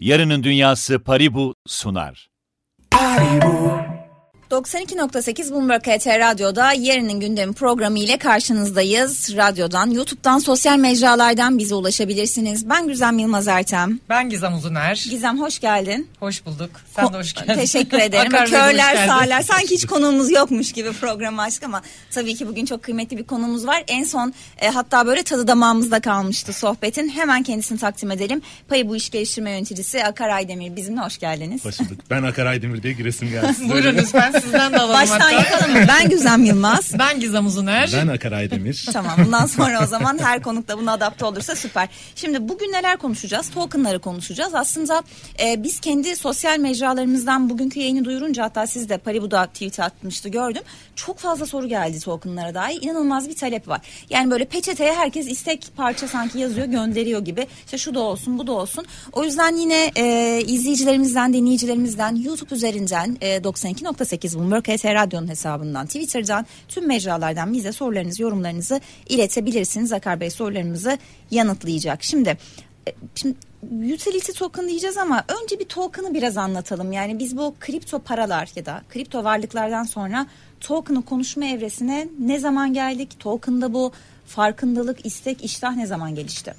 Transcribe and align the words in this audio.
Yarının 0.00 0.42
Dünyası 0.42 0.98
Paribu 0.98 1.54
sunar. 1.66 2.30
92.8 4.50 5.50
Bloomberg 5.50 5.82
HT 5.82 6.06
Radyo'da 6.06 6.72
yarının 6.72 7.20
gündemi 7.20 7.52
programı 7.52 7.98
ile 7.98 8.18
karşınızdayız. 8.18 9.36
Radyodan, 9.36 9.90
YouTube'dan, 9.90 10.38
sosyal 10.38 10.78
mecralardan 10.78 11.58
bize 11.58 11.74
ulaşabilirsiniz. 11.74 12.68
Ben 12.70 12.88
Güzem 12.88 13.18
Yılmaz 13.18 13.48
Ertem. 13.48 14.00
Ben 14.08 14.30
Gizem 14.30 14.54
Uzuner. 14.54 15.06
Gizem 15.10 15.40
hoş 15.40 15.58
geldin. 15.58 16.08
Hoş 16.20 16.46
bulduk. 16.46 16.70
Sen 16.96 17.12
de 17.12 17.16
hoş 17.18 17.34
geldin. 17.34 17.54
Teşekkür 17.54 17.98
ederim. 17.98 18.30
Körler 18.30 19.06
sağlar. 19.06 19.42
Sanki 19.42 19.74
hiç 19.74 19.86
konuğumuz 19.86 20.30
yokmuş 20.30 20.72
gibi 20.72 20.92
programı 20.92 21.42
açtık 21.42 21.62
ama 21.62 21.82
tabii 22.10 22.34
ki 22.34 22.48
bugün 22.48 22.64
çok 22.64 22.82
kıymetli 22.82 23.18
bir 23.18 23.24
konumuz 23.24 23.66
var. 23.66 23.84
En 23.88 24.04
son 24.04 24.34
e, 24.58 24.68
hatta 24.68 25.06
böyle 25.06 25.22
tadı 25.22 25.46
damağımızda 25.46 26.00
kalmıştı 26.00 26.52
sohbetin. 26.52 27.08
Hemen 27.08 27.42
kendisini 27.42 27.78
takdim 27.78 28.10
edelim. 28.10 28.42
Payı 28.68 28.88
bu 28.88 28.96
iş 28.96 29.10
geliştirme 29.10 29.50
yöneticisi 29.50 30.04
Akar 30.04 30.28
Aydemir 30.28 30.76
bizimle 30.76 31.00
hoş 31.00 31.18
geldiniz. 31.18 31.64
Hoş 31.64 31.80
bulduk. 31.80 31.98
Ben 32.10 32.22
Akar 32.22 32.46
Aydemir 32.46 32.82
diye 32.82 32.92
giresim 32.92 33.30
geldi. 33.30 33.54
Buyurun 33.68 33.96
lütfen 33.96 34.39
sizden 34.40 34.72
de 34.72 34.78
alalım 34.78 34.94
Baştan 34.94 35.20
hatta. 35.20 35.30
yapalım 35.30 35.72
mı? 35.72 35.84
Ben 35.88 36.08
Güzem 36.08 36.44
Yılmaz. 36.44 36.98
Ben 36.98 37.20
Gizem 37.20 37.46
Uzuner. 37.46 37.90
Ben 37.92 38.08
Akar 38.08 38.32
Aydemir. 38.32 38.86
Tamam 38.92 39.12
bundan 39.24 39.46
sonra 39.46 39.82
o 39.82 39.86
zaman 39.86 40.18
her 40.18 40.42
konukta 40.42 40.78
buna 40.78 40.92
adapte 40.92 41.24
olursa 41.24 41.56
süper. 41.56 41.88
Şimdi 42.14 42.48
bugün 42.48 42.72
neler 42.72 42.96
konuşacağız? 42.96 43.50
Tokenları 43.50 43.98
konuşacağız. 43.98 44.54
Aslında 44.54 45.02
e, 45.42 45.62
biz 45.62 45.80
kendi 45.80 46.16
sosyal 46.16 46.58
mecralarımızdan 46.58 47.50
bugünkü 47.50 47.80
yayını 47.80 48.04
duyurunca 48.04 48.44
hatta 48.44 48.66
siz 48.66 48.88
de 48.88 48.98
Paribu'da 48.98 49.46
tweet 49.46 49.80
atmıştı 49.80 50.28
gördüm. 50.28 50.62
Çok 50.96 51.18
fazla 51.18 51.46
soru 51.46 51.68
geldi 51.68 52.00
tokenlara 52.00 52.54
dair. 52.54 52.78
İnanılmaz 52.82 53.28
bir 53.28 53.36
talep 53.36 53.68
var. 53.68 53.80
Yani 54.10 54.30
böyle 54.30 54.44
peçeteye 54.44 54.94
herkes 54.94 55.26
istek 55.26 55.66
parça 55.76 56.08
sanki 56.08 56.38
yazıyor 56.38 56.66
gönderiyor 56.66 57.24
gibi. 57.24 57.46
İşte 57.64 57.78
şu 57.78 57.94
da 57.94 58.00
olsun 58.00 58.38
bu 58.38 58.46
da 58.46 58.52
olsun. 58.52 58.86
O 59.12 59.24
yüzden 59.24 59.56
yine 59.56 59.90
e, 59.96 60.40
izleyicilerimizden 60.46 61.32
dinleyicilerimizden 61.32 62.16
YouTube 62.16 62.54
üzerinden 62.54 63.16
e, 63.20 63.36
92.8 63.36 64.29
Bloomberg 64.38 64.68
HT 64.68 64.84
Radyo'nun 64.84 65.28
hesabından 65.28 65.86
Twitter'dan 65.86 66.46
tüm 66.68 66.86
mecralardan 66.86 67.52
bize 67.52 67.72
sorularınızı 67.72 68.22
yorumlarınızı 68.22 68.80
iletebilirsiniz. 69.08 69.92
Akar 69.92 70.20
Bey 70.20 70.30
sorularımızı 70.30 70.98
yanıtlayacak. 71.30 72.02
Şimdi 72.02 72.38
e, 72.88 72.92
Şimdi 73.14 73.36
utility 73.94 74.32
token 74.32 74.68
diyeceğiz 74.68 74.96
ama 74.96 75.24
önce 75.42 75.58
bir 75.58 75.64
token'ı 75.64 76.14
biraz 76.14 76.36
anlatalım. 76.36 76.92
Yani 76.92 77.18
biz 77.18 77.36
bu 77.36 77.54
kripto 77.60 77.98
paralar 77.98 78.48
ya 78.56 78.66
da 78.66 78.82
kripto 78.88 79.24
varlıklardan 79.24 79.84
sonra 79.84 80.26
token'ı 80.60 81.02
konuşma 81.02 81.44
evresine 81.44 82.08
ne 82.18 82.38
zaman 82.38 82.74
geldik? 82.74 83.20
Token'da 83.20 83.74
bu 83.74 83.92
farkındalık, 84.26 85.06
istek, 85.06 85.44
iştah 85.44 85.76
ne 85.76 85.86
zaman 85.86 86.14
gelişti? 86.14 86.54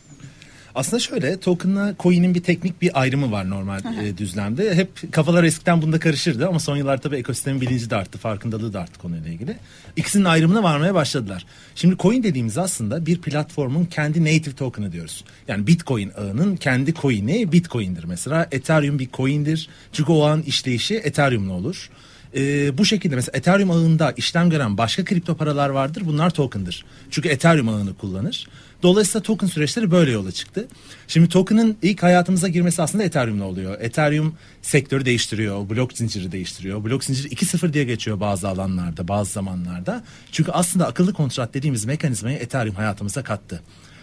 Aslında 0.76 1.00
şöyle 1.00 1.40
token'la 1.40 1.96
coin'in 2.00 2.36
bir 2.36 2.44
teknik 2.44 2.82
bir 2.82 3.02
ayrımı 3.02 3.32
var 3.32 3.50
normal 3.50 3.80
e, 4.04 4.18
düzlemde. 4.18 4.76
Hep 4.76 5.12
kafalar 5.12 5.44
eskiden 5.44 5.82
bunda 5.82 6.00
karışırdı 6.00 6.48
ama 6.48 6.60
son 6.60 6.78
yıllarda 6.78 7.02
tabii 7.02 7.16
ekosistemin 7.16 7.62
bilinci 7.62 7.90
de 7.90 7.96
arttı, 7.96 8.18
farkındalığı 8.18 8.74
da 8.74 8.80
arttı 8.80 9.00
konuyla 9.00 9.30
ilgili. 9.30 9.58
İkisinin 9.96 10.26
ayrımına 10.26 10.64
varmaya 10.64 10.94
başladılar. 10.94 11.46
Şimdi 11.76 11.98
coin 11.98 12.24
dediğimiz 12.24 12.58
aslında 12.58 13.06
bir 13.06 13.22
platformun 13.22 13.86
kendi 13.86 14.22
native 14.26 14.56
token'ı 14.56 14.92
diyoruz. 14.92 15.24
Yani 15.48 15.68
Bitcoin 15.68 16.12
ağının 16.18 16.56
kendi 16.56 16.94
coin'i 16.94 17.52
Bitcoin'dir 17.52 18.04
mesela. 18.04 18.48
Ethereum 18.52 19.00
bir 19.00 19.10
coin'dir. 19.14 19.70
Çünkü 19.94 20.12
o 20.12 20.26
ağın 20.26 20.42
işleyişi 20.42 20.96
Ethereum'la 20.96 21.54
olur. 21.54 21.90
Ee, 22.36 22.78
bu 22.78 22.86
şekilde 22.86 23.16
mesela 23.16 23.38
Ethereum 23.38 23.72
ağında 23.72 24.12
işlem 24.12 24.50
gören 24.50 24.78
başka 24.78 25.06
kripto 25.06 25.36
paralar 25.36 25.70
vardır. 25.70 26.04
Bunlar 26.06 26.30
token'dır. 26.30 26.86
Çünkü 27.10 27.30
Ethereum 27.30 27.70
ağını 27.70 27.94
kullanır. 27.94 28.48
Dolayısıyla 28.84 29.24
token 29.24 29.48
süreçleri 29.48 29.92
böyle 29.92 30.12
yola 30.12 30.32
çıktı. 30.32 30.68
Şimdi 31.08 31.30
token'ın 31.30 31.78
ilk 31.82 32.04
hayatımıza 32.04 32.48
girmesi 32.48 32.82
aslında 32.82 33.04
Ethereum'la 33.04 33.46
oluyor. 33.46 33.82
Ethereum 33.82 34.36
sektörü 34.62 35.06
değiştiriyor, 35.06 35.70
blok 35.70 35.94
zinciri 35.94 36.32
değiştiriyor. 36.32 36.84
Blok 36.84 37.04
zinciri 37.04 37.28
2.0 37.28 37.74
diye 37.74 37.84
geçiyor 37.84 38.20
bazı 38.20 38.48
alanlarda, 38.50 39.08
bazı 39.08 39.32
zamanlarda. 39.32 40.04
Çünkü 40.32 40.52
aslında 40.52 40.88
akıllı 40.88 41.14
kontrat 41.14 41.54
dediğimiz 41.54 41.86
mekanizmayı 41.86 42.38
Ethereum 42.38 42.76
hayatımıza 42.76 43.24
kattı. 43.24 43.62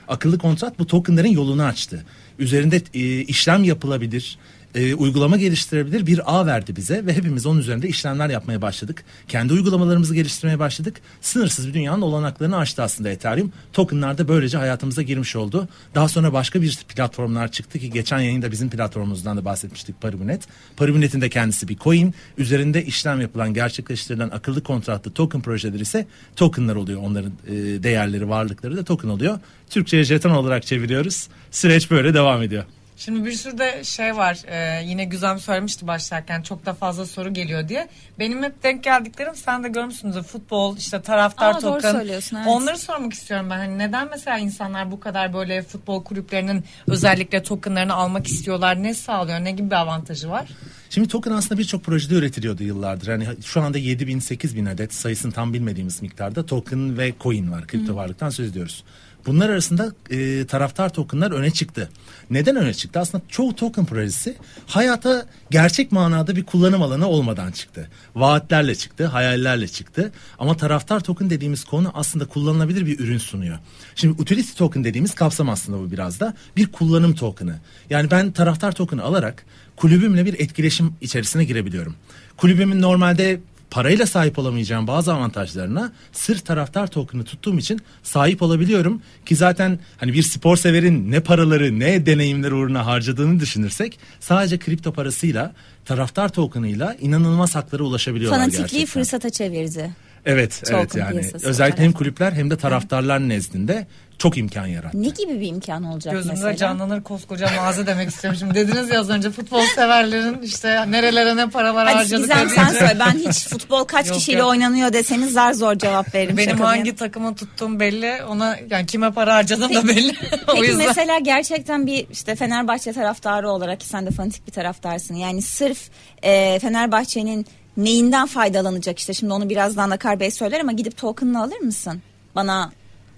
Akıllı 0.08 0.38
kontrat 0.38 0.78
bu 0.78 0.86
tokenların 0.86 1.28
yolunu 1.28 1.62
açtı. 1.62 2.04
Üzerinde 2.38 2.82
e, 2.94 3.20
işlem 3.20 3.64
yapılabilir, 3.64 4.38
e, 4.74 4.94
uygulama 4.94 5.36
geliştirebilir 5.36 6.06
bir 6.06 6.38
ağ 6.38 6.46
verdi 6.46 6.76
bize 6.76 7.06
ve 7.06 7.12
hepimiz 7.12 7.46
onun 7.46 7.60
üzerinde 7.60 7.88
işlemler 7.88 8.30
yapmaya 8.30 8.62
başladık. 8.62 9.04
Kendi 9.28 9.52
uygulamalarımızı 9.52 10.14
geliştirmeye 10.14 10.58
başladık. 10.58 11.00
Sınırsız 11.20 11.68
bir 11.68 11.74
dünyanın 11.74 12.02
olanaklarını 12.02 12.56
açtı 12.56 12.82
aslında 12.82 13.10
Ethereum. 13.10 13.52
Tokenlar 13.72 14.18
da 14.18 14.28
böylece 14.28 14.58
hayatımıza 14.58 15.02
girmiş 15.02 15.36
oldu. 15.36 15.68
Daha 15.94 16.08
sonra 16.08 16.32
başka 16.32 16.62
bir 16.62 16.78
platformlar 16.88 17.52
çıktı 17.52 17.78
ki 17.78 17.90
geçen 17.90 18.18
yayında 18.18 18.52
bizim 18.52 18.70
platformumuzdan 18.70 19.36
da 19.36 19.44
bahsetmiştik 19.44 20.00
Paribunet. 20.00 20.42
Paribunet'in 20.76 21.20
de 21.20 21.28
kendisi 21.28 21.68
bir 21.68 21.76
coin. 21.76 22.14
Üzerinde 22.38 22.84
işlem 22.84 23.20
yapılan, 23.20 23.54
gerçekleştirilen 23.54 24.28
akıllı 24.28 24.62
kontratlı 24.62 25.10
token 25.10 25.40
projeleri 25.40 25.82
ise 25.82 26.06
tokenlar 26.36 26.76
oluyor. 26.76 27.00
Onların 27.02 27.32
e, 27.46 27.52
değerleri, 27.82 28.28
varlıkları 28.28 28.76
da 28.76 28.84
token 28.84 29.08
oluyor. 29.08 29.38
Türkçe'ye 29.70 30.04
jeton 30.04 30.30
olarak 30.30 30.66
çeviriyoruz. 30.66 31.28
Süreç 31.50 31.90
böyle 31.90 32.14
devam 32.14 32.42
ediyor. 32.42 32.64
Şimdi 32.98 33.24
bir 33.24 33.32
sürü 33.32 33.58
de 33.58 33.84
şey 33.84 34.16
var. 34.16 34.38
Ee, 34.46 34.84
yine 34.84 35.04
Güzem 35.04 35.38
söylemişti 35.38 35.86
başlarken 35.86 36.42
çok 36.42 36.66
da 36.66 36.74
fazla 36.74 37.06
soru 37.06 37.34
geliyor 37.34 37.68
diye. 37.68 37.88
Benim 38.18 38.42
hep 38.42 38.62
denk 38.62 38.84
geldiklerim 38.84 39.34
sen 39.34 39.64
de 39.64 39.68
görmüşsündür. 39.68 40.22
Futbol, 40.22 40.76
işte 40.76 41.02
taraftar 41.02 41.54
Aa, 41.54 41.62
doğru 41.62 41.74
token. 41.74 41.92
söylüyorsun, 41.92 42.36
evet. 42.36 42.48
Onları 42.48 42.78
sormak 42.78 43.12
istiyorum 43.12 43.50
ben. 43.50 43.58
Hani 43.58 43.78
neden 43.78 44.08
mesela 44.10 44.38
insanlar 44.38 44.90
bu 44.90 45.00
kadar 45.00 45.34
böyle 45.34 45.62
futbol 45.62 46.04
kulüplerinin 46.04 46.64
özellikle 46.86 47.42
tokenlarını 47.42 47.94
almak 47.94 48.26
istiyorlar? 48.26 48.82
Ne 48.82 48.94
sağlıyor? 48.94 49.40
Ne 49.40 49.50
gibi 49.50 49.70
bir 49.70 49.76
avantajı 49.76 50.30
var? 50.30 50.48
Şimdi 50.90 51.08
token 51.08 51.32
aslında 51.32 51.58
birçok 51.58 51.84
projede 51.84 52.14
üretiliyordu 52.14 52.62
yıllardır. 52.62 53.08
Yani 53.08 53.26
şu 53.44 53.62
anda 53.62 53.78
7 53.78 54.06
bin 54.06 54.18
8 54.18 54.56
bin 54.56 54.66
adet 54.66 54.94
sayısını 54.94 55.32
tam 55.32 55.52
bilmediğimiz 55.52 56.02
miktarda 56.02 56.46
token 56.46 56.98
ve 56.98 57.12
coin 57.20 57.52
var. 57.52 57.66
Kripto 57.66 57.96
varlıktan 57.96 58.30
söz 58.30 58.50
ediyoruz. 58.50 58.84
Bunlar 59.28 59.50
arasında 59.50 59.92
e, 60.10 60.46
taraftar 60.46 60.92
tokenlar 60.92 61.30
öne 61.30 61.50
çıktı. 61.50 61.88
Neden 62.30 62.56
öne 62.56 62.74
çıktı? 62.74 63.00
Aslında 63.00 63.24
çoğu 63.28 63.56
token 63.56 63.84
projesi 63.84 64.36
hayata 64.66 65.26
gerçek 65.50 65.92
manada 65.92 66.36
bir 66.36 66.44
kullanım 66.44 66.82
alanı 66.82 67.08
olmadan 67.08 67.52
çıktı. 67.52 67.88
Vaatlerle 68.14 68.74
çıktı, 68.74 69.06
hayallerle 69.06 69.68
çıktı. 69.68 70.12
Ama 70.38 70.56
taraftar 70.56 71.00
token 71.00 71.30
dediğimiz 71.30 71.64
konu 71.64 71.90
aslında 71.94 72.26
kullanılabilir 72.26 72.86
bir 72.86 72.98
ürün 72.98 73.18
sunuyor. 73.18 73.58
Şimdi 73.94 74.22
utility 74.22 74.52
token 74.52 74.84
dediğimiz 74.84 75.14
kapsam 75.14 75.48
aslında 75.48 75.78
bu 75.78 75.90
biraz 75.90 76.20
da 76.20 76.34
bir 76.56 76.72
kullanım 76.72 77.14
token'ı. 77.14 77.56
Yani 77.90 78.10
ben 78.10 78.32
taraftar 78.32 78.72
token'ı 78.72 79.02
alarak 79.02 79.44
kulübümle 79.76 80.24
bir 80.24 80.40
etkileşim 80.40 80.92
içerisine 81.00 81.44
girebiliyorum. 81.44 81.94
Kulübümün 82.36 82.82
normalde 82.82 83.40
parayla 83.70 84.06
sahip 84.06 84.38
olamayacağım 84.38 84.86
bazı 84.86 85.14
avantajlarına 85.14 85.92
sırf 86.12 86.46
taraftar 86.46 86.86
token'ı 86.86 87.24
tuttuğum 87.24 87.58
için 87.58 87.80
sahip 88.02 88.42
olabiliyorum 88.42 89.02
ki 89.26 89.36
zaten 89.36 89.78
hani 89.96 90.12
bir 90.12 90.22
spor 90.22 90.56
severin 90.56 91.10
ne 91.10 91.20
paraları 91.20 91.78
ne 91.80 92.06
deneyimler 92.06 92.52
uğruna 92.52 92.86
harcadığını 92.86 93.40
düşünürsek 93.40 93.98
sadece 94.20 94.58
kripto 94.58 94.92
parasıyla 94.92 95.52
taraftar 95.84 96.28
token'ıyla 96.28 96.96
inanılmaz 97.00 97.54
haklara 97.54 97.82
ulaşabiliyorlar 97.82 98.38
Fanatikliği 98.38 98.64
gerçekten. 98.80 99.02
fırsata 99.02 99.30
çevirdi. 99.30 99.90
Evet, 100.28 100.62
Token 100.64 100.78
evet 100.78 100.94
yani 100.96 101.18
özellikle 101.34 101.56
tarafı. 101.56 101.82
hem 101.82 101.92
kulüpler 101.92 102.32
hem 102.32 102.50
de 102.50 102.56
taraftarlar 102.56 103.28
nezdinde 103.28 103.86
çok 104.18 104.38
imkan 104.38 104.66
yarattı. 104.66 105.02
Ne 105.02 105.08
gibi 105.08 105.40
bir 105.40 105.46
imkan 105.48 105.84
olacak 105.84 106.12
Gözümde 106.14 106.34
mesela? 106.34 106.56
canlanır 106.56 107.02
koskoca 107.02 107.50
mağaza 107.56 107.86
demek 107.86 108.08
istiyorum. 108.10 108.38
Şimdi 108.38 108.54
dediniz 108.54 108.90
ya 108.90 109.00
az 109.00 109.10
önce 109.10 109.30
futbol 109.30 109.62
severlerin 109.62 110.42
işte 110.42 110.90
nerelere 110.90 111.36
ne 111.36 111.48
paralar 111.50 111.86
Hadi 111.86 111.96
harcadık. 111.96 112.28
Gizem 112.28 112.48
sen 112.48 112.68
söyle. 112.68 112.96
Ben 113.00 113.18
hiç 113.28 113.48
futbol 113.48 113.84
kaç 113.84 114.06
Yok, 114.06 114.16
kişiyle 114.16 114.38
yok. 114.38 114.48
oynanıyor 114.48 114.92
deseniz 114.92 115.32
zar 115.32 115.52
zor 115.52 115.74
cevap 115.74 116.14
veririm. 116.14 116.36
Benim 116.36 116.50
Şaka 116.50 116.68
hangi 116.68 116.96
takımı 116.96 117.34
tuttuğum 117.34 117.80
belli. 117.80 118.22
Ona 118.28 118.56
yani 118.70 118.86
kime 118.86 119.10
para 119.10 119.34
harcadım 119.34 119.74
da 119.74 119.88
belli. 119.88 120.10
o 120.48 120.52
Peki 120.54 120.66
yüzden. 120.66 120.86
mesela 120.86 121.18
gerçekten 121.18 121.86
bir 121.86 122.06
işte 122.10 122.36
Fenerbahçe 122.36 122.92
taraftarı 122.92 123.50
olarak 123.50 123.80
ki 123.80 123.86
sen 123.86 124.06
de 124.06 124.10
fanatik 124.10 124.46
bir 124.46 124.52
taraftarsın. 124.52 125.14
Yani 125.14 125.42
sırf 125.42 125.78
e, 126.22 126.58
Fenerbahçe'nin 126.58 127.46
neyinden 127.78 128.26
faydalanacak 128.26 128.98
işte 128.98 129.14
şimdi 129.14 129.32
onu 129.32 129.48
birazdan 129.48 129.90
Akar 129.90 130.20
Bey 130.20 130.30
söyler 130.30 130.60
ama 130.60 130.72
gidip 130.72 130.96
token'ını 130.96 131.42
alır 131.42 131.58
mısın? 131.60 132.02
Bana 132.34 132.70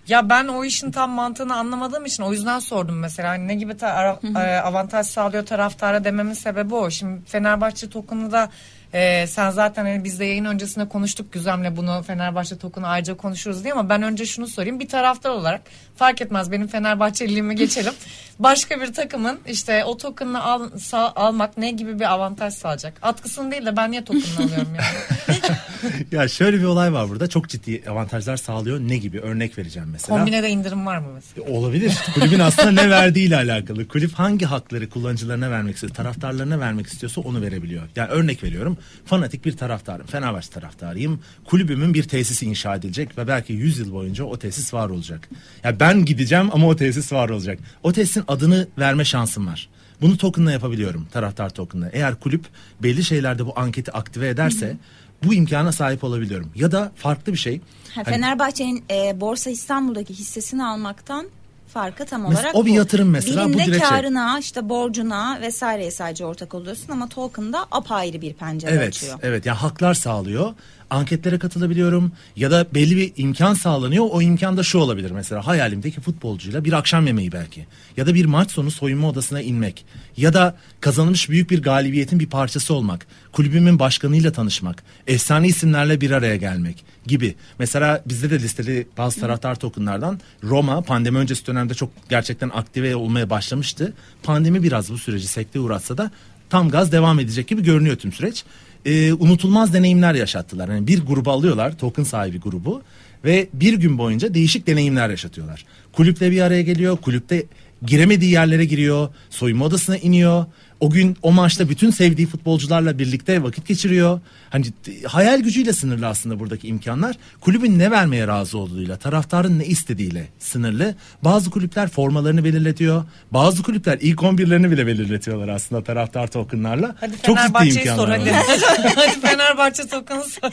Ya 0.09 0.29
ben 0.29 0.49
o 0.49 0.65
işin 0.65 0.91
tam 0.91 1.11
mantığını 1.11 1.55
anlamadığım 1.57 2.05
için 2.05 2.23
o 2.23 2.33
yüzden 2.33 2.59
sordum 2.59 2.99
mesela. 2.99 3.29
Hani 3.29 3.49
ne 3.49 3.55
gibi 3.55 3.77
ta- 3.77 4.19
e, 4.37 4.39
avantaj 4.61 5.07
sağlıyor 5.07 5.47
taraftara 5.47 6.05
dememin 6.05 6.33
sebebi 6.33 6.75
o. 6.75 6.91
Şimdi 6.91 7.21
Fenerbahçe 7.27 7.91
token'ı 7.91 8.33
da 8.33 8.49
e, 8.93 9.27
sen 9.27 9.51
zaten 9.51 9.85
hani 9.85 10.05
biz 10.05 10.21
de 10.21 10.25
yayın 10.25 10.45
öncesinde 10.45 10.89
konuştuk 10.89 11.33
Güzem'le 11.33 11.77
bunu 11.77 12.03
Fenerbahçe 12.07 12.59
token'ı 12.59 12.87
ayrıca 12.89 13.17
konuşuruz 13.17 13.65
diye 13.65 13.73
ama 13.73 13.89
ben 13.89 14.03
önce 14.03 14.27
şunu 14.27 14.47
sorayım. 14.47 14.81
Bir 14.81 14.89
taraftar 14.89 15.31
olarak 15.31 15.61
fark 15.97 16.21
etmez 16.23 16.53
benim 16.53 16.69
Fenerbahçeliliğimi 16.69 17.57
geçelim. 17.57 17.93
Başka 18.39 18.81
bir 18.81 18.93
takımın 18.95 19.41
işte 19.47 19.85
o 19.85 19.97
token'ı 19.97 20.43
al, 20.45 20.71
sağ- 20.79 21.13
almak 21.17 21.57
ne 21.59 21.71
gibi 21.71 21.99
bir 22.01 22.13
avantaj 22.13 22.55
sağlayacak? 22.55 22.95
Atkısını 23.03 23.51
değil 23.51 23.67
de 23.67 23.77
ben 23.77 23.91
niye 23.91 24.05
token'ını 24.05 24.45
alıyorum 24.47 24.75
yani? 24.75 25.41
ya 26.13 26.29
şöyle 26.29 26.59
bir 26.59 26.65
olay 26.65 26.93
var 26.93 27.09
burada. 27.09 27.27
Çok 27.27 27.49
ciddi 27.49 27.83
avantajlar 27.91 28.37
sağlıyor. 28.37 28.81
Ne 28.81 28.97
gibi? 28.97 29.21
Örnek 29.21 29.59
vereceğim 29.59 29.89
mesela. 29.93 30.19
Kombinede 30.19 30.51
indirim 30.51 30.87
var 30.87 30.99
mı 30.99 31.09
mesela? 31.15 31.59
Olabilir. 31.59 31.99
Kulübün 32.15 32.39
aslında 32.39 32.71
ne 32.71 32.91
verdiğiyle 32.91 33.37
alakalı. 33.37 33.89
Kulüp 33.89 34.13
hangi 34.13 34.47
hakları 34.47 34.91
kullanıcılarına 34.91 35.51
vermek 35.51 35.75
istiyor, 35.75 35.95
taraftarlarına 35.95 36.61
vermek 36.61 36.87
istiyorsa 36.87 37.21
onu 37.21 37.43
verebiliyor. 37.43 37.83
Yani 37.97 38.11
örnek 38.11 38.45
veriyorum. 38.45 38.79
Fanatik 39.05 39.45
bir 39.45 39.57
taraftarım. 39.57 40.07
Fenerbahçe 40.07 40.51
taraftarıyım. 40.51 41.21
Kulübümün 41.45 41.95
bir 41.95 42.03
tesisi 42.03 42.47
inşa 42.47 42.77
edilecek 42.77 43.19
ve 43.19 43.29
belki 43.29 43.53
100 43.53 43.79
yıl 43.79 43.93
boyunca 43.93 44.25
o 44.25 44.39
tesis 44.39 44.75
var 44.75 44.91
olacak. 44.91 45.29
Ya 45.65 45.81
ben 45.81 46.05
gideceğim 46.05 46.51
ama 46.53 46.67
o 46.67 46.77
tesis 46.77 47.13
var 47.13 47.29
olacak. 47.29 47.59
O 47.83 47.93
tesisin 47.93 48.25
adını 48.29 48.69
verme 48.79 49.05
şansım 49.05 49.47
var. 49.47 49.69
Bunu 50.01 50.17
tokenla 50.17 50.53
yapabiliyorum. 50.53 51.07
Taraftar 51.13 51.51
tokenla. 51.51 51.89
Eğer 51.93 52.15
kulüp 52.15 52.45
belli 52.83 53.05
şeylerde 53.05 53.47
bu 53.47 53.53
anketi 53.57 53.93
aktive 53.93 54.29
ederse 54.29 54.77
bu 55.25 55.35
imkana 55.35 55.73
sahip 55.73 56.05
olabiliyorum. 56.05 56.51
Ya 56.55 56.73
da 56.73 56.93
farklı 56.97 57.33
bir 57.33 57.39
şey. 57.39 57.57
Ha, 57.95 58.03
Hani- 58.05 58.05
Fenerbahçe'nin 58.15 58.85
e, 58.91 59.21
Borsa 59.21 59.51
İstanbul'daki 59.51 60.15
hissesini 60.15 60.65
almaktan 60.65 61.27
farkı 61.69 62.07
tam 62.07 62.25
olarak 62.27 62.55
o 62.55 62.67
bir 62.67 62.71
bu. 62.71 62.75
yatırım 62.75 63.11
mesela, 63.11 63.45
bu 63.45 63.49
Birinde 63.49 63.65
direkt 63.65 63.81
şey. 63.89 63.89
karına 63.89 64.39
işte 64.39 64.69
borcuna 64.69 65.39
vesaireye 65.41 65.91
sadece 65.91 66.25
ortak 66.25 66.55
oluyorsun 66.55 66.93
ama 66.93 67.09
token'da 67.09 67.67
apayrı 67.71 68.21
bir 68.21 68.33
pencere 68.35 68.71
Evet, 68.73 68.89
açıyor. 68.89 69.19
evet. 69.23 69.47
Yani 69.47 69.57
haklar 69.59 69.95
sağlıyor. 69.95 70.55
Anketlere 70.91 71.39
katılabiliyorum 71.39 72.13
ya 72.37 72.51
da 72.51 72.67
belli 72.75 72.97
bir 72.97 73.13
imkan 73.17 73.55
sağlanıyor. 73.55 74.07
O 74.11 74.23
imkan 74.23 74.57
da 74.57 74.63
şu 74.63 74.79
olabilir 74.79 75.11
mesela 75.11 75.47
hayalimdeki 75.47 76.01
futbolcuyla 76.01 76.65
bir 76.65 76.73
akşam 76.73 77.07
yemeği 77.07 77.33
belki. 77.33 77.67
Ya 77.97 78.07
da 78.07 78.15
bir 78.15 78.25
maç 78.25 78.51
sonu 78.51 78.71
soyunma 78.71 79.09
odasına 79.09 79.41
inmek. 79.41 79.85
Ya 80.17 80.35
da 80.35 80.57
kazanılmış 80.81 81.31
büyük 81.31 81.51
bir 81.51 81.63
galibiyetin 81.63 82.21
bir 82.21 82.27
parçası 82.27 82.75
olmak. 82.75 83.07
Kulübümün 83.33 83.79
başkanıyla 83.79 84.33
tanışmak. 84.33 84.83
Efsane 85.07 85.49
isimlerle 85.49 86.01
bir 86.01 86.11
araya 86.11 86.37
gelmek 86.37 86.85
gibi. 87.07 87.35
Mesela 87.59 88.03
bizde 88.07 88.31
de 88.31 88.39
listeli 88.41 88.87
bazı 88.99 89.21
taraftar 89.21 89.55
tokenlardan 89.55 90.21
Roma 90.45 90.81
pandemi 90.81 91.19
öncesi 91.19 91.47
dönemde 91.47 91.75
çok 91.75 91.91
gerçekten 92.09 92.49
aktive 92.49 92.97
olmaya 92.97 93.31
başlamıştı. 93.31 93.93
Pandemi 94.23 94.63
biraz 94.63 94.91
bu 94.93 94.99
süreci 94.99 95.29
sekteye 95.29 95.61
uğratsa 95.61 95.99
da 95.99 96.11
tam 96.51 96.69
gaz 96.69 96.93
devam 96.93 97.21
edecek 97.21 97.49
gibi 97.49 97.63
görünüyor 97.63 97.97
tüm 97.97 98.13
süreç. 98.13 98.45
Ee, 98.85 99.13
unutulmaz 99.13 99.75
deneyimler 99.75 100.15
yaşattılar. 100.15 100.69
Yani 100.69 100.87
bir 100.87 101.01
grubu 101.07 101.31
alıyorlar, 101.31 101.79
token 101.79 102.03
sahibi 102.03 102.41
grubu 102.41 102.83
ve 103.25 103.49
bir 103.53 103.75
gün 103.75 103.99
boyunca 103.99 104.35
değişik 104.35 104.67
deneyimler 104.67 105.11
yaşatıyorlar. 105.11 105.65
Kulüple 105.93 106.31
bir 106.31 106.41
araya 106.41 106.63
geliyor, 106.63 106.97
kulüpte 106.97 107.47
giremediği 107.87 108.33
yerlere 108.33 108.65
giriyor, 108.65 109.09
soyunma 109.31 109.65
odasına 109.65 109.97
iniyor. 109.97 110.47
O 110.81 110.91
gün 110.91 111.17
o 111.23 111.33
maçta 111.33 111.69
bütün 111.69 111.91
sevdiği 111.91 112.27
futbolcularla 112.27 112.99
birlikte 112.99 113.43
vakit 113.43 113.67
geçiriyor. 113.67 114.21
Hani 114.51 114.65
t- 114.83 115.03
hayal 115.03 115.41
gücüyle 115.41 115.73
sınırlı 115.73 116.07
aslında 116.07 116.41
buradaki 116.41 116.69
imkanlar. 116.69 117.17
Kulübün 117.41 117.79
ne 117.79 117.91
vermeye 117.91 118.27
razı 118.27 118.59
olduğuyla, 118.59 118.97
taraftarın 118.97 119.59
ne 119.59 119.65
istediğiyle 119.65 120.29
sınırlı. 120.39 120.95
Bazı 121.25 121.51
kulüpler 121.51 121.89
formalarını 121.89 122.45
belirletiyor. 122.45 123.05
Bazı 123.31 123.63
kulüpler 123.63 123.99
ilk 124.01 124.19
11'lerini 124.19 124.71
bile 124.71 124.87
belirletiyorlar 124.87 125.49
aslında 125.49 125.85
taraftar 125.85 126.27
tokenlarla. 126.27 126.97
Hadi 127.01 127.13
Çok 127.23 127.23
ciddi 127.23 127.37
Fenerbahçe'yi 127.37 127.79
imkanlar 127.79 127.97
sor 127.97 128.09
hadi. 128.09 128.31
hadi 128.95 129.21
Fenerbahçe 129.21 129.87
tokanı 129.87 130.25
sor. 130.25 130.51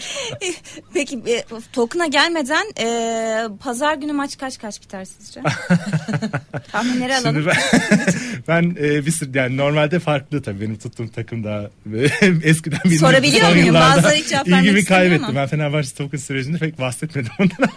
Peki 0.93 1.19
e, 1.27 1.43
token'a 1.73 2.05
gelmeden 2.05 2.65
e, 2.79 3.47
pazar 3.59 3.95
günü 3.95 4.13
maç 4.13 4.37
kaç 4.37 4.57
kaç 4.57 4.81
biter 4.81 5.05
sizce? 5.05 5.41
Tahminleri 6.71 7.15
alalım. 7.15 7.35
Şimdi 7.35 7.47
ben, 7.47 7.55
ben 8.77 8.83
e, 8.83 9.05
bir 9.05 9.11
sürü 9.11 9.37
yani 9.37 9.57
normalde 9.57 9.99
farklı 10.17 10.41
tabii 10.41 10.61
benim 10.61 10.75
tuttuğum 10.77 11.07
takım 11.15 11.43
daha 11.43 11.61
eskiden 12.43 12.79
bildiğim 12.85 12.99
Sorabiliyor 12.99 13.41
son 13.45 13.57
muyum? 13.57 13.75
Bazıları 13.75 14.15
hiç 14.15 14.27
cevap 14.29 14.47
ilgimi 14.47 14.85
kaybettim. 14.85 15.25
ama. 15.25 15.35
Ben 15.35 15.47
Fenerbahçe 15.47 15.89
token 15.97 16.17
sürecinde 16.17 16.57
pek 16.57 16.79
bahsetmedim 16.79 17.31
ondan. 17.39 17.69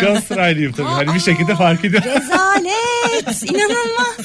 Galatasaraylıyım 0.00 0.72
tabii. 0.72 0.88
Hani 0.88 1.14
bir 1.14 1.20
şekilde 1.20 1.54
fark 1.56 1.84
ediyorum. 1.84 2.08
Rezalet 2.10 3.42
inanılmaz. 3.50 4.16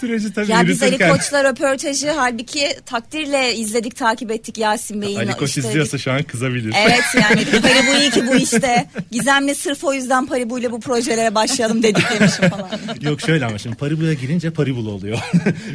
Süreci 0.00 0.32
tabii 0.32 0.50
Ya 0.50 0.66
biz 0.66 0.82
Ali. 0.82 0.98
Koç'la 0.98 1.44
röportajı 1.44 2.10
halbuki 2.10 2.68
takdirle 2.86 3.54
izledik 3.54 3.96
takip 3.96 4.30
ettik 4.30 4.58
Yasin 4.58 5.02
Bey'in. 5.02 5.16
Ali 5.16 5.32
Koç 5.32 5.48
işte- 5.48 5.60
izliyorsa 5.60 5.98
şu 5.98 6.12
an 6.12 6.22
kızabilir. 6.22 6.74
Evet 6.86 7.04
yani 7.14 7.44
Paribu 7.62 8.00
iyi 8.00 8.10
ki 8.10 8.26
bu 8.26 8.36
işte. 8.36 8.86
Gizemli 9.10 9.54
sırf 9.54 9.84
o 9.84 9.92
yüzden 9.94 10.26
Paribu 10.26 10.58
ile 10.58 10.70
bu 10.72 10.80
projelere 10.80 11.34
başlayalım 11.34 11.82
dedik 11.82 12.10
demişim 12.10 12.48
falan. 12.50 12.70
Yok 13.00 13.20
şöyle 13.20 13.46
ama 13.46 13.58
şimdi 13.58 13.76
Paribu'ya 13.76 14.12
girince 14.12 14.50
Paribul 14.50 14.86
oluyor. 14.86 15.18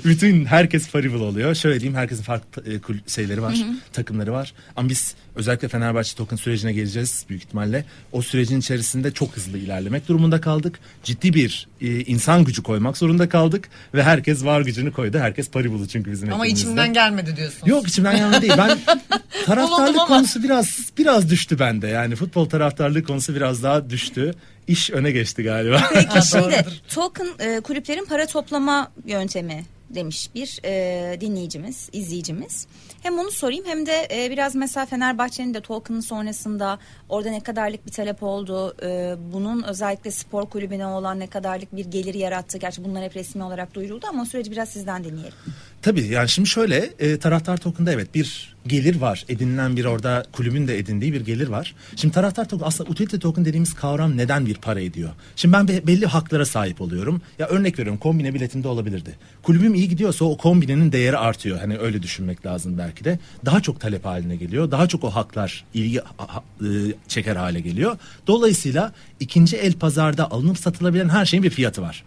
Bütün 0.06 0.46
herkes 0.46 0.90
Paribul 0.90 1.22
oluyor. 1.22 1.29
Şöyle 1.56 1.80
diyeyim 1.80 1.98
herkesin 1.98 2.24
farklı 2.24 2.64
e, 2.74 2.80
şeyleri 3.08 3.42
var, 3.42 3.56
takımları 3.94 4.32
var. 4.32 4.54
Ama 4.76 4.90
biz 4.90 5.16
özellikle 5.36 5.68
Fenerbahçe 5.68 6.16
token 6.16 6.36
sürecine 6.38 6.74
geleceğiz 6.74 7.26
büyük 7.30 7.44
ihtimalle. 7.44 7.86
O 8.12 8.22
sürecin 8.22 8.60
içerisinde 8.60 9.12
çok 9.12 9.36
hızlı 9.38 9.58
ilerlemek 9.58 10.08
durumunda 10.08 10.42
kaldık. 10.42 10.80
Ciddi 11.04 11.34
bir 11.34 11.68
e, 11.82 12.00
insan 12.00 12.44
gücü 12.44 12.64
koymak 12.64 12.98
zorunda 12.98 13.30
kaldık 13.30 13.70
ve 13.94 14.04
herkes 14.04 14.46
var 14.46 14.62
gücünü 14.62 14.92
koydu. 14.92 15.20
Herkes 15.20 15.50
Paribul'u 15.50 15.88
çünkü 15.88 16.12
bizim 16.12 16.34
Ama 16.34 16.46
ekibimizde. 16.46 16.70
içimden 16.70 16.94
gelmedi 16.94 17.36
diyorsun. 17.38 17.68
Yok 17.68 17.88
içimden 17.88 18.18
gelme 18.18 18.42
değil. 18.42 18.54
Ben 18.58 18.80
taraftarlık 19.46 20.08
konusu 20.08 20.44
biraz 20.44 20.92
biraz 20.98 21.30
düştü 21.30 21.60
bende. 21.60 21.88
Yani 21.88 22.16
futbol 22.16 22.50
taraftarlığı 22.50 23.04
konusu 23.04 23.36
biraz 23.36 23.64
daha 23.64 23.90
düştü. 23.90 24.34
İş 24.68 24.90
öne 24.92 25.12
geçti 25.12 25.44
galiba. 25.44 25.90
Peki 25.94 26.28
şimdi 26.32 26.66
token 26.90 27.28
e, 27.40 27.60
kulüplerin 27.60 28.06
para 28.06 28.26
toplama 28.28 28.92
yöntemi 29.06 29.66
demiş 29.90 30.30
bir 30.36 30.60
e, 30.66 31.22
dinleyicimiz, 31.22 31.90
izleyicimiz. 31.94 32.68
Hem 33.02 33.20
onu 33.20 33.32
sorayım 33.32 33.66
hem 33.66 33.86
de 33.86 34.08
e, 34.12 34.32
biraz 34.32 34.56
mesela 34.56 34.86
Fenerbahçe'nin 34.86 35.54
de 35.54 35.62
token'ın 35.62 36.00
sonrasında 36.00 36.80
orada 37.10 37.30
ne 37.30 37.40
kadarlık 37.40 37.86
bir 37.86 37.92
talep 37.92 38.24
oldu, 38.24 38.76
e, 38.84 39.16
bunun 39.34 39.64
özellikle 39.64 40.12
spor 40.12 40.46
kulübüne 40.46 40.88
olan 40.88 41.20
ne 41.20 41.28
kadarlık 41.28 41.76
bir 41.76 41.86
gelir 41.86 42.14
yarattı. 42.14 42.58
Gerçi 42.58 42.84
bunlar 42.84 43.04
hep 43.04 43.16
resmi 43.16 43.44
olarak 43.44 43.74
duyuruldu 43.74 44.06
ama 44.10 44.22
o 44.22 44.26
süreci 44.26 44.52
biraz 44.52 44.70
sizden 44.70 45.04
dinleyelim. 45.04 45.38
Tabii 45.82 46.08
yani 46.08 46.30
şimdi 46.30 46.50
şöyle 46.50 46.90
e, 47.00 47.20
taraftar 47.20 47.58
token'da 47.58 47.92
evet 47.92 48.16
bir 48.16 48.56
gelir 48.68 48.96
var. 49.02 49.26
Edinilen 49.30 49.76
bir 49.76 49.86
orada 49.86 50.26
kulübün 50.32 50.68
de 50.68 50.78
edindiği 50.78 51.14
bir 51.14 51.22
gelir 51.22 51.48
var. 51.48 51.76
Şimdi 51.96 52.14
taraftar 52.14 52.50
token 52.50 52.66
aslında 52.68 52.90
utility 52.90 53.18
token 53.18 53.46
dediğimiz 53.46 53.74
kavram 53.74 54.18
neden 54.18 54.46
bir 54.46 54.56
para 54.56 54.82
ediyor? 54.82 55.10
Şimdi 55.36 55.54
ben 55.54 55.68
be- 55.68 55.88
belli 55.88 56.06
haklara 56.06 56.46
sahip 56.46 56.82
oluyorum. 56.82 57.22
Ya 57.40 57.48
örnek 57.48 57.80
veriyorum 57.80 58.00
kombine 58.00 58.34
biletimde 58.34 58.68
olabilirdi. 58.68 59.16
Kulübüm 59.44 59.76
iyi 59.76 59.90
gidiyorsa 59.90 60.26
o 60.26 60.38
kombinenin 60.38 60.92
değeri 60.92 61.18
artıyor. 61.18 61.60
Hani 61.60 61.78
öyle 61.78 62.04
düşünmek 62.04 62.46
lazım 62.46 62.78
belki 62.78 63.04
de. 63.04 63.20
Daha 63.46 63.62
çok 63.62 63.80
talep 63.80 64.06
haline 64.06 64.36
geliyor. 64.36 64.72
Daha 64.72 64.88
çok 64.88 65.04
o 65.04 65.10
haklar 65.10 65.66
ilgi 65.74 65.98
e, 66.00 66.68
çeker 67.08 67.36
hale 67.36 67.60
geliyor. 67.60 67.98
Dolayısıyla 68.28 68.94
ikinci 69.20 69.58
el 69.58 69.74
pazarda 69.74 70.32
alınıp 70.32 70.58
satılabilen 70.60 71.10
her 71.10 71.26
şeyin 71.26 71.44
bir 71.44 71.50
fiyatı 71.50 71.82
var. 71.82 72.04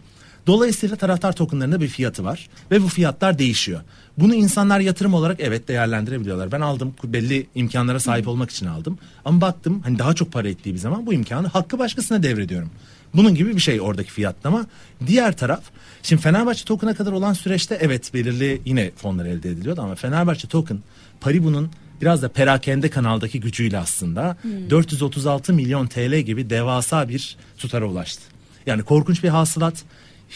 Dolayısıyla 0.47 0.97
taraftar 0.97 1.33
tokenlarında 1.33 1.81
bir 1.81 1.89
fiyatı 1.89 2.25
var 2.25 2.49
ve 2.71 2.83
bu 2.83 2.89
fiyatlar 2.89 3.39
değişiyor. 3.39 3.81
Bunu 4.19 4.35
insanlar 4.35 4.81
yatırım 4.81 5.15
olarak 5.15 5.41
evet 5.41 5.69
değerlendirebiliyorlar. 5.69 6.53
Ben 6.53 6.61
aldım 6.61 6.95
belli 7.05 7.47
imkanlara 7.55 8.01
sahip 8.01 8.29
olmak 8.29 8.51
için 8.51 8.67
aldım. 8.67 8.99
Ama 9.25 9.41
baktım 9.41 9.81
hani 9.85 9.99
daha 9.99 10.15
çok 10.15 10.33
para 10.33 10.49
ettiği 10.49 10.75
bir 10.75 10.79
zaman 10.79 11.07
bu 11.07 11.13
imkanı 11.13 11.47
hakkı 11.47 11.79
başkasına 11.79 12.23
devrediyorum. 12.23 12.71
Bunun 13.15 13.35
gibi 13.35 13.57
bir 13.57 13.61
şey 13.61 13.81
oradaki 13.81 14.11
fiyatlama. 14.11 14.67
Diğer 15.07 15.37
taraf 15.37 15.63
şimdi 16.03 16.23
Fenerbahçe 16.23 16.65
token'a 16.65 16.95
kadar 16.95 17.13
olan 17.13 17.33
süreçte 17.33 17.79
evet 17.81 18.15
belirli 18.15 18.63
yine 18.65 18.91
fonlar 18.97 19.27
elde 19.27 19.51
ediliyordu 19.51 19.81
ama 19.81 19.95
Fenerbahçe 19.95 20.49
token 20.49 20.79
Paribu'nun 21.21 21.71
biraz 22.01 22.23
da 22.23 22.29
perakende 22.29 22.91
kanaldaki 22.91 23.41
gücüyle 23.41 23.79
aslında 23.79 24.37
436 24.71 25.53
milyon 25.53 25.87
TL 25.87 26.19
gibi 26.19 26.51
devasa 26.51 27.09
bir 27.09 27.37
tutara 27.59 27.87
ulaştı. 27.87 28.23
Yani 28.67 28.83
korkunç 28.83 29.25
bir 29.25 29.29
hasılat. 29.29 29.85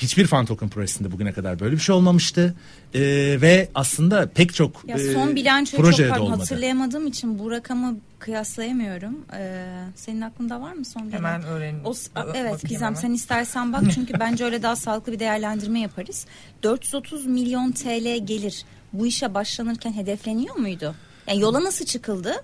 Hiçbir 0.03 0.27
fan 0.27 0.47
token 0.47 0.69
projesinde 0.69 1.13
bugüne 1.13 1.33
kadar 1.33 1.61
böyle 1.61 1.75
bir 1.75 1.81
şey 1.81 1.95
olmamıştı. 1.95 2.55
Ee, 2.95 3.01
ve 3.41 3.69
aslında 3.75 4.29
pek 4.29 4.55
çok 4.55 4.85
Ya 4.89 4.97
e, 4.97 5.13
son 5.13 5.35
bilançoyu 5.37 5.83
çok 5.83 5.91
projede 5.91 6.07
de 6.07 6.11
pardon, 6.11 6.25
olmadı. 6.25 6.41
hatırlayamadığım 6.41 7.07
için 7.07 7.39
bu 7.39 7.51
rakamı 7.51 7.97
kıyaslayamıyorum. 8.19 9.19
Ee, 9.37 9.65
senin 9.95 10.21
aklında 10.21 10.61
var 10.61 10.73
mı 10.73 10.85
son 10.85 11.03
bilanço? 11.09 11.17
Hemen 11.25 11.43
öğrenin. 11.43 11.85
O, 11.85 11.91
Ba- 11.91 12.33
evet 12.35 12.63
Gizem 12.69 12.97
sen 12.97 13.13
istersen 13.13 13.73
bak 13.73 13.83
çünkü 13.95 14.15
bence 14.21 14.45
öyle 14.45 14.63
daha 14.63 14.77
sağlıklı 14.77 15.13
bir 15.13 15.19
değerlendirme 15.19 15.81
yaparız. 15.81 16.27
430 16.63 17.27
milyon 17.27 17.73
TL 17.73 18.27
gelir 18.27 18.65
bu 18.93 19.07
işe 19.07 19.35
başlanırken 19.35 19.93
hedefleniyor 19.93 20.57
muydu? 20.57 20.95
Yani 21.29 21.41
yola 21.41 21.65
nasıl 21.65 21.85
çıkıldı? 21.85 22.35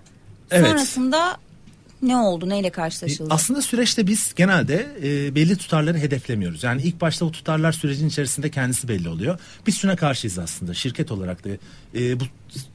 Evet. 0.51 0.67
Sonrasında 0.67 1.37
ne 2.03 2.17
oldu? 2.17 2.49
Neyle 2.49 2.69
karşılaşıldı? 2.69 3.33
Aslında 3.33 3.61
süreçte 3.61 4.07
biz 4.07 4.33
genelde 4.35 4.87
e, 5.03 5.35
belli 5.35 5.57
tutarları 5.57 5.97
hedeflemiyoruz. 5.97 6.63
Yani 6.63 6.81
ilk 6.81 7.01
başta 7.01 7.25
o 7.25 7.31
tutarlar 7.31 7.71
sürecin 7.71 8.07
içerisinde 8.07 8.51
kendisi 8.51 8.87
belli 8.87 9.09
oluyor. 9.09 9.39
Biz 9.67 9.77
şuna 9.77 9.95
karşıyız 9.95 10.39
aslında 10.39 10.73
şirket 10.73 11.11
olarak 11.11 11.45
da 11.45 11.49
e, 11.95 12.19
bu 12.19 12.23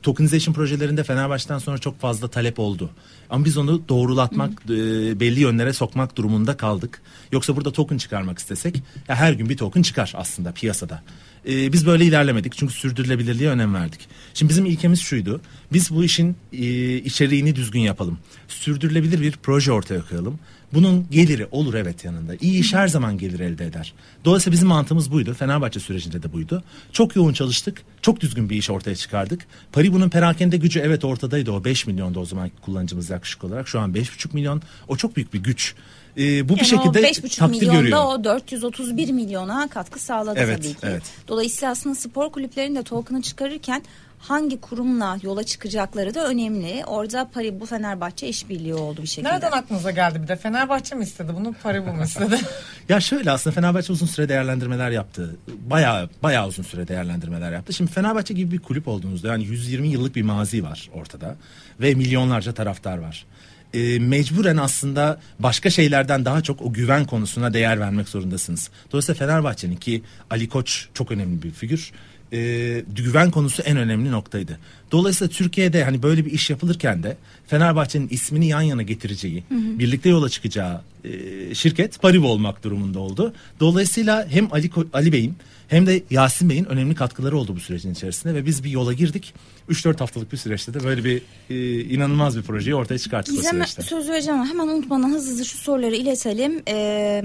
tokenization 0.03 0.55
projelerinde 0.55 1.05
Fenerbahçe'den 1.05 1.59
sonra 1.59 1.79
çok 1.79 2.01
fazla 2.01 2.29
talep 2.29 2.59
oldu. 2.59 2.91
Ama 3.31 3.45
biz 3.45 3.57
onu 3.57 3.89
doğrulatmak, 3.89 4.51
e, 4.65 5.21
belli 5.21 5.41
yönlere 5.41 5.73
sokmak 5.73 6.17
durumunda 6.17 6.57
kaldık. 6.57 7.03
Yoksa 7.33 7.57
burada 7.57 7.73
token 7.73 7.99
çıkarmak 7.99 8.39
istesek 8.39 8.83
ya 9.09 9.15
her 9.15 9.33
gün 9.33 9.49
bir 9.49 9.57
token 9.57 9.83
çıkar 9.83 10.13
aslında 10.17 10.53
piyasada. 10.53 11.03
Ee, 11.49 11.73
biz 11.73 11.87
böyle 11.87 12.05
ilerlemedik 12.05 12.57
çünkü 12.57 12.75
sürdürülebilirliğe 12.75 13.51
önem 13.51 13.75
verdik. 13.75 14.01
Şimdi 14.35 14.51
bizim 14.51 14.67
ilkemiz 14.67 15.01
şuydu. 15.01 15.41
Biz 15.73 15.91
bu 15.91 16.05
işin 16.05 16.37
e, 16.53 16.97
içeriğini 16.97 17.57
düzgün 17.57 17.81
yapalım. 17.81 18.19
Sürdürülebilir 18.49 19.21
bir 19.21 19.33
proje 19.43 19.73
ortaya 19.73 20.01
koyalım. 20.09 20.39
Bunun 20.75 21.07
geliri 21.11 21.47
olur 21.51 21.75
evet 21.75 22.05
yanında. 22.05 22.35
İyi 22.41 22.61
iş 22.61 22.75
her 22.75 22.89
zaman 22.89 23.19
gelir 23.19 23.41
elde 23.41 23.67
eder. 23.67 23.95
Dolayısıyla 24.25 24.53
bizim 24.55 24.69
mantığımız 24.69 25.13
buydu. 25.13 25.35
Fenerbahçe 25.35 25.81
sürecinde 25.81 26.23
de 26.23 26.33
buydu. 26.33 26.63
Çok 26.93 27.17
yoğun 27.17 27.33
çalıştık. 27.33 27.83
Çok 28.03 28.21
düzgün 28.21 28.51
bir 28.51 28.57
iş 28.57 28.71
ortaya 28.71 28.95
çıkardık. 28.97 29.47
Paribu'nun 29.73 30.09
perakende 30.09 30.57
gücü 30.57 30.81
evet 30.81 31.05
ortadaydı. 31.05 31.53
O 31.53 31.65
5 31.65 31.87
milyonda 31.87 32.21
o 32.21 32.25
zaman 32.25 32.51
kullanıcımız 32.63 33.11
yaklaşık 33.11 33.45
olarak. 33.45 33.69
Şu 33.69 33.81
an 33.81 33.93
5,5 33.93 34.35
milyon. 34.35 34.63
O 34.89 34.97
çok 34.97 35.17
büyük 35.17 35.35
bir 35.35 35.39
güç. 35.43 35.75
Ee, 36.19 36.49
bu 36.49 36.53
bir 36.53 36.59
Yani 36.59 36.69
şekilde 36.69 36.99
o 36.99 37.03
5,5 37.03 37.39
takdir 37.39 37.57
milyonda 37.57 37.81
görüyor. 37.81 38.05
o 38.05 38.25
431 38.25 39.11
milyona 39.13 39.69
katkı 39.69 39.99
sağladı 40.01 40.39
Evet, 40.43 40.57
tabii 40.63 40.69
ki. 40.69 40.77
evet. 40.83 41.03
Dolayısıyla 41.29 41.73
aslında 41.73 41.95
spor 41.95 42.31
kulüplerinin 42.33 42.77
de 42.77 42.83
token'ı 42.83 43.23
çıkarırken 43.23 43.83
hangi 44.19 44.61
kurumla 44.61 45.19
yola 45.23 45.45
çıkacakları 45.45 46.15
da 46.15 46.29
önemli. 46.29 46.85
Orada 46.87 47.29
Paribu 47.35 47.67
Fenerbahçe 47.67 48.29
işbirliği 48.29 48.75
oldu 48.75 49.03
bir 49.03 49.07
şekilde. 49.07 49.29
Nereden 49.33 49.53
aklınıza 49.53 49.91
geldi 49.91 50.23
bir 50.23 50.29
de 50.29 50.37
Fenerbahçe 50.37 50.95
mi 50.95 51.05
istedi 51.05 51.33
bunu 51.37 51.55
Paribu 51.63 51.93
mu 51.93 52.03
istedi? 52.05 52.39
Ya 52.89 53.01
şöyle 53.01 53.31
aslında 53.31 53.55
Fenerbahçe 53.55 53.93
uzun 53.93 54.07
süre 54.07 54.29
değerlendirmeler 54.29 54.91
yaptı. 54.91 55.37
Bayağı 55.49 56.11
bayağı 56.23 56.49
uzun 56.49 56.63
süre 56.63 56.89
değerlendirmeler 56.89 57.53
yaptı. 57.53 57.73
Şimdi 57.73 57.91
Fenerbahçe 57.91 58.35
gibi 58.35 58.51
bir 58.51 58.59
kulüp 58.59 58.89
olduğunuzda 58.89 59.29
yani 59.29 59.45
120 59.45 59.89
yıllık 59.89 60.17
bir 60.17 60.23
mazi 60.23 60.65
var 60.65 60.91
ortada 60.95 61.37
ve 61.81 61.95
milyonlarca 61.95 62.53
taraftar 62.55 62.99
var. 62.99 63.27
Ee, 63.75 63.99
mecburen 63.99 64.57
aslında 64.57 65.21
başka 65.39 65.71
şeylerden 65.71 66.25
daha 66.25 66.43
çok 66.43 66.63
o 66.63 66.73
güven 66.73 67.05
konusuna 67.05 67.55
değer 67.55 67.81
vermek 67.81 68.09
zorundasınız. 68.09 68.71
Dolayısıyla 68.93 69.27
Fenerbahçe'nin 69.27 69.77
ki 69.77 70.03
Ali 70.31 70.49
Koç 70.49 70.89
çok 70.95 71.11
önemli 71.11 71.43
bir 71.43 71.51
figür. 71.51 71.93
Ee, 72.33 72.85
güven 72.97 73.31
konusu 73.31 73.63
en 73.63 73.77
önemli 73.77 74.11
noktaydı. 74.11 74.59
Dolayısıyla 74.93 75.31
Türkiye'de 75.31 75.85
hani 75.85 76.03
böyle 76.03 76.27
bir 76.27 76.33
iş 76.33 76.51
yapılırken 76.51 77.03
de 77.03 77.17
Fenerbahçe'nin 77.47 78.09
ismini 78.09 78.47
yan 78.47 78.63
yana 78.63 78.83
getireceği, 78.83 79.45
birlikte 79.51 80.09
yola 80.09 80.29
çıkacağı 80.29 80.81
e, 81.05 81.55
şirket 81.55 82.03
Paribu 82.03 82.27
olmak 82.27 82.65
durumunda 82.65 82.99
oldu. 82.99 83.35
Dolayısıyla 83.61 84.27
hem 84.31 84.53
Ali 84.53 84.71
Ali 84.93 85.13
Bey'in 85.13 85.35
hem 85.69 85.87
de 85.87 86.03
Yasin 86.11 86.51
Bey'in 86.51 86.65
önemli 86.65 86.95
katkıları 86.95 87.39
oldu 87.39 87.57
bu 87.57 87.61
sürecin 87.61 87.93
içerisinde 87.93 88.35
ve 88.35 88.47
biz 88.47 88.65
bir 88.65 88.71
yola 88.71 88.93
girdik. 88.93 89.35
3-4 89.71 89.99
haftalık 89.99 90.33
bir 90.33 90.37
süreçte 90.37 90.75
de 90.75 90.85
böyle 90.85 91.05
bir 91.05 91.23
e, 91.51 91.81
inanılmaz 91.81 92.37
bir 92.37 92.43
projeyi 92.43 92.75
ortaya 92.75 92.99
çıkarttık 92.99 93.35
o 93.35 93.37
Gizem'e 93.37 93.65
süreçte. 93.65 93.83
söz 93.83 94.09
vereceğim 94.09 94.41
ama 94.41 94.51
hemen 94.51 94.69
unutmadan 94.69 95.11
hızlı 95.11 95.31
hızlı 95.31 95.45
şu 95.45 95.59
soruları 95.59 95.97
iletelim. 95.97 96.63
Ee, 96.69 97.25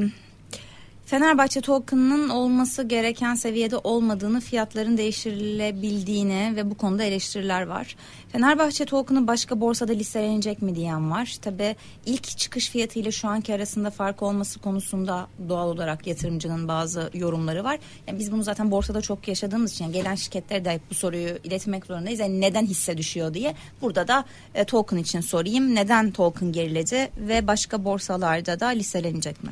Fenerbahçe 1.13 1.61
token'ının 1.61 2.29
olması 2.29 2.83
gereken 2.83 3.35
seviyede 3.35 3.77
olmadığını, 3.77 4.41
fiyatların 4.41 4.97
değiştirilebildiğini 4.97 6.53
ve 6.55 6.69
bu 6.69 6.77
konuda 6.77 7.03
eleştiriler 7.03 7.61
var. 7.61 7.95
Fenerbahçe 8.31 8.85
token'ı 8.85 9.27
başka 9.27 9.61
borsada 9.61 9.93
listelenecek 9.93 10.61
mi 10.61 10.75
diyen 10.75 11.11
var. 11.11 11.37
Tabi 11.41 11.75
ilk 12.05 12.37
çıkış 12.37 12.69
fiyatı 12.69 12.99
ile 12.99 13.11
şu 13.11 13.27
anki 13.27 13.53
arasında 13.53 13.89
fark 13.89 14.21
olması 14.21 14.59
konusunda 14.59 15.27
doğal 15.49 15.67
olarak 15.69 16.07
yatırımcının 16.07 16.67
bazı 16.67 17.09
yorumları 17.13 17.63
var. 17.63 17.79
Yani 18.07 18.19
biz 18.19 18.31
bunu 18.31 18.43
zaten 18.43 18.71
borsada 18.71 19.01
çok 19.01 19.27
yaşadığımız 19.27 19.71
için 19.71 19.85
yani 19.85 19.93
gelen 19.93 20.15
şirketlere 20.15 20.65
de 20.65 20.79
bu 20.89 20.93
soruyu 20.93 21.37
iletmek 21.43 21.85
zorundayız. 21.85 22.19
Yani 22.19 22.41
neden 22.41 22.65
hisse 22.65 22.97
düşüyor 22.97 23.33
diye. 23.33 23.55
Burada 23.81 24.07
da 24.07 24.25
e, 24.55 24.63
token 24.63 24.97
için 24.97 25.21
sorayım. 25.21 25.75
Neden 25.75 26.11
token 26.11 26.51
geriledi 26.51 27.09
ve 27.17 27.47
başka 27.47 27.85
borsalarda 27.85 28.59
da 28.59 28.67
listelenecek 28.67 29.43
mi? 29.43 29.49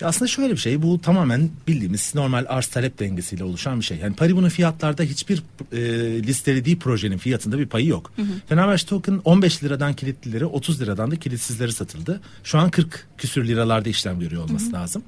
Ya 0.00 0.08
aslında 0.08 0.28
şöyle 0.28 0.52
bir 0.52 0.58
şey 0.58 0.82
bu 0.82 1.00
tamamen 1.00 1.50
bildiğimiz 1.68 2.14
normal 2.14 2.44
arz 2.48 2.66
talep 2.66 2.98
dengesiyle 2.98 3.44
oluşan 3.44 3.80
bir 3.80 3.84
şey. 3.84 3.98
Yani 3.98 4.16
Paribu'nun 4.16 4.48
fiyatlarda 4.48 5.02
hiçbir 5.02 5.42
e, 5.72 5.78
listelediği 6.22 6.78
projenin 6.78 7.18
fiyatında 7.18 7.58
bir 7.58 7.66
payı 7.66 7.86
yok. 7.86 8.12
Fenerbahçe 8.48 8.86
Token 8.86 9.20
15 9.24 9.64
liradan 9.64 9.94
kilitlileri 9.94 10.46
30 10.46 10.80
liradan 10.80 11.10
da 11.10 11.16
kilitsizleri 11.16 11.72
satıldı. 11.72 12.20
Şu 12.44 12.58
an 12.58 12.70
40 12.70 13.08
küsür 13.18 13.48
liralarda 13.48 13.88
işlem 13.88 14.20
görüyor 14.20 14.44
olması 14.44 14.72
lazım. 14.72 15.02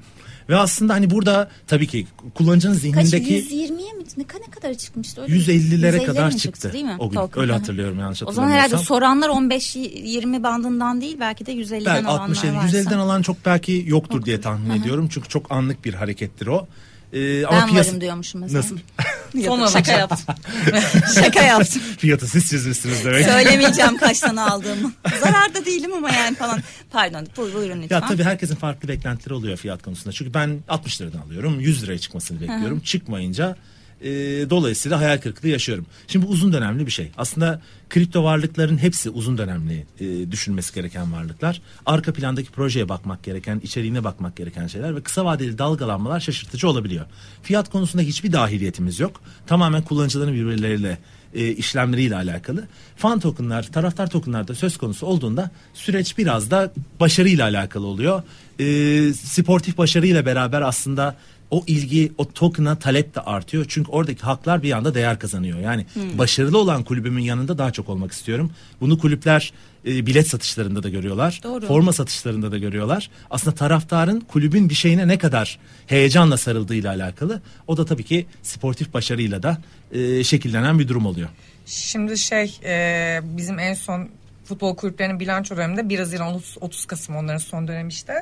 Ve 0.49 0.55
aslında 0.55 0.93
hani 0.93 1.09
burada 1.09 1.49
tabii 1.67 1.87
ki 1.87 2.07
kullanıcının 2.33 2.73
Kaç 2.73 2.81
zihnindeki 2.81 3.33
120'ye 3.33 3.93
mi? 3.93 4.03
Ne, 4.17 4.23
ne 4.23 4.51
kadar 4.51 4.73
çıkmıştı? 4.73 5.21
Öyle 5.21 5.35
150'lere 5.35 5.97
150'lere 5.97 6.05
kadar 6.05 6.27
mi 6.27 6.37
çıktı. 6.37 6.73
değil 6.73 6.85
mi? 6.85 6.95
O 6.99 7.09
gün 7.09 7.15
Token. 7.15 7.41
öyle 7.41 7.51
Hı 7.51 7.55
hı. 7.55 7.59
hatırlıyorum 7.59 7.99
yanlış 7.99 8.23
O 8.23 8.31
zaman 8.31 8.51
herhalde 8.51 8.75
hatırlamıyorsam. 8.75 9.29
soranlar 9.29 9.29
15-20 9.59 10.43
bandından 10.43 11.01
değil 11.01 11.17
belki 11.19 11.45
de 11.45 11.53
150'den 11.53 11.85
Belki 11.85 12.07
olanlar 12.07 12.23
60 12.23 12.43
50 12.43 12.55
varsa. 12.55 12.77
150'den 12.77 12.97
alan 12.97 13.21
çok 13.21 13.45
belki 13.45 13.83
yoktur 13.87 14.25
diye 14.25 14.41
tahmin 14.41 14.69
ediyorum. 14.69 14.82
Çünkü 15.09 15.29
çok 15.29 15.51
anlık 15.51 15.85
bir 15.85 15.93
harekettir 15.93 16.47
o. 16.47 16.67
Ee, 17.13 17.43
Ben 17.43 17.67
piyasa- 17.67 17.89
varım 17.89 18.01
diyormuşum 18.01 18.41
mesela. 18.41 18.59
Nasıl? 18.59 18.77
Şaka 19.73 19.91
yaptım. 19.91 20.35
şaka 21.15 21.41
yaptım. 21.43 21.81
Fiyatı 21.97 22.27
siz 22.27 22.49
çizmişsiniz 22.49 23.05
demek. 23.05 23.25
Söylemeyeceğim 23.25 23.97
kaç 23.97 24.19
tane 24.19 24.41
aldığımı. 24.51 24.91
Zararda 25.21 25.65
değilim 25.65 25.93
ama 25.93 26.09
yani 26.11 26.35
falan. 26.35 26.59
Pardon 26.91 27.27
bu- 27.37 27.53
buyurun 27.53 27.81
lütfen. 27.81 27.95
Ya 28.01 28.07
tabii 28.07 28.23
herkesin 28.23 28.55
farklı 28.55 28.87
beklentileri 28.87 29.33
oluyor 29.33 29.57
fiyat 29.57 29.83
konusunda. 29.83 30.11
Çünkü 30.13 30.33
ben 30.33 30.59
60 30.69 31.01
liradan 31.01 31.19
alıyorum. 31.19 31.59
100 31.59 31.83
liraya 31.83 31.99
çıkmasını 31.99 32.41
bekliyorum. 32.41 32.79
Çıkmayınca 32.79 33.55
e, 34.01 34.09
dolayısıyla 34.49 34.99
hayal 34.99 35.17
kırıklığı 35.17 35.47
yaşıyorum. 35.47 35.85
Şimdi 36.07 36.27
bu 36.27 36.29
uzun 36.29 36.53
dönemli 36.53 36.85
bir 36.85 36.91
şey. 36.91 37.11
Aslında 37.17 37.61
kripto 37.89 38.23
varlıkların 38.23 38.77
hepsi 38.77 39.09
uzun 39.09 39.37
dönemli 39.37 39.85
e, 39.99 40.31
düşünmesi 40.31 40.75
gereken 40.75 41.13
varlıklar. 41.13 41.61
Arka 41.85 42.13
plandaki 42.13 42.51
projeye 42.51 42.89
bakmak 42.89 43.23
gereken, 43.23 43.61
içeriğine 43.63 44.03
bakmak 44.03 44.35
gereken 44.35 44.67
şeyler 44.67 44.95
ve 44.95 45.03
kısa 45.03 45.25
vadeli 45.25 45.57
dalgalanmalar 45.57 46.19
şaşırtıcı 46.19 46.69
olabiliyor. 46.69 47.05
Fiyat 47.43 47.69
konusunda 47.69 48.03
hiçbir 48.03 48.31
dahiliyetimiz 48.31 48.99
yok. 48.99 49.21
Tamamen 49.47 49.81
kullanıcıların 49.81 50.33
birbirleriyle 50.33 50.97
e, 51.33 51.47
işlemleriyle 51.47 52.15
alakalı. 52.15 52.67
Fan 52.97 53.19
tokenlar, 53.19 53.71
taraftar 53.71 54.09
tokenlarda 54.09 54.55
söz 54.55 54.77
konusu 54.77 55.05
olduğunda 55.05 55.51
süreç 55.73 56.17
biraz 56.17 56.51
da 56.51 56.73
başarıyla 56.99 57.45
alakalı 57.45 57.85
oluyor. 57.85 58.23
E, 58.59 59.13
sportif 59.13 59.77
başarıyla 59.77 60.25
beraber 60.25 60.61
aslında 60.61 61.15
o 61.53 61.63
ilgi, 61.67 62.11
o 62.17 62.29
token'a 62.31 62.79
talep 62.79 63.15
de 63.15 63.19
artıyor. 63.19 63.65
Çünkü 63.67 63.91
oradaki 63.91 64.21
haklar 64.21 64.63
bir 64.63 64.71
anda 64.71 64.95
değer 64.95 65.19
kazanıyor. 65.19 65.59
Yani 65.59 65.85
başarılı 66.17 66.57
olan 66.57 66.83
kulübümün 66.83 67.21
yanında 67.21 67.57
daha 67.57 67.71
çok 67.71 67.89
olmak 67.89 68.11
istiyorum. 68.11 68.51
Bunu 68.81 68.99
kulüpler 68.99 69.53
e, 69.87 70.05
bilet 70.05 70.27
satışlarında 70.27 70.83
da 70.83 70.89
görüyorlar. 70.89 71.41
Doğru. 71.43 71.65
Forma 71.65 71.93
satışlarında 71.93 72.51
da 72.51 72.57
görüyorlar. 72.57 73.09
Aslında 73.29 73.55
taraftarın 73.55 74.19
kulübün 74.19 74.69
bir 74.69 74.75
şeyine 74.75 75.07
ne 75.07 75.17
kadar 75.17 75.59
heyecanla 75.87 76.37
sarıldığıyla 76.37 76.91
alakalı. 76.93 77.41
O 77.67 77.77
da 77.77 77.85
tabii 77.85 78.03
ki 78.03 78.25
sportif 78.43 78.93
başarıyla 78.93 79.43
da 79.43 79.57
e, 79.91 80.23
şekillenen 80.23 80.79
bir 80.79 80.87
durum 80.87 81.05
oluyor. 81.05 81.29
Şimdi 81.65 82.17
şey 82.17 82.59
e, 82.63 83.19
bizim 83.23 83.59
en 83.59 83.73
son 83.73 84.09
futbol 84.45 84.75
kulüplerinin 84.75 85.19
bilanço 85.19 85.57
döneminde 85.57 85.89
1 85.89 85.99
Haziran 85.99 86.33
30, 86.33 86.57
30 86.61 86.85
Kasım 86.85 87.15
onların 87.15 87.37
son 87.37 87.67
dönemi 87.67 87.89
işte. 87.89 88.13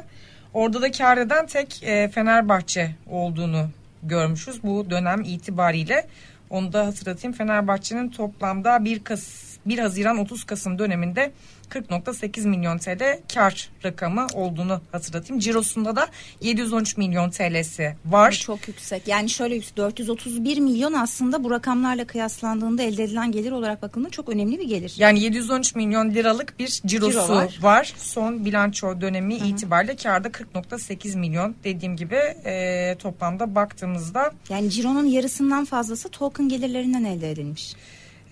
Orada 0.54 0.82
da 0.82 0.92
kar 0.92 1.18
eden 1.18 1.46
tek 1.46 1.84
e, 1.84 2.10
Fenerbahçe 2.10 2.92
olduğunu 3.10 3.70
görmüşüz 4.04 4.64
bu 4.64 4.90
dönem 4.90 5.22
itibariyle. 5.22 6.08
Onu 6.50 6.74
da 6.74 6.86
hatırlatayım. 6.86 7.38
Fenerbahçe'nin 7.38 8.10
toplamda 8.10 8.86
1 8.86 9.04
Kas 9.04 9.58
1 9.66 9.80
Haziran 9.80 10.18
30 10.18 10.44
Kasım 10.44 10.80
döneminde 10.80 11.32
40.8 11.72 12.48
milyon 12.48 12.78
TL 12.78 13.20
kar 13.34 13.70
rakamı 13.86 14.28
olduğunu 14.34 14.82
hatırlatayım. 14.92 15.40
Cirosunda 15.40 15.96
da 15.96 16.08
713 16.42 16.98
milyon 16.98 17.30
TL'si 17.30 17.96
var. 18.06 18.32
Çok 18.32 18.68
yüksek. 18.68 19.08
Yani 19.08 19.30
şöyle 19.30 19.56
yüksek. 19.56 19.78
431 19.78 20.58
milyon 20.60 20.94
aslında 20.94 21.44
bu 21.44 21.52
rakamlarla 21.52 22.06
kıyaslandığında 22.08 22.84
elde 22.84 23.04
edilen 23.04 23.32
gelir 23.32 23.52
olarak 23.52 23.82
bakıldığında 23.82 24.10
çok 24.10 24.30
önemli 24.30 24.60
bir 24.60 24.68
gelir. 24.68 24.94
Yani 24.98 25.20
713 25.20 25.76
milyon 25.76 26.10
liralık 26.12 26.60
bir 26.60 26.82
cirosu 26.86 27.12
Ciro 27.12 27.36
var. 27.36 27.60
var. 27.62 27.94
Son 27.98 28.46
bilanço 28.46 29.02
dönemi 29.02 29.36
itibariyle 29.36 29.96
karda 29.96 30.28
40.8 30.28 31.18
milyon 31.18 31.56
dediğim 31.64 31.96
gibi 31.96 32.16
e, 32.46 32.96
toplamda 33.00 33.56
baktığımızda 33.56 34.32
Yani 34.50 34.70
cironun 34.70 35.06
yarısından 35.06 35.66
fazlası 35.66 36.10
token 36.10 36.50
gelirlerinden 36.50 37.04
elde 37.04 37.32
edilmiş. 37.32 37.74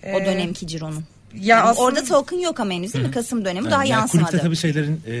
o 0.04 0.20
Ee, 0.20 0.26
dönemki 0.26 0.66
cironun. 0.66 1.04
Ya 1.34 1.40
Yani 1.58 1.60
aslında 1.68 1.84
Orada 1.86 2.04
token 2.04 2.38
yok 2.38 2.60
ama 2.60 2.72
henüz 2.72 2.94
değil 2.94 3.04
mi? 3.06 3.10
Kasım 3.10 3.44
dönemi 3.44 3.70
daha 3.70 3.84
Yani 3.84 3.90
yansımadı. 4.00 4.26
kulüpte 4.30 4.46
tabii 4.46 4.56
şeylerin 4.56 5.00
e, 5.06 5.14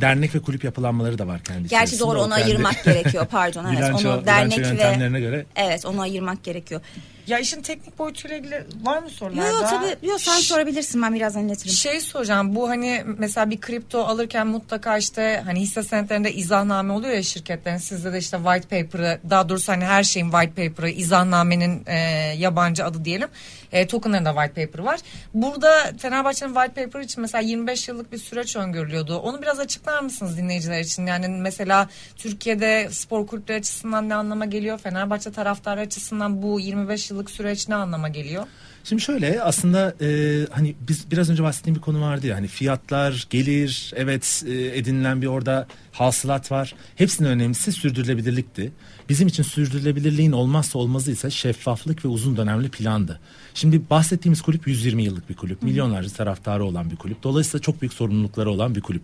dernek 0.00 0.34
ve 0.34 0.38
kulüp 0.38 0.64
yapılanmaları 0.64 1.18
da 1.18 1.26
var 1.26 1.40
kendi 1.42 1.68
Gerçi 1.68 1.98
doğru 2.00 2.20
onu 2.22 2.34
kendi 2.34 2.44
ayırmak 2.44 2.84
gerekiyor 2.84 3.26
pardon 3.30 3.64
evet 3.74 3.78
bilanço- 3.84 4.08
onu 4.16 4.26
dernek 4.26 4.58
bilanço 4.58 4.76
ve 5.12 5.20
göre 5.20 5.46
evet 5.56 5.86
onu 5.86 6.00
ayırmak 6.00 6.44
gerekiyor. 6.44 6.80
Ya 7.26 7.38
işin 7.38 7.62
teknik 7.62 7.98
boyutuyla 7.98 8.36
ilgili 8.36 8.64
var 8.82 8.98
mı 9.02 9.10
sorular 9.10 9.46
Yok 9.50 9.60
yok 9.60 9.70
tabii. 9.70 10.06
Yok 10.06 10.20
sen 10.20 10.36
Ş- 10.36 10.42
sorabilirsin 10.42 11.02
ben 11.02 11.14
birazdan 11.14 11.48
iletirim. 11.48 11.74
Şey 11.74 12.00
soracağım 12.00 12.54
bu 12.54 12.68
hani 12.68 13.02
mesela 13.18 13.50
bir 13.50 13.60
kripto 13.60 14.00
alırken 14.04 14.46
mutlaka 14.46 14.98
işte 14.98 15.42
hani 15.44 15.60
hisse 15.60 15.82
senetlerinde 15.82 16.32
izahname 16.32 16.92
oluyor 16.92 17.14
ya 17.14 17.22
şirketlerin 17.22 17.76
sizde 17.76 18.12
de 18.12 18.18
işte 18.18 18.36
white 18.36 18.82
paper'ı 18.82 19.20
daha 19.30 19.48
doğrusu 19.48 19.72
hani 19.72 19.84
her 19.84 20.02
şeyin 20.02 20.30
white 20.30 20.68
paper'ı 20.68 20.90
izahnamenin 20.90 21.82
e, 21.86 21.96
yabancı 22.38 22.84
adı 22.84 23.04
diyelim 23.04 23.28
e, 23.72 23.86
tokenların 23.86 24.24
da 24.24 24.34
white 24.34 24.66
paper'ı 24.66 24.84
var. 24.84 25.00
Burada 25.34 25.92
Fenerbahçe'nin 25.98 26.54
white 26.54 26.84
paper 26.84 27.00
için 27.00 27.20
mesela 27.20 27.42
25 27.42 27.88
yıllık 27.88 28.12
bir 28.12 28.18
süreç 28.18 28.56
öngörülüyordu. 28.56 29.18
Onu 29.18 29.42
biraz 29.42 29.58
açıklar 29.60 30.00
mısınız 30.00 30.36
dinleyiciler 30.36 30.80
için? 30.80 31.06
Yani 31.06 31.28
mesela 31.28 31.88
Türkiye'de 32.16 32.88
spor 32.90 33.26
kulüpleri 33.26 33.58
açısından 33.58 34.08
ne 34.08 34.14
anlama 34.14 34.44
geliyor? 34.44 34.78
Fenerbahçe 34.78 35.32
taraftarı 35.32 35.80
açısından 35.80 36.42
bu 36.42 36.60
25 36.60 37.10
yıllık 37.16 37.30
süreç 37.30 37.68
ne 37.68 37.74
anlama 37.74 38.08
geliyor? 38.08 38.46
Şimdi 38.84 39.02
şöyle 39.02 39.42
aslında 39.42 39.94
e, 40.00 40.08
hani 40.50 40.74
biz 40.88 41.10
biraz 41.10 41.30
önce 41.30 41.42
bahsettiğim 41.42 41.76
bir 41.76 41.80
konu 41.80 42.00
vardı 42.00 42.26
ya 42.26 42.36
hani 42.36 42.46
fiyatlar, 42.46 43.26
gelir, 43.30 43.92
evet 43.96 44.44
e, 44.46 44.78
edinilen 44.78 45.22
bir 45.22 45.26
orada 45.26 45.66
hasılat 45.92 46.52
var. 46.52 46.74
Hepsinin 46.96 47.28
önemlisi 47.28 47.72
sürdürülebilirlikti. 47.72 48.72
Bizim 49.08 49.28
için 49.28 49.42
sürdürülebilirliğin 49.42 50.32
olmazsa 50.32 50.78
olmazı 50.78 51.12
ise 51.12 51.30
şeffaflık 51.30 52.04
ve 52.04 52.08
uzun 52.08 52.36
dönemli 52.36 52.68
plandı. 52.68 53.20
Şimdi 53.54 53.90
bahsettiğimiz 53.90 54.42
kulüp 54.42 54.66
120 54.66 55.02
yıllık 55.02 55.30
bir 55.30 55.36
kulüp. 55.36 55.62
Milyonlarca 55.62 56.10
taraftarı 56.10 56.64
olan 56.64 56.90
bir 56.90 56.96
kulüp. 56.96 57.22
Dolayısıyla 57.22 57.62
çok 57.62 57.80
büyük 57.80 57.92
sorumlulukları 57.92 58.50
olan 58.50 58.74
bir 58.74 58.80
kulüp. 58.80 59.02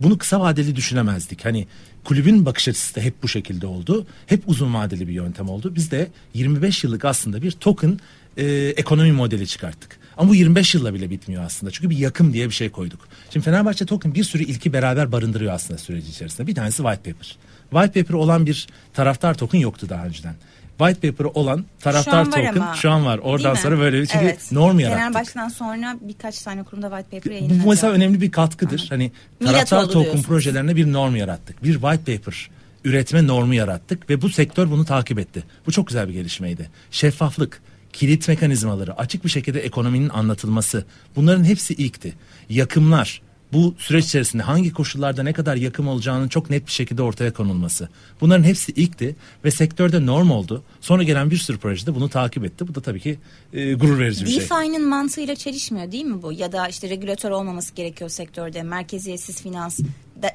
Bunu 0.00 0.18
kısa 0.18 0.40
vadeli 0.40 0.76
düşünemezdik. 0.76 1.44
Hani 1.44 1.66
kulübün 2.04 2.46
bakış 2.46 2.68
açısı 2.68 2.96
da 2.96 3.00
hep 3.00 3.22
bu 3.22 3.28
şekilde 3.28 3.66
oldu. 3.66 4.06
Hep 4.26 4.42
uzun 4.46 4.74
vadeli 4.74 5.08
bir 5.08 5.12
yöntem 5.12 5.48
oldu. 5.48 5.74
Biz 5.74 5.90
de 5.90 6.08
25 6.34 6.84
yıllık 6.84 7.04
aslında 7.04 7.42
bir 7.42 7.50
token 7.50 7.98
e, 8.36 8.44
ekonomi 8.76 9.12
modeli 9.12 9.46
çıkarttık. 9.46 9.98
Ama 10.16 10.30
bu 10.30 10.34
25 10.34 10.74
yılla 10.74 10.94
bile 10.94 11.10
bitmiyor 11.10 11.44
aslında. 11.44 11.70
Çünkü 11.70 11.90
bir 11.90 11.98
yakım 11.98 12.32
diye 12.32 12.48
bir 12.48 12.54
şey 12.54 12.70
koyduk. 12.70 13.08
Şimdi 13.30 13.44
Fenerbahçe 13.44 13.86
Token 13.86 14.14
bir 14.14 14.24
sürü 14.24 14.42
ilki 14.42 14.72
beraber 14.72 15.12
barındırıyor 15.12 15.52
aslında 15.52 15.78
süreci 15.78 16.10
içerisinde. 16.10 16.46
Bir 16.46 16.54
tanesi 16.54 16.76
white 16.76 17.12
paper. 17.12 17.36
White 17.70 18.02
paper 18.02 18.14
olan 18.14 18.46
bir 18.46 18.66
taraftar 18.94 19.34
token 19.34 19.58
yoktu 19.58 19.86
daha 19.88 20.06
önceden. 20.06 20.34
White 20.78 21.10
paper 21.10 21.24
olan 21.24 21.64
taraftar 21.80 22.24
Şu 22.24 22.30
token 22.30 22.54
ama. 22.56 22.74
şu 22.74 22.90
an 22.90 23.06
var. 23.06 23.18
Oradan 23.18 23.54
sonra 23.54 23.78
böyle 23.78 24.00
bir 24.00 24.06
çünkü 24.06 24.24
Evet. 24.24 24.52
norm 24.52 24.78
yarattık. 24.80 24.98
Fenerbahçe'den 25.02 25.48
sonra 25.48 25.96
birkaç 26.00 26.42
tane 26.42 26.62
kurumda 26.62 26.88
white 26.90 27.16
paper 27.16 27.30
Bu 27.30 27.34
yayınlanacak. 27.34 27.66
mesela 27.66 27.92
önemli 27.92 28.20
bir 28.20 28.30
katkıdır. 28.30 28.86
Hani 28.88 29.12
Millet 29.40 29.52
taraftar 29.54 29.84
token 29.86 30.02
diyorsunuz. 30.02 30.26
projelerine 30.26 30.76
bir 30.76 30.92
norm 30.92 31.16
yarattık. 31.16 31.64
Bir 31.64 31.72
white 31.72 32.16
paper 32.16 32.50
üretme 32.84 33.26
normu 33.26 33.54
yarattık 33.54 34.10
ve 34.10 34.22
bu 34.22 34.28
sektör 34.28 34.70
bunu 34.70 34.84
takip 34.84 35.18
etti. 35.18 35.42
Bu 35.66 35.72
çok 35.72 35.86
güzel 35.86 36.08
bir 36.08 36.12
gelişmeydi. 36.12 36.70
Şeffaflık, 36.90 37.62
kilit 37.92 38.28
mekanizmaları, 38.28 38.98
açık 38.98 39.24
bir 39.24 39.30
şekilde 39.30 39.60
ekonominin 39.60 40.08
anlatılması 40.08 40.84
bunların 41.16 41.44
hepsi 41.44 41.74
ilkti. 41.74 42.14
Yakımlar, 42.48 43.22
bu 43.52 43.74
süreç 43.78 44.04
içerisinde 44.04 44.42
hangi 44.42 44.72
koşullarda 44.72 45.22
ne 45.22 45.32
kadar 45.32 45.56
yakım 45.56 45.88
olacağının 45.88 46.28
çok 46.28 46.50
net 46.50 46.66
bir 46.66 46.72
şekilde 46.72 47.02
ortaya 47.02 47.32
konulması. 47.32 47.88
Bunların 48.20 48.44
hepsi 48.44 48.72
ilkti 48.72 49.16
ve 49.44 49.50
sektörde 49.50 50.06
norm 50.06 50.30
oldu. 50.30 50.62
Sonra 50.80 51.02
gelen 51.02 51.30
bir 51.30 51.36
sürü 51.36 51.58
projede 51.58 51.94
bunu 51.94 52.08
takip 52.08 52.44
etti. 52.44 52.68
Bu 52.68 52.74
da 52.74 52.80
tabii 52.80 53.00
ki 53.00 53.18
e, 53.52 53.74
gurur 53.74 53.98
verici 53.98 54.24
bir 54.24 54.30
şey. 54.30 54.40
DeFi'nin 54.40 54.88
mantığıyla 54.88 55.34
çelişmiyor 55.34 55.92
değil 55.92 56.04
mi 56.04 56.22
bu? 56.22 56.32
Ya 56.32 56.52
da 56.52 56.68
işte 56.68 56.88
regülatör 56.88 57.30
olmaması 57.30 57.74
gerekiyor 57.74 58.10
sektörde. 58.10 58.62
Merkeziyetsiz 58.62 59.42
finans 59.42 59.80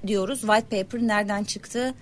diyoruz. 0.07 0.41
White 0.41 0.83
paper 0.83 1.01
nereden 1.01 1.43
çıktı 1.43 1.93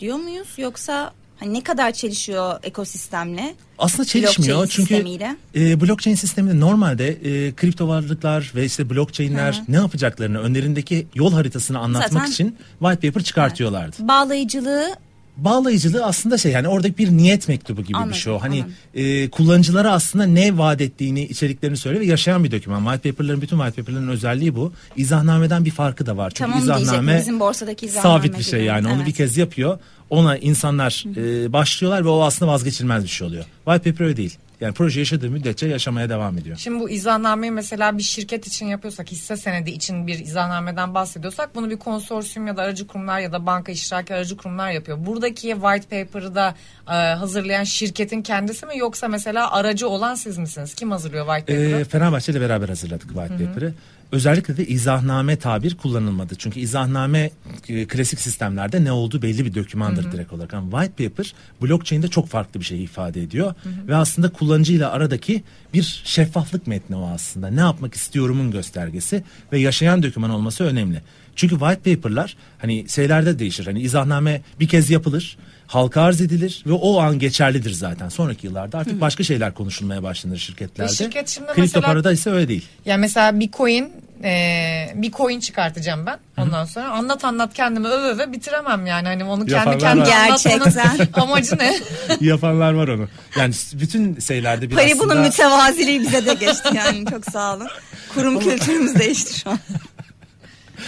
diyor 0.00 0.16
muyuz? 0.16 0.48
Yoksa 0.56 1.12
hani 1.42 1.54
ne 1.54 1.60
kadar 1.60 1.92
çelişiyor 1.92 2.58
ekosistemle? 2.62 3.54
Aslında 3.78 4.04
çelişmiyor 4.04 4.58
Blockchain 4.58 4.68
çünkü 4.86 4.94
sistemiyle. 4.94 5.36
e, 5.54 5.80
blockchain 5.80 6.16
sisteminde 6.16 6.60
normalde 6.60 7.08
e, 7.08 7.52
kripto 7.54 7.88
varlıklar 7.88 8.52
ve 8.54 8.64
işte 8.64 8.90
blockchainler 8.90 9.62
ne 9.68 9.76
yapacaklarını 9.76 10.38
önlerindeki 10.40 11.06
yol 11.14 11.32
haritasını 11.32 11.78
anlatmak 11.78 12.12
Zaten- 12.12 12.30
için 12.32 12.56
white 12.78 13.08
paper 13.08 13.22
çıkartıyorlardı. 13.22 13.96
Bağlayıcılığı 14.00 14.88
Bağlayıcılığı 15.36 16.04
aslında 16.04 16.38
şey 16.38 16.52
yani 16.52 16.68
oradaki 16.68 16.98
bir 16.98 17.10
niyet 17.10 17.48
mektubu 17.48 17.82
gibi 17.82 17.96
Anladım, 17.96 18.12
bir 18.12 18.16
şey 18.18 18.32
o. 18.32 18.38
Hani 18.38 18.54
anladım. 18.54 18.72
e, 18.94 19.30
kullanıcılara 19.30 19.92
aslında 19.92 20.24
ne 20.24 20.58
vaat 20.58 20.80
ettiğini, 20.80 21.22
içeriklerini 21.24 21.76
söylüyor 21.76 22.04
ve 22.04 22.08
yaşayan 22.08 22.44
bir 22.44 22.50
doküman. 22.50 22.84
White 22.84 23.10
paper'ların 23.10 23.42
bütün 23.42 23.56
white 23.58 23.82
paper'ların 23.82 24.08
özelliği 24.08 24.56
bu. 24.56 24.72
İzahnameden 24.96 25.64
bir 25.64 25.70
farkı 25.70 26.06
da 26.06 26.16
var. 26.16 26.30
Çünkü 26.34 26.50
Tamam 26.50 26.62
izahname 26.62 27.18
bizim 27.20 27.40
borsadaki 27.40 27.86
izahname 27.86 28.18
sabit 28.18 28.38
bir 28.38 28.44
şey 28.44 28.58
gibi. 28.58 28.68
yani. 28.68 28.86
Onu 28.88 28.96
Evet. 28.96 29.06
bir 29.06 29.12
kez 29.12 29.36
yapıyor. 29.36 29.78
Ona 30.12 30.36
insanlar 30.36 31.04
e, 31.16 31.52
başlıyorlar 31.52 32.04
ve 32.04 32.08
o 32.08 32.22
aslında 32.22 32.52
vazgeçilmez 32.52 33.04
bir 33.04 33.08
şey 33.08 33.26
oluyor. 33.26 33.44
White 33.64 33.90
paper 33.90 34.04
öyle 34.04 34.16
değil. 34.16 34.38
Yani 34.60 34.74
proje 34.74 35.00
yaşadığı 35.00 35.30
müddetçe 35.30 35.66
yaşamaya 35.66 36.08
devam 36.08 36.38
ediyor. 36.38 36.56
Şimdi 36.56 36.80
bu 36.80 36.90
izahnnameyi 36.90 37.52
mesela 37.52 37.98
bir 37.98 38.02
şirket 38.02 38.46
için 38.46 38.66
yapıyorsak 38.66 39.10
hisse 39.10 39.36
senedi 39.36 39.70
için 39.70 40.06
bir 40.06 40.18
izahnameden 40.18 40.94
bahsediyorsak 40.94 41.54
bunu 41.54 41.70
bir 41.70 41.76
konsorsiyum 41.76 42.46
ya 42.46 42.56
da 42.56 42.62
aracı 42.62 42.86
kurumlar 42.86 43.20
ya 43.20 43.32
da 43.32 43.46
banka 43.46 43.72
iştiraki 43.72 44.14
aracı 44.14 44.36
kurumlar 44.36 44.70
yapıyor. 44.70 45.06
Buradaki 45.06 45.48
white 45.48 46.04
paper'ı 46.04 46.34
da 46.34 46.54
e, 46.88 46.92
hazırlayan 46.92 47.64
şirketin 47.64 48.22
kendisi 48.22 48.66
mi 48.66 48.78
yoksa 48.78 49.08
mesela 49.08 49.52
aracı 49.52 49.88
olan 49.88 50.14
siz 50.14 50.38
misiniz? 50.38 50.74
Kim 50.74 50.90
hazırlıyor 50.90 51.26
white 51.26 51.54
paper'ı? 51.54 51.80
Ee, 51.80 51.84
Fenerbahçe 51.84 52.32
ile 52.32 52.40
beraber 52.40 52.68
hazırladık 52.68 53.08
white 53.08 53.44
paper'ı. 53.44 53.74
Özellikle 54.12 54.56
de 54.56 54.66
izahname 54.66 55.36
tabir 55.36 55.76
kullanılmadı. 55.76 56.34
Çünkü 56.38 56.60
izahname 56.60 57.30
e, 57.68 57.86
klasik 57.86 58.20
sistemlerde 58.20 58.84
ne 58.84 58.92
olduğu 58.92 59.22
belli 59.22 59.44
bir 59.44 59.54
dokümandır 59.54 60.12
direkt 60.12 60.32
olarak. 60.32 60.54
Ama 60.54 60.70
white 60.70 61.08
paper 61.08 61.34
blockchain'de 61.62 62.08
çok 62.08 62.28
farklı 62.28 62.60
bir 62.60 62.64
şey 62.64 62.84
ifade 62.84 63.22
ediyor. 63.22 63.54
Ve 63.88 63.96
aslında 63.96 64.32
kullanıcıyla 64.32 64.90
aradaki 64.90 65.42
bir 65.74 66.02
şeffaflık 66.04 66.66
metni 66.66 66.96
o 66.96 67.08
aslında. 67.08 67.48
Ne 67.48 67.60
yapmak 67.60 67.94
istiyorumun 67.94 68.50
göstergesi 68.50 69.24
ve 69.52 69.58
yaşayan 69.58 70.02
doküman 70.02 70.30
olması 70.30 70.64
önemli. 70.64 71.02
Çünkü 71.36 71.58
white 71.58 71.94
paper'lar 71.94 72.36
hani 72.58 72.88
şeylerde 72.88 73.38
değişir. 73.38 73.66
Hani 73.66 73.80
izahname 73.80 74.42
bir 74.60 74.68
kez 74.68 74.90
yapılır 74.90 75.36
halka 75.74 76.02
arz 76.02 76.20
edilir 76.20 76.64
ve 76.66 76.72
o 76.72 77.00
an 77.00 77.18
geçerlidir 77.18 77.72
zaten. 77.72 78.08
Sonraki 78.08 78.46
yıllarda 78.46 78.78
artık 78.78 79.00
başka 79.00 79.24
şeyler 79.24 79.54
konuşulmaya 79.54 80.02
başlanır 80.02 80.38
şirketlerde. 80.38 80.92
Ve 80.92 80.96
şirket 80.96 81.28
şimdi 81.28 81.46
Kripto 81.46 81.60
mesela- 81.60 81.86
parada 81.86 82.12
ise 82.12 82.30
öyle 82.30 82.48
değil. 82.48 82.66
Yani 82.84 83.00
mesela 83.00 83.40
bir 83.40 83.50
coin 83.50 83.92
e, 84.24 84.92
bir 84.94 85.12
coin 85.12 85.40
çıkartacağım 85.40 86.06
ben 86.06 86.18
ondan 86.38 86.64
sonra 86.64 86.90
anlat 86.90 87.24
anlat 87.24 87.54
kendimi 87.54 87.88
öve 87.88 88.06
öve 88.06 88.32
bitiremem 88.32 88.86
yani 88.86 89.08
hani 89.08 89.24
onu 89.24 89.46
kendi 89.46 89.78
kendime 89.78 90.06
Gerçekten. 90.06 91.08
amacı 91.20 91.58
ne? 91.58 91.74
Yapanlar 92.20 92.72
var 92.72 92.88
onu. 92.88 93.08
Yani 93.38 93.54
bütün 93.74 94.20
şeylerde 94.20 94.70
bir 94.70 94.74
Pari 94.74 94.92
aslında... 94.94 95.04
bunun 95.04 95.20
mütevaziliği 95.22 96.00
bize 96.00 96.26
de 96.26 96.34
geçti 96.34 96.68
yani 96.74 97.04
çok 97.10 97.24
sağ 97.24 97.56
olun. 97.56 97.68
Kurum 98.14 98.40
kültürümüz 98.40 98.94
değişti 98.94 99.40
şu 99.40 99.50
an. 99.50 99.58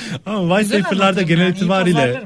Ama 0.27 0.57
white 0.57 0.63
Güzel 0.63 0.83
paper'larda 0.83 1.21
anlatıyorum 1.21 1.29
genel 1.29 1.45
yani, 1.45 1.57
itibariyle 1.57 2.23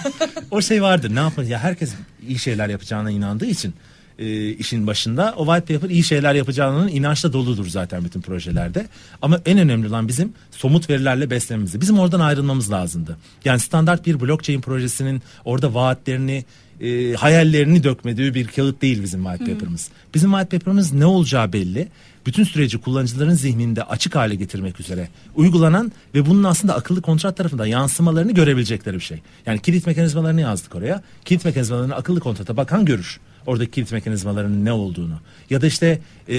o 0.50 0.62
şey 0.62 0.82
vardır. 0.82 1.14
Ne 1.14 1.20
yapar? 1.20 1.42
Ya 1.42 1.58
herkes 1.58 1.94
iyi 2.28 2.38
şeyler 2.38 2.68
yapacağına 2.68 3.10
inandığı 3.10 3.46
için 3.46 3.74
e, 4.18 4.50
işin 4.50 4.86
başında 4.86 5.34
o 5.36 5.46
white 5.46 5.74
paper 5.74 5.90
iyi 5.94 6.04
şeyler 6.04 6.34
yapacağının 6.34 6.88
inançla 6.88 7.32
doludur 7.32 7.66
zaten 7.66 8.04
bütün 8.04 8.20
projelerde. 8.20 8.86
Ama 9.22 9.40
en 9.46 9.58
önemli 9.58 9.88
olan 9.88 10.08
bizim 10.08 10.32
somut 10.50 10.90
verilerle 10.90 11.30
beslememiz. 11.30 11.80
Bizim 11.80 11.98
oradan 11.98 12.20
ayrılmamız 12.20 12.72
lazımdı. 12.72 13.16
Yani 13.44 13.60
standart 13.60 14.06
bir 14.06 14.20
blockchain 14.20 14.60
projesinin 14.60 15.22
orada 15.44 15.74
vaatlerini 15.74 16.44
e, 16.80 17.14
hayallerini 17.14 17.84
dökmediği 17.84 18.34
bir 18.34 18.46
kağıt 18.46 18.82
değil 18.82 19.02
bizim 19.02 19.24
white 19.24 19.52
paper'ımız. 19.52 19.88
Bizim 20.14 20.30
white 20.30 20.58
paper'ımız 20.58 20.92
ne 20.92 21.06
olacağı 21.06 21.52
belli. 21.52 21.88
Bütün 22.26 22.44
süreci 22.44 22.78
kullanıcıların 22.78 23.34
zihninde 23.34 23.82
açık 23.82 24.16
hale 24.16 24.34
getirmek 24.34 24.80
üzere 24.80 25.08
uygulanan 25.34 25.92
ve 26.14 26.26
bunun 26.26 26.44
aslında 26.44 26.74
akıllı 26.74 27.02
kontrat 27.02 27.36
tarafında 27.36 27.66
yansımalarını 27.66 28.32
görebilecekleri 28.32 28.94
bir 28.94 29.00
şey. 29.00 29.22
Yani 29.46 29.62
kilit 29.62 29.86
mekanizmalarını 29.86 30.40
yazdık 30.40 30.74
oraya. 30.74 31.02
Kilit 31.24 31.44
mekanizmalarını 31.44 31.94
akıllı 31.94 32.20
kontrata 32.20 32.56
bakan 32.56 32.84
görür. 32.84 33.20
Oradaki 33.46 33.70
kilit 33.70 33.92
mekanizmalarının 33.92 34.64
ne 34.64 34.72
olduğunu. 34.72 35.20
Ya 35.50 35.60
da 35.60 35.66
işte 35.66 36.00
e, 36.28 36.36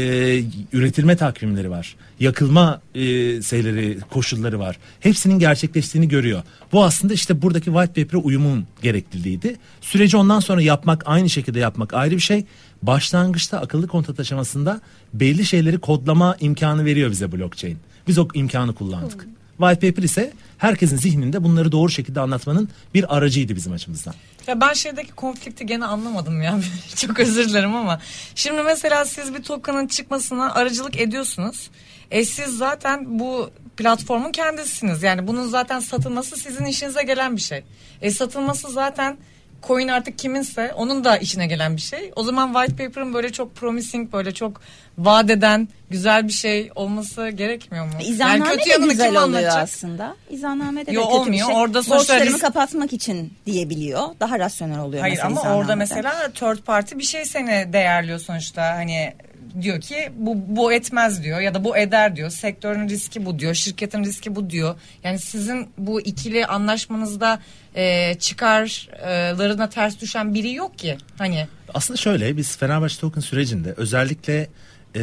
üretilme 0.73 1.17
takvimleri 1.17 1.69
var. 1.69 1.95
Yakılma 2.19 2.81
e, 2.95 3.01
şeyleri, 3.41 3.99
koşulları 3.99 4.59
var. 4.59 4.77
Hepsinin 4.99 5.39
gerçekleştiğini 5.39 6.07
görüyor. 6.07 6.43
Bu 6.71 6.83
aslında 6.83 7.13
işte 7.13 7.41
buradaki 7.41 7.65
white 7.65 8.03
paper'a 8.03 8.21
uyumun 8.21 8.65
gerekliliğiydi. 8.81 9.55
Süreci 9.81 10.17
ondan 10.17 10.39
sonra 10.39 10.61
yapmak, 10.61 11.03
aynı 11.05 11.29
şekilde 11.29 11.59
yapmak 11.59 11.93
ayrı 11.93 12.15
bir 12.15 12.19
şey. 12.19 12.45
Başlangıçta 12.81 13.59
akıllı 13.59 13.87
kontrat 13.87 14.19
aşamasında 14.19 14.81
belli 15.13 15.45
şeyleri 15.45 15.77
kodlama 15.77 16.35
imkanı 16.39 16.85
veriyor 16.85 17.11
bize 17.11 17.31
blockchain. 17.31 17.77
Biz 18.07 18.17
o 18.17 18.27
imkanı 18.33 18.75
kullandık. 18.75 19.27
White 19.57 19.89
paper 19.89 20.03
ise 20.03 20.33
herkesin 20.57 20.97
zihninde 20.97 21.43
bunları 21.43 21.71
doğru 21.71 21.89
şekilde 21.89 22.19
anlatmanın 22.21 22.69
bir 22.93 23.17
aracıydı 23.17 23.55
bizim 23.55 23.73
açımızdan. 23.73 24.13
Ya 24.47 24.61
ben 24.61 24.73
şeydeki 24.73 25.11
konflikti 25.11 25.65
gene 25.65 25.85
anlamadım 25.85 26.41
ya. 26.41 26.59
Çok 26.95 27.19
özür 27.19 27.49
dilerim 27.49 27.75
ama. 27.75 27.99
Şimdi 28.35 28.61
mesela 28.61 29.05
siz 29.05 29.33
bir 29.33 29.43
token'ın 29.43 29.87
çıkmasına 29.87 30.53
aracılık 30.53 30.99
ediyorsunuz. 30.99 31.69
E 32.11 32.25
siz 32.25 32.57
zaten 32.57 33.19
bu 33.19 33.51
platformun 33.77 34.31
kendisiniz. 34.31 35.03
Yani 35.03 35.27
bunun 35.27 35.47
zaten 35.47 35.79
satılması 35.79 36.37
sizin 36.37 36.65
işinize 36.65 37.03
gelen 37.03 37.35
bir 37.35 37.41
şey. 37.41 37.63
E 38.01 38.11
satılması 38.11 38.69
zaten 38.69 39.17
coin 39.63 39.87
artık 39.87 40.19
kiminse 40.19 40.73
onun 40.73 41.03
da 41.03 41.17
işine 41.17 41.47
gelen 41.47 41.75
bir 41.75 41.81
şey. 41.81 42.11
O 42.15 42.23
zaman 42.23 42.53
white 42.53 42.85
paper'ın 42.85 43.13
böyle 43.13 43.31
çok 43.31 43.55
promising 43.55 44.13
böyle 44.13 44.33
çok 44.33 44.61
vaat 44.97 45.29
eden 45.29 45.67
güzel 45.89 46.27
bir 46.27 46.33
şey 46.33 46.71
olması 46.75 47.29
gerekmiyor 47.29 47.85
mu? 47.85 47.91
İzahname 48.01 48.57
de 48.57 48.77
güzel 48.89 49.07
oluyor 49.09 49.23
anlatacak? 49.23 49.57
aslında. 49.57 50.15
İzahname 50.29 50.85
de, 50.85 50.91
Yo, 50.91 51.01
de 51.01 51.05
kötü 51.05 51.17
olmuyor. 51.17 51.47
bir 51.47 51.53
şey. 51.53 51.61
Orada 51.61 51.79
risk- 52.25 52.41
kapatmak 52.41 52.93
için 52.93 53.33
diyebiliyor. 53.45 54.01
Daha 54.19 54.39
rasyonel 54.39 54.79
oluyor 54.79 55.01
Hayır 55.01 55.19
mesela 55.23 55.41
ama 55.41 55.55
orada 55.55 55.75
mesela 55.75 56.31
third 56.35 56.57
party 56.57 56.95
bir 56.97 57.03
şey 57.03 57.25
seni 57.25 57.73
değerliyor 57.73 58.19
sonuçta. 58.19 58.75
Hani 58.75 59.13
diyor 59.61 59.81
ki 59.81 60.09
bu 60.17 60.35
bu 60.47 60.73
etmez 60.73 61.23
diyor 61.23 61.39
ya 61.39 61.53
da 61.53 61.63
bu 61.63 61.77
eder 61.77 62.15
diyor. 62.15 62.29
Sektörün 62.29 62.89
riski 62.89 63.25
bu 63.25 63.39
diyor. 63.39 63.53
Şirketin 63.53 64.03
riski 64.03 64.35
bu 64.35 64.49
diyor. 64.49 64.75
Yani 65.03 65.19
sizin 65.19 65.69
bu 65.77 66.01
ikili 66.01 66.45
anlaşmanızda 66.45 67.39
e, 67.75 68.15
çıkarlarına 68.19 69.69
ters 69.69 70.01
düşen 70.01 70.33
biri 70.33 70.53
yok 70.53 70.77
ki. 70.77 70.97
Hani 71.17 71.47
Aslında 71.73 71.97
şöyle 71.97 72.37
biz 72.37 72.57
Fenerbahçe 72.57 72.99
Token 72.99 73.21
sürecinde 73.21 73.73
özellikle 73.77 74.49
e, 74.97 75.01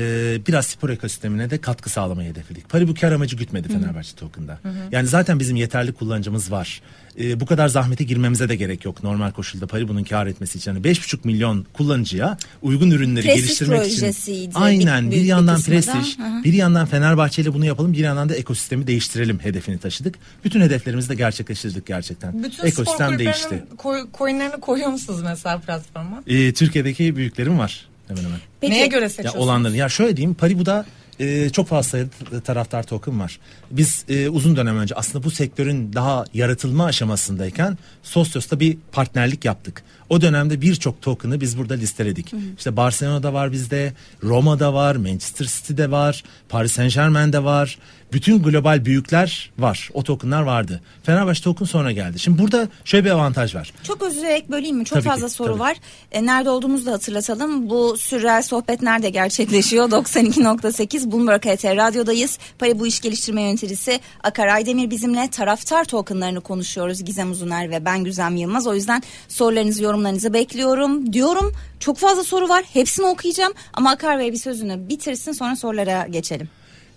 biraz 0.49 0.67
spor 0.67 0.91
ekosistemine 0.91 1.51
de 1.51 1.59
katkı 1.61 1.91
sağlamayı 1.91 2.31
hedefledik. 2.31 2.69
Pari 2.69 2.89
bu 2.89 2.95
kar 2.95 3.13
amacı 3.13 3.37
gütmedi 3.37 3.69
Fenerbahçe 3.69 4.17
Token'da. 4.17 4.59
Yani 4.93 5.09
zaten 5.09 5.41
bizim 5.41 5.57
yeterli 5.57 5.93
kullanıcımız 5.93 6.51
var. 6.51 6.83
E, 7.21 7.41
bu 7.41 7.47
kadar 7.47 7.69
zahmete 7.69 8.05
girmemize 8.05 8.49
de 8.49 8.57
gerek 8.57 8.85
yok 8.85 9.03
normal 9.03 9.31
koşulda 9.31 9.67
Pari 9.67 9.89
bunun 9.89 10.05
kar 10.05 10.27
etmesi 10.27 10.59
için. 10.59 10.71
Yani 10.75 10.85
5,5 10.85 11.19
milyon 11.25 11.67
kullanıcıya 11.73 12.39
uygun 12.63 12.91
ürünleri 12.91 13.25
Prestij 13.27 13.43
geliştirmek 13.45 13.87
için. 13.87 14.51
Aynen 14.55 15.07
bir- 15.11 15.17
bir, 15.17 15.21
bir 15.21 15.27
yandan 15.27 15.59
da. 15.59 15.63
prestij, 15.63 16.19
Hı 16.19 16.23
hı. 16.23 16.45
bir 16.45 16.53
yandan 16.53 16.87
Fenerbahçe 16.87 17.43
ile 17.43 17.55
bunu 17.55 17.65
yapalım, 17.67 17.93
bir 17.93 17.99
yandan 17.99 18.29
da 18.29 18.35
ekosistemi 18.37 18.87
değiştirelim 18.87 19.39
hedefini 19.39 19.79
taşıdık. 19.79 20.15
Bütün 20.45 20.61
hedeflerimizi 20.61 21.09
de 21.09 21.15
gerçekleştirdik 21.15 21.87
gerçekten. 21.87 22.43
bütün 22.43 22.67
Ekosistem 22.67 23.09
spor 23.09 23.19
değişti. 23.19 23.65
koy, 23.77 24.07
coinlerini 24.19 24.61
koyuyor 24.61 24.91
musunuz 24.91 25.21
mesela 25.25 25.59
platforma? 25.61 26.23
E, 26.27 26.53
Türkiye'deki 26.53 27.17
büyüklerim 27.17 27.59
var 27.59 27.87
hemen 28.09 28.25
hemen. 28.25 28.39
Peki, 28.61 28.73
Neye 28.73 28.87
göre 28.87 29.03
Ya 29.03 29.09
seçiyorsunuz? 29.09 29.45
olanların 29.45 29.75
ya 29.75 29.89
şöyle 29.89 30.17
diyeyim 30.17 30.35
Paribu'da 30.35 30.85
e, 31.21 31.51
çok 31.51 31.69
fazla 31.69 31.99
taraftar 32.45 32.83
token 32.83 33.21
var. 33.21 33.39
Biz 33.71 34.05
e, 34.09 34.29
uzun 34.29 34.57
dönem 34.57 34.79
önce 34.79 34.95
aslında 34.95 35.25
bu 35.25 35.31
sektörün 35.31 35.93
daha 35.93 36.25
yaratılma 36.35 36.85
aşamasındayken 36.85 37.79
Sosyos'ta 38.03 38.61
bir 38.61 38.77
partnerlik 38.93 39.45
yaptık. 39.45 39.83
O 40.09 40.21
dönemde 40.21 40.61
birçok 40.61 41.03
token'ı 41.03 41.41
biz 41.41 41.59
burada 41.59 41.75
listeledik. 41.75 42.33
İşte 42.59 42.77
Barcelona'da 42.77 43.33
var 43.33 43.53
bizde, 43.53 43.93
Roma'da 44.23 44.75
var, 44.75 44.97
Manchester 44.97 45.47
City'de 45.47 45.91
var, 45.91 46.25
Paris 46.49 46.73
Saint 46.73 46.95
Germain'de 46.95 47.45
var. 47.45 47.79
Bütün 48.13 48.43
global 48.43 48.85
büyükler 48.85 49.51
var. 49.59 49.91
O 49.95 50.03
token'lar 50.03 50.43
vardı. 50.43 50.81
Fenerbahçe 51.03 51.43
token 51.43 51.67
sonra 51.67 51.93
geldi. 51.93 52.19
Şimdi 52.19 52.43
burada 52.43 52.69
şöyle 52.85 53.05
bir 53.05 53.11
avantaj 53.11 53.55
var. 53.55 53.73
Çok 53.83 54.03
özür 54.03 54.21
dilerim 54.21 54.45
böleyim 54.51 54.77
mi? 54.77 54.85
Çok 54.85 54.95
Tabii 54.95 55.03
ki, 55.03 55.09
fazla 55.09 55.29
soru 55.29 55.49
tabii. 55.49 55.61
var. 55.61 55.77
E, 56.13 56.27
nerede 56.27 56.51
olduğumuzu 56.51 56.87
da 56.87 56.93
hatırlatalım. 56.93 57.71
Bu 57.71 57.97
sürreel 57.97 58.43
sohbet 58.43 58.83
nerede 58.83 59.11
gerçekleşiyor? 59.11 59.85
92.8 59.91 61.13
Bloomberg 61.13 61.45
HT 61.45 61.65
Radyo'dayız. 61.65 62.39
Pari 62.59 62.79
Bu 62.79 62.87
İş 62.87 63.01
Geliştirme 63.01 63.43
Yöneticisi 63.43 64.01
Akar 64.23 64.47
Aydemir 64.47 64.91
bizimle 64.91 65.29
taraftar 65.31 65.85
tokenlarını 65.85 66.41
konuşuyoruz. 66.41 67.05
Gizem 67.05 67.31
Uzuner 67.31 67.71
ve 67.71 67.85
ben 67.85 68.05
Güzem 68.05 68.37
Yılmaz. 68.37 68.67
O 68.67 68.75
yüzden 68.75 69.03
sorularınızı, 69.29 69.83
yorumlarınızı 69.95 70.33
bekliyorum. 70.33 71.13
Diyorum 71.13 71.53
çok 71.81 71.99
fazla 71.99 72.25
soru 72.25 72.49
var. 72.49 72.65
Hepsini 72.73 73.07
okuyacağım. 73.07 73.53
Ama 73.75 73.91
Akar 73.91 74.19
Bey 74.19 74.33
bir 74.33 74.37
sözünü 74.37 74.89
bitirsin 74.89 75.33
sonra 75.33 75.57
sorulara 75.57 76.07
geçelim. 76.07 76.49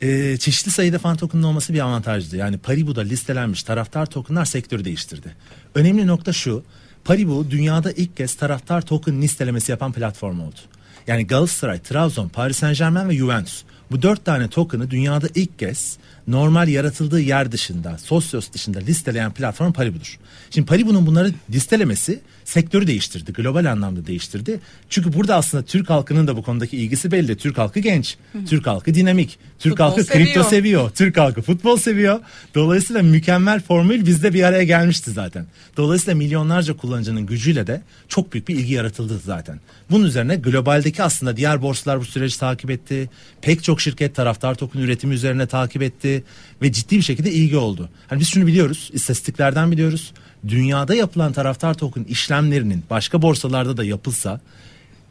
Ee, 0.01 0.37
çeşitli 0.37 0.71
sayıda 0.71 0.99
fan 0.99 1.17
token'ın 1.17 1.43
olması 1.43 1.73
bir 1.73 1.79
avantajdı. 1.79 2.37
Yani 2.37 2.57
Paribu'da 2.57 3.01
listelenmiş 3.01 3.63
taraftar 3.63 4.05
token'lar 4.05 4.45
sektörü 4.45 4.85
değiştirdi. 4.85 5.35
Önemli 5.75 6.07
nokta 6.07 6.33
şu. 6.33 6.63
Paribu 7.03 7.51
dünyada 7.51 7.91
ilk 7.91 8.17
kez 8.17 8.35
taraftar 8.35 8.81
token 8.81 9.21
listelemesi 9.21 9.71
yapan 9.71 9.91
platform 9.91 10.39
oldu. 10.39 10.59
Yani 11.07 11.27
Galatasaray, 11.27 11.79
Trabzon, 11.79 12.29
Paris 12.29 12.57
Saint 12.57 12.77
Germain 12.77 13.09
ve 13.09 13.15
Juventus. 13.15 13.63
Bu 13.91 14.01
dört 14.01 14.25
tane 14.25 14.47
token'ı 14.47 14.91
dünyada 14.91 15.27
ilk 15.35 15.59
kez 15.59 15.97
normal 16.27 16.67
yaratıldığı 16.67 17.21
yer 17.21 17.51
dışında, 17.51 17.97
Sosyos 17.97 18.51
dışında 18.51 18.79
listeleyen 18.79 19.31
platform 19.31 19.73
Paribu'dur. 19.73 20.17
Şimdi 20.49 20.67
Paribu'nun 20.67 21.05
bunları 21.05 21.33
listelemesi 21.49 22.19
sektörü 22.45 22.87
değiştirdi. 22.87 23.33
Global 23.33 23.65
anlamda 23.65 24.07
değiştirdi. 24.07 24.59
Çünkü 24.89 25.13
burada 25.13 25.35
aslında 25.35 25.63
Türk 25.63 25.89
halkının 25.89 26.27
da 26.27 26.37
bu 26.37 26.43
konudaki 26.43 26.77
ilgisi 26.77 27.11
belli. 27.11 27.37
Türk 27.37 27.57
halkı 27.57 27.79
genç, 27.79 28.17
Türk 28.49 28.67
halkı 28.67 28.93
dinamik, 28.93 29.39
Türk 29.59 29.73
Futbol 29.73 29.85
halkı 29.85 30.03
seviyor. 30.03 30.25
kripto 30.25 30.49
seviyor, 30.49 30.89
Türk 30.89 31.17
halkı 31.17 31.41
futbol 31.41 31.77
seviyor. 31.77 32.19
Dolayısıyla 32.55 33.03
mükemmel 33.03 33.59
formül 33.59 34.05
bizde 34.05 34.33
bir 34.33 34.43
araya 34.43 34.63
gelmişti 34.63 35.11
zaten. 35.11 35.45
Dolayısıyla 35.77 36.15
milyonlarca 36.15 36.77
kullanıcının 36.77 37.25
gücüyle 37.25 37.67
de 37.67 37.81
çok 38.07 38.33
büyük 38.33 38.47
bir 38.47 38.55
ilgi 38.55 38.73
yaratıldı 38.73 39.19
zaten. 39.25 39.59
Bunun 39.91 40.05
üzerine 40.05 40.35
globaldeki 40.35 41.03
aslında 41.03 41.37
diğer 41.37 41.61
borsalar 41.61 41.99
bu 41.99 42.05
süreci 42.05 42.39
takip 42.39 42.69
etti. 42.69 43.09
Pek 43.41 43.63
çok 43.63 43.81
şirket 43.81 44.15
taraftar 44.15 44.55
token 44.55 44.79
üretimi 44.79 45.13
üzerine 45.13 45.47
takip 45.47 45.81
etti 45.81 46.16
ve 46.61 46.71
ciddi 46.71 46.97
bir 46.97 47.01
şekilde 47.01 47.31
ilgi 47.31 47.57
oldu. 47.57 47.89
Hani 48.07 48.19
biz 48.19 48.27
şunu 48.27 48.47
biliyoruz, 48.47 48.89
istatistiklerden 48.93 49.71
biliyoruz. 49.71 50.13
Dünyada 50.47 50.95
yapılan 50.95 51.33
taraftar 51.33 51.73
token 51.73 52.03
işlemlerinin 52.03 52.83
başka 52.89 53.21
borsalarda 53.21 53.77
da 53.77 53.83
yapılsa 53.83 54.41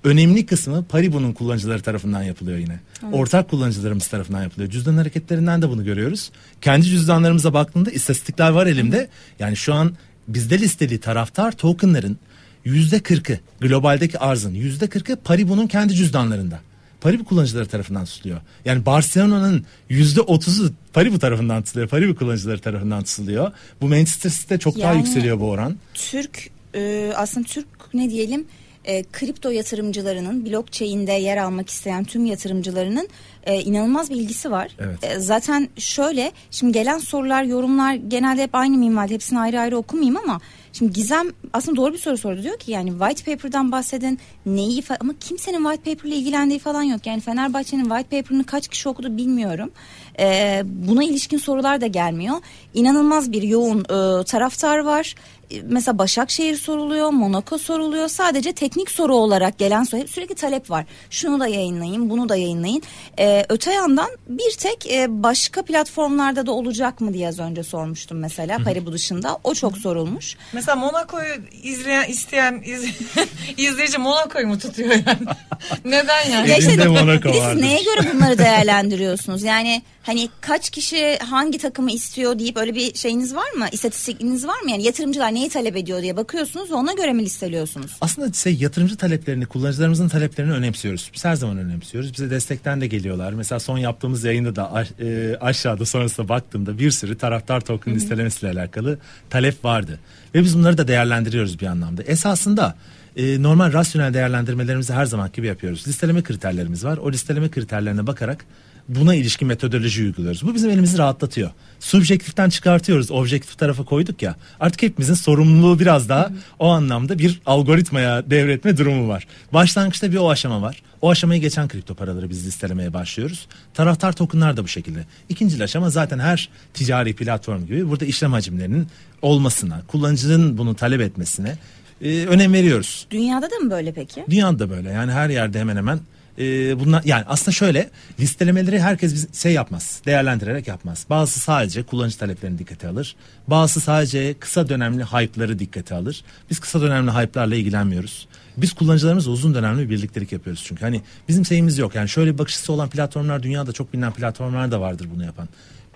önemli 0.05 0.47
kısmı 0.47 0.85
Paribu'nun 0.85 1.33
kullanıcıları 1.33 1.83
tarafından 1.83 2.23
yapılıyor 2.23 2.59
yine. 2.59 2.81
Ortak 3.13 3.51
kullanıcılarımız 3.51 4.07
tarafından 4.07 4.43
yapılıyor. 4.43 4.71
Cüzdan 4.71 4.97
hareketlerinden 4.97 5.63
de 5.63 5.69
bunu 5.69 5.85
görüyoruz. 5.85 6.31
Kendi 6.61 6.87
cüzdanlarımıza 6.87 7.55
baktığımda 7.55 7.91
istatistikler 7.91 8.51
var 8.51 8.67
elimde. 8.67 9.09
Yani 9.39 9.57
şu 9.57 9.75
an 9.75 9.97
bizde 10.29 10.59
listeli 10.59 11.01
taraftar 11.01 11.53
tokenların 11.53 12.19
yüzde 12.65 13.01
kırkı 13.01 13.39
globaldeki 13.61 14.19
arzın 14.19 14.55
yüzde 14.55 14.87
kırkı 14.87 15.17
Paribu'nun 15.17 15.67
kendi 15.67 15.95
cüzdanlarında. 15.95 16.61
Paribu 17.01 17.25
kullanıcıları 17.25 17.67
tarafından 17.67 18.05
tutuluyor. 18.05 18.41
Yani 18.65 18.87
Barcelona'nın 18.87 19.65
yüzde 19.89 20.21
otuzu 20.21 20.73
Paribu 20.93 21.19
tarafından 21.19 21.63
tutuluyor. 21.63 21.89
Paribu 21.89 22.17
kullanıcıları 22.17 22.59
tarafından 22.59 23.03
tutuluyor. 23.03 23.53
Bu 23.81 23.89
Manchester 23.89 24.31
City'de 24.31 24.59
çok 24.59 24.79
daha 24.79 24.93
Yani- 24.93 24.99
yükseliyor 24.99 25.41
bu 25.41 25.51
oran. 25.51 25.77
Türk 25.95 26.51
e, 26.75 27.13
aslında 27.17 27.47
Türk 27.47 27.67
ne 27.95 28.11
diyelim 28.11 28.47
e, 28.85 29.03
kripto 29.13 29.51
yatırımcılarının 29.51 30.47
blockchain'de 30.47 31.13
yer 31.13 31.37
almak 31.37 31.69
isteyen 31.71 32.05
tüm 32.05 32.25
yatırımcılarının 32.27 33.09
e, 33.45 33.61
inanılmaz 33.61 34.11
bir 34.11 34.17
ilgisi 34.17 34.51
var. 34.51 34.71
Evet. 34.79 35.05
E, 35.05 35.19
zaten 35.19 35.69
şöyle 35.79 36.33
şimdi 36.51 36.73
gelen 36.73 36.99
sorular 36.99 37.43
yorumlar 37.45 37.95
genelde 37.95 38.43
hep 38.43 38.55
aynı 38.55 38.77
minvalde 38.79 39.15
hepsini 39.15 39.39
ayrı 39.39 39.61
ayrı 39.61 39.77
okumayayım 39.77 40.17
ama 40.17 40.41
şimdi 40.79 40.93
Gizem 40.93 41.27
aslında 41.53 41.77
doğru 41.77 41.93
bir 41.93 41.99
soru 41.99 42.19
sordu 42.19 42.43
diyor 42.43 42.59
ki 42.59 42.71
yani 42.71 42.91
white 42.91 43.25
paper'dan 43.25 43.73
bahsedin 43.73 44.19
neyi 44.47 44.83
ama 45.01 45.13
kimsenin 45.21 45.65
white 45.65 45.95
paper 45.95 46.09
ile 46.09 46.17
ilgilendiği 46.17 46.59
falan 46.59 46.83
yok. 46.83 47.07
Yani 47.07 47.21
Fenerbahçe'nin 47.21 47.85
white 47.85 48.23
paper'ını 48.23 48.45
kaç 48.45 48.69
kişi 48.69 48.89
okudu 48.89 49.17
bilmiyorum. 49.17 49.71
E, 50.19 50.63
buna 50.65 51.05
ilişkin 51.05 51.39
sorular 51.39 51.81
da 51.81 51.87
gelmiyor. 51.87 52.37
İnanılmaz 52.75 53.33
bir 53.33 53.43
yoğun 53.43 53.81
e, 53.81 54.25
taraftar 54.25 54.79
var. 54.79 55.15
Mesela 55.63 55.99
Başakşehir 55.99 56.57
soruluyor, 56.57 57.11
Monaco 57.11 57.59
soruluyor. 57.59 58.09
Sadece 58.09 58.53
teknik 58.53 58.91
soru 58.91 59.15
olarak 59.15 59.59
gelen 59.59 59.85
soru 59.85 60.01
hep 60.01 60.11
sürekli 60.11 60.35
talep 60.35 60.71
var. 60.71 60.85
Şunu 61.11 61.41
da 61.41 61.47
yayınlayın, 61.47 62.11
bunu 62.11 62.29
da 62.29 62.37
yayınlayın. 62.37 62.83
E, 63.19 63.47
öte 63.49 63.73
yandan 63.73 64.09
bir 64.29 64.51
tek 64.59 64.93
e, 64.93 65.23
başka 65.23 65.63
platformlarda 65.63 66.47
da 66.47 66.53
olacak 66.53 67.01
mı 67.01 67.15
diye 67.15 67.29
az 67.29 67.39
önce 67.39 67.63
sormuştum 67.63 68.19
mesela 68.19 68.59
Paribu 68.59 68.93
dışında. 68.93 69.39
O 69.45 69.55
çok 69.55 69.79
sorulmuş. 69.79 70.37
Mesela 70.53 70.77
Monaco'yu 70.77 71.35
izleyen 71.63 72.09
isteyen 72.09 72.63
iz, 72.65 72.85
izleyici 73.57 73.99
Monaco'yu 73.99 74.47
mu 74.47 74.59
tutuyor 74.59 74.91
yani? 74.91 75.19
Neden 75.85 76.31
yani? 76.31 76.51
Ya 76.51 76.57
işte 76.57 76.71
siz 76.71 77.63
neye 77.63 77.83
göre 77.83 78.15
bunları 78.15 78.39
değerlendiriyorsunuz? 78.39 79.43
Yani 79.43 79.83
hani 80.07 80.29
kaç 80.41 80.71
kişi 80.71 81.19
hangi 81.19 81.59
takımı 81.59 81.91
istiyor 81.91 82.39
deyip 82.39 82.57
öyle 82.57 82.75
bir 82.75 82.95
şeyiniz 82.95 83.35
var 83.35 83.53
mı? 83.53 83.67
İstatistikiniz 83.73 84.47
var 84.47 84.61
mı? 84.61 84.71
Yani 84.71 84.83
yatırımcılar 84.83 85.35
neyi 85.35 85.49
talep 85.49 85.77
ediyor 85.77 86.03
diye 86.03 86.17
bakıyorsunuz 86.17 86.73
ona 86.73 86.93
göre 86.93 87.13
mi 87.13 87.23
listeliyorsunuz? 87.23 87.97
Aslında 88.01 88.33
şey 88.33 88.55
yatırımcı 88.55 88.97
taleplerini, 88.97 89.47
kullanıcılarımızın 89.47 90.09
taleplerini 90.09 90.53
önemsiyoruz. 90.53 91.11
Biz 91.15 91.25
her 91.25 91.35
zaman 91.35 91.59
önemsiyoruz. 91.59 92.13
Bize 92.13 92.31
destekten 92.31 92.81
de 92.81 92.87
geliyorlar. 92.87 93.33
Mesela 93.33 93.61
son 93.61 93.79
yaptığımız 93.79 94.25
yayında 94.25 94.57
da 94.57 94.85
e, 95.01 95.37
aşağıda 95.41 95.87
sonrasında 95.87 96.29
baktığımda 96.29 96.79
bir 96.79 96.91
sürü 96.91 97.19
taraftar 97.19 97.61
token 97.61 97.95
listelemesiyle 97.95 98.61
alakalı 98.61 98.99
talep 99.31 99.65
vardı. 99.65 100.01
Ve 100.35 100.43
biz 100.43 100.59
bunları 100.59 100.79
da 100.79 100.89
değerlendiriyoruz 100.89 101.61
bir 101.61 101.67
anlamda. 101.67 102.03
Esasında 102.03 102.77
e, 103.17 103.43
normal 103.43 103.73
rasyonel 103.73 104.15
değerlendirmelerimizi 104.15 104.93
her 104.93 105.05
zaman 105.05 105.31
gibi 105.33 105.47
yapıyoruz. 105.47 105.89
Listeleme 105.89 106.23
kriterlerimiz 106.23 106.85
var. 106.85 106.97
O 106.97 107.13
listeleme 107.13 107.51
kriterlerine 107.51 108.07
bakarak 108.07 108.45
buna 108.89 109.15
ilişkin 109.15 109.49
metodoloji 109.49 110.03
uyguluyoruz. 110.03 110.47
Bu 110.47 110.55
bizim 110.55 110.71
elimizi 110.71 110.99
rahatlatıyor. 110.99 111.51
Subjektiften 111.81 112.49
çıkartıyoruz. 112.49 113.11
Objektif 113.11 113.59
tarafa 113.59 113.85
koyduk 113.85 114.23
ya. 114.23 114.37
Artık 114.61 114.83
hepimizin 114.83 115.15
sorumluluğu 115.15 115.79
biraz 115.79 116.09
daha 116.09 116.31
o 116.59 116.69
anlamda 116.69 117.19
bir 117.19 117.41
algoritmaya 117.47 118.31
devretme 118.31 118.77
durumu 118.77 119.09
var. 119.09 119.27
Başlangıçta 119.53 120.13
bir 120.13 120.17
o 120.17 120.31
aşama 120.31 120.63
var. 120.63 120.83
O 121.03 121.11
aşamayı 121.11 121.41
geçen 121.41 121.69
kripto 121.69 121.95
paraları 121.95 122.31
biz 122.31 122.47
listelemeye 122.47 122.93
başlıyoruz. 122.95 123.47
Taraftar 123.75 124.13
tokenlar 124.13 124.57
da 124.57 124.65
bu 124.65 124.69
şekilde. 124.69 125.05
İkinci 125.29 125.65
aşama 125.65 125.91
zaten 125.91 126.19
her 126.19 126.49
ticari 126.75 127.17
platform 127.17 127.67
gibi 127.67 127.89
burada 127.89 128.05
işlem 128.05 128.33
hacimlerinin 128.33 128.87
olmasına, 129.23 129.83
kullanıcının 129.89 130.59
bunu 130.59 130.75
talep 130.75 131.01
etmesine 131.01 131.57
e, 132.03 132.27
önem 132.27 132.53
veriyoruz. 132.53 133.07
Dünyada 133.11 133.51
da 133.51 133.57
mı 133.57 133.71
böyle 133.71 133.93
peki? 133.93 134.25
Dünyada 134.31 134.59
da 134.59 134.71
böyle 134.71 134.91
yani 134.91 135.13
her 135.13 135.31
yerde 135.31 135.61
hemen 135.61 135.77
hemen 135.77 136.01
e, 136.39 136.81
bunlar 136.81 137.03
yani 137.05 137.25
aslında 137.27 137.51
şöyle 137.53 137.91
listelemeleri 138.21 138.81
herkes 138.81 139.15
biz- 139.15 139.43
şey 139.43 139.53
yapmaz 139.53 140.01
değerlendirerek 140.07 140.69
yapmaz. 140.69 141.07
Bazısı 141.11 141.41
sadece 141.41 141.83
kullanıcı 141.83 142.19
taleplerini 142.19 142.59
dikkate 142.59 142.89
alır. 142.89 143.17
Bazısı 143.49 143.81
sadece 143.81 144.35
kısa 144.41 144.69
dönemli 144.69 145.05
hype'ları 145.05 145.59
dikkate 145.59 145.95
alır. 145.95 146.25
Biz 146.51 146.61
kısa 146.61 146.81
dönemli 146.81 147.11
hype'larla 147.11 147.55
ilgilenmiyoruz. 147.57 148.29
Biz 148.57 148.73
kullanıcılarımızla 148.73 149.31
uzun 149.31 149.55
dönemli 149.55 149.85
bir 149.85 149.91
birliktelik 149.91 150.33
yapıyoruz 150.33 150.63
çünkü. 150.67 150.81
Hani 150.85 151.03
bizim 151.29 151.47
şeyimiz 151.47 151.79
yok. 151.79 151.95
Yani 151.95 152.09
şöyle 152.09 152.33
bir 152.35 152.39
bakış 152.39 152.71
olan 152.71 152.89
platformlar 152.91 153.43
dünyada 153.43 153.73
çok 153.73 153.93
bilinen 153.93 154.13
platformlar 154.13 154.71
da 154.71 154.81
vardır 154.81 155.09
bunu 155.15 155.25
yapan. 155.25 155.49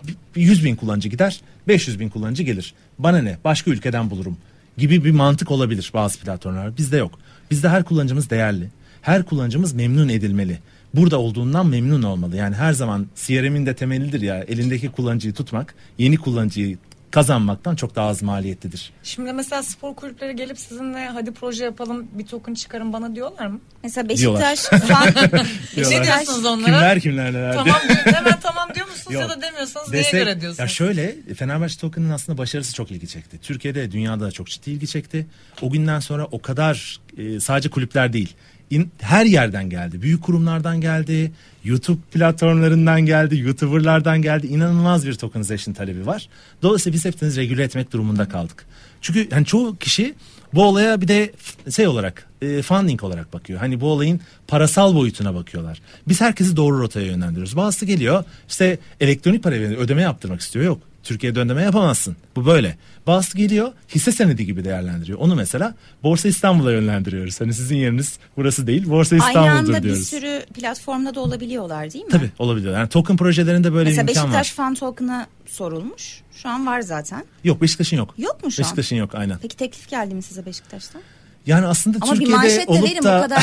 Bir- 0.07 0.17
bir 0.37 0.43
100 0.43 0.65
bin 0.65 0.77
kullanıcı 0.77 1.09
gider 1.09 1.41
500 1.69 2.01
bin 2.01 2.09
kullanıcı 2.09 2.43
gelir. 2.43 2.75
Bana 2.99 3.19
ne 3.19 3.37
başka 3.45 3.71
ülkeden 3.71 4.11
bulurum 4.11 4.37
gibi 4.79 5.05
bir 5.05 5.11
mantık 5.11 5.51
olabilir 5.51 5.91
bazı 5.95 6.19
platformlar. 6.21 6.77
Bizde 6.77 6.97
yok. 6.97 7.19
Bizde 7.51 7.69
her 7.69 7.85
kullanıcımız 7.85 8.31
değerli. 8.31 8.69
Her 9.03 9.23
kullanıcımız 9.23 9.73
memnun 9.73 10.09
edilmeli. 10.09 10.59
Burada 10.95 11.19
olduğundan 11.19 11.67
memnun 11.67 12.03
olmalı. 12.03 12.37
Yani 12.37 12.55
her 12.57 12.73
zaman 12.73 13.07
CRM'in 13.17 13.67
de 13.67 13.75
temelidir 13.75 14.21
ya 14.21 14.39
elindeki 14.39 14.89
kullanıcıyı 14.89 15.35
tutmak, 15.35 15.75
yeni 15.99 16.17
kullanıcıyı 16.17 16.79
kazanmaktan 17.11 17.77
çok 17.77 17.97
daha 17.97 18.09
az 18.09 18.23
maliyetlidir. 18.23 18.93
Şimdi 19.03 19.33
mesela 19.33 19.63
spor 19.63 19.95
kulüpleri 19.95 20.37
gelip 20.37 20.59
sizinle 20.59 21.09
hadi 21.09 21.33
proje 21.33 21.65
yapalım 21.65 22.07
bir 22.13 22.27
token 22.27 22.55
çıkarın 22.55 22.93
bana 22.93 23.15
diyorlar 23.15 23.47
mı? 23.47 23.61
Mesela 23.83 24.09
Diyorlar. 24.09 24.51
Beşiktaş 24.53 24.81
fan, 24.89 25.07
Ne 25.77 26.05
diyorsunuz 26.05 26.45
onlara? 26.47 26.65
Kimler 26.67 27.01
kimler 27.01 27.33
neler 27.33 27.53
Tamam 27.55 27.77
diyor- 27.89 28.15
hemen 28.15 28.41
tamam 28.41 28.69
diyor 28.75 28.87
musunuz 28.87 29.15
ya 29.15 29.21
Yok. 29.21 29.31
da 29.31 29.43
demiyorsanız 29.43 29.93
Destek- 29.93 30.15
neye 30.15 30.25
göre 30.25 30.41
diyorsunuz? 30.41 30.59
Ya 30.59 30.69
şöyle 30.69 31.17
Fenerbahçe 31.37 31.79
Token'ın 31.81 32.11
aslında 32.11 32.39
başarısı 32.39 32.75
çok 32.75 32.91
ilgi 32.91 33.09
çekti. 33.09 33.39
Türkiye'de 33.43 33.93
dünyada 33.93 34.25
da 34.25 34.31
çok 34.33 34.47
ciddi 34.47 34.71
ilgi 34.71 34.87
çekti. 34.87 35.27
O 35.63 35.71
günden 35.71 36.01
sonra 36.01 36.25
o 36.25 36.43
kadar 36.43 37.01
e, 37.19 37.41
sadece 37.41 37.71
kulüpler 37.71 38.13
değil. 38.13 38.35
İn- 38.71 38.91
her 39.01 39.27
yerden 39.27 39.71
geldi. 39.71 40.03
Büyük 40.03 40.23
kurumlardan 40.23 40.81
geldi. 40.81 41.33
YouTube 41.65 42.01
platformlarından 42.13 43.01
geldi. 43.01 43.39
YouTuber'lardan 43.39 44.23
geldi. 44.23 44.47
İnanılmaz 44.47 45.07
bir 45.07 45.15
tokenization 45.15 45.75
talebi 45.75 46.07
var. 46.07 46.29
Dolayısıyla 46.63 46.95
biz 46.95 47.05
hepsini 47.05 47.37
regüle 47.37 47.63
etmek 47.63 47.93
durumunda 47.93 48.29
kaldık. 48.29 48.67
Çünkü 49.01 49.29
yani 49.33 49.47
çoğu 49.47 49.77
kişi 49.77 50.15
bu 50.55 50.65
olaya 50.65 51.01
bir 51.01 51.09
de 51.09 51.33
şey 51.71 51.87
olarak 51.87 52.27
e, 52.43 52.63
funding 52.63 53.03
olarak 53.03 53.33
bakıyor. 53.33 53.59
Hani 53.59 53.81
bu 53.81 53.87
olayın 53.87 54.21
parasal 54.49 54.95
boyutuna 54.95 55.35
bakıyorlar. 55.35 55.81
Biz 56.09 56.21
herkesi 56.21 56.57
doğru 56.57 56.79
rotaya 56.79 57.07
yönlendiriyoruz. 57.07 57.57
Bazısı 57.57 57.87
geliyor 57.87 58.25
işte 58.49 58.79
elektronik 59.01 59.43
para 59.43 59.55
ödeme 59.55 60.03
yaptırmak 60.03 60.41
istiyor. 60.41 60.65
Yok 60.65 60.90
Türkiye'de 61.03 61.41
ödeme 61.41 61.63
yapamazsın. 61.63 62.17
Bu 62.37 62.47
böyle. 62.47 62.79
Bazısı 63.07 63.37
geliyor 63.37 63.73
hisse 63.95 64.13
senedi 64.13 64.47
gibi 64.47 64.65
değerlendiriyor. 64.65 65.19
Onu 65.19 65.35
mesela 65.35 65.75
Borsa 66.03 66.29
İstanbul'a 66.29 66.73
yönlendiriyoruz. 66.73 67.41
Hani 67.41 67.55
sizin 67.55 67.77
yeriniz 67.77 68.19
burası 68.37 68.67
değil 68.67 68.89
Borsa 68.91 69.17
aynı 69.17 69.27
İstanbul'dur 69.29 69.69
anda 69.69 69.79
bir 69.79 69.83
diyoruz. 69.83 70.09
sürü 70.09 70.43
platformda 70.55 71.15
da 71.15 71.21
olabiliyorlar 71.21 71.93
değil 71.93 72.05
mi? 72.05 72.11
Tabii 72.11 72.31
olabiliyor. 72.39 72.75
Yani 72.75 72.89
token 72.89 73.17
projelerinde 73.17 73.73
böyle 73.73 73.89
Mesela 73.89 74.07
bir 74.07 74.13
imkan 74.13 74.25
Beşiktaş 74.25 74.51
var. 74.51 74.65
fan 74.65 74.75
token'ı 74.75 75.27
sorulmuş. 75.47 76.21
Şu 76.33 76.49
an 76.49 76.67
var 76.67 76.81
zaten. 76.81 77.25
Yok 77.45 77.63
Beşiktaş'ın 77.63 77.97
yok. 77.97 78.15
Yok 78.19 78.45
mu 78.45 78.51
şu 78.51 78.63
an? 78.63 78.65
Beşiktaş'ın 78.65 78.97
yok 78.97 79.15
aynen. 79.15 79.39
Peki 79.43 79.57
teklif 79.57 79.89
geldi 79.89 80.15
mi 80.15 80.23
size 80.23 80.47
Beşiktaş'tan? 80.47 81.03
Yani 81.47 81.67
aslında 81.67 81.99
Ama 82.01 82.13
bir 82.13 82.19
Türkiye'de 82.19 82.45
verin 82.45 82.67
olup 82.67 82.99
bu 83.27 83.31
da. 83.31 83.39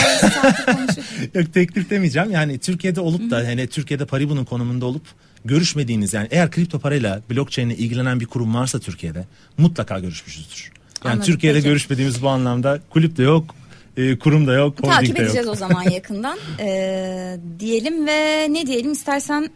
Yok 1.39 1.53
teklif 1.53 1.89
demeyeceğim. 1.89 2.31
Yani 2.31 2.59
Türkiye'de 2.59 3.01
olup 3.01 3.31
da 3.31 3.37
hani 3.37 3.67
Türkiye'de 3.67 4.05
Paribu'nun 4.05 4.45
konumunda 4.45 4.85
olup 4.85 5.01
görüşmediğiniz 5.47 6.13
yani 6.13 6.27
eğer 6.31 6.51
kripto 6.51 6.79
parayla 6.79 7.21
blockchain 7.29 7.69
ile 7.69 7.77
ilgilenen 7.77 8.19
bir 8.19 8.25
kurum 8.25 8.55
varsa 8.55 8.79
Türkiye'de 8.79 9.25
mutlaka 9.57 9.99
görüşmüşüzdür. 9.99 10.71
Yani 11.03 11.13
Anladım, 11.13 11.25
Türkiye'de 11.33 11.57
peki. 11.57 11.67
görüşmediğimiz 11.69 12.21
bu 12.21 12.29
anlamda 12.29 12.79
kulüp 12.89 13.17
de 13.17 13.23
yok, 13.23 13.55
e, 13.97 14.19
kurum 14.19 14.47
da 14.47 14.53
yok, 14.53 14.79
holding 14.79 14.93
Takip 14.93 15.15
de 15.15 15.19
yok. 15.19 15.25
edeceğiz 15.25 15.47
o 15.47 15.55
zaman 15.55 15.83
yakından. 15.91 16.37
Ee, 16.59 17.37
diyelim 17.59 18.07
ve 18.07 18.47
ne 18.49 18.67
diyelim 18.67 18.91
istersen 18.91 19.49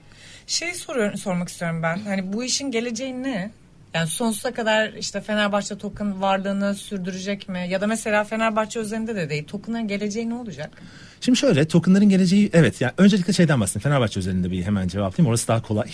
Şey 0.48 0.74
soruyorum, 0.74 1.18
sormak 1.18 1.50
istiyorum 1.50 1.80
ben. 1.84 2.00
Hani 2.00 2.34
bu 2.34 2.44
işin 2.44 2.72
geleceği 2.72 3.24
ne? 3.24 3.52
Yani 3.94 4.08
sonsuza 4.08 4.54
kadar 4.54 4.94
işte 4.94 5.22
Fenerbahçe 5.22 5.78
token 5.78 6.22
varlığını 6.22 6.76
sürdürecek 6.76 7.50
mi? 7.50 7.66
Ya 7.70 7.82
da 7.82 7.88
mesela 7.88 8.24
Fenerbahçe 8.24 8.80
üzerinde 8.80 9.16
de 9.16 9.30
değil. 9.30 9.44
Token'ın 9.48 9.88
geleceği 9.88 10.30
ne 10.30 10.34
olacak? 10.34 10.72
Şimdi 11.22 11.38
şöyle 11.38 11.68
tokenların 11.68 12.10
geleceği 12.10 12.50
evet 12.54 12.82
yani 12.82 12.94
öncelikle 12.98 13.34
şeyden 13.34 13.62
bahsedeyim. 13.62 13.84
Fenerbahçe 13.84 14.20
üzerinde 14.20 14.52
bir 14.52 14.64
hemen 14.64 14.88
cevaplayayım. 14.88 15.30
Orası 15.30 15.48
daha 15.48 15.62
kolay. 15.62 15.88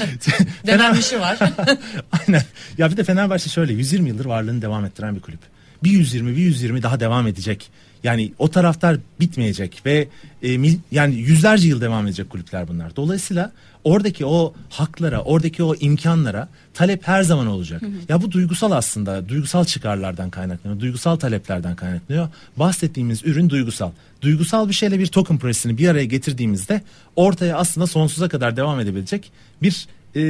Denenmişi 0.66 1.20
var. 1.20 1.38
Aynen. 2.12 2.42
Ya 2.78 2.90
bir 2.90 2.96
de 2.96 3.04
Fenerbahçe 3.04 3.50
şöyle 3.50 3.72
120 3.72 4.08
yıldır 4.08 4.24
varlığını 4.24 4.62
devam 4.62 4.84
ettiren 4.84 5.16
bir 5.16 5.20
kulüp. 5.20 5.40
Bir 5.84 5.90
120 5.90 6.36
bir 6.36 6.42
120 6.42 6.82
daha 6.82 7.00
devam 7.00 7.26
edecek. 7.26 7.70
Yani 8.04 8.32
o 8.38 8.48
taraftar 8.50 8.96
bitmeyecek 9.20 9.82
ve 9.86 10.08
e, 10.42 10.48
mil- 10.58 10.78
yani 10.92 11.14
yüzlerce 11.14 11.68
yıl 11.68 11.80
devam 11.80 12.06
edecek 12.06 12.30
kulüpler 12.30 12.68
bunlar. 12.68 12.96
Dolayısıyla 12.96 13.52
oradaki 13.84 14.26
o 14.26 14.54
haklara, 14.70 15.20
oradaki 15.22 15.62
o 15.62 15.74
imkanlara 15.74 16.48
talep 16.74 17.08
her 17.08 17.22
zaman 17.22 17.46
olacak. 17.46 17.82
Ya 18.08 18.22
bu 18.22 18.32
duygusal 18.32 18.70
aslında, 18.72 19.28
duygusal 19.28 19.64
çıkarlardan 19.64 20.30
kaynaklanıyor, 20.30 20.80
duygusal 20.80 21.16
taleplerden 21.16 21.76
kaynaklanıyor. 21.76 22.28
Bahsettiğimiz 22.56 23.26
ürün 23.26 23.50
duygusal. 23.50 23.90
Duygusal 24.22 24.68
bir 24.68 24.74
şeyle 24.74 24.98
bir 24.98 25.06
token 25.06 25.38
projesini 25.38 25.78
bir 25.78 25.88
araya 25.88 26.04
getirdiğimizde 26.04 26.82
ortaya 27.16 27.56
aslında 27.56 27.86
sonsuza 27.86 28.28
kadar 28.28 28.56
devam 28.56 28.80
edebilecek 28.80 29.32
bir 29.62 29.86
e, 30.16 30.22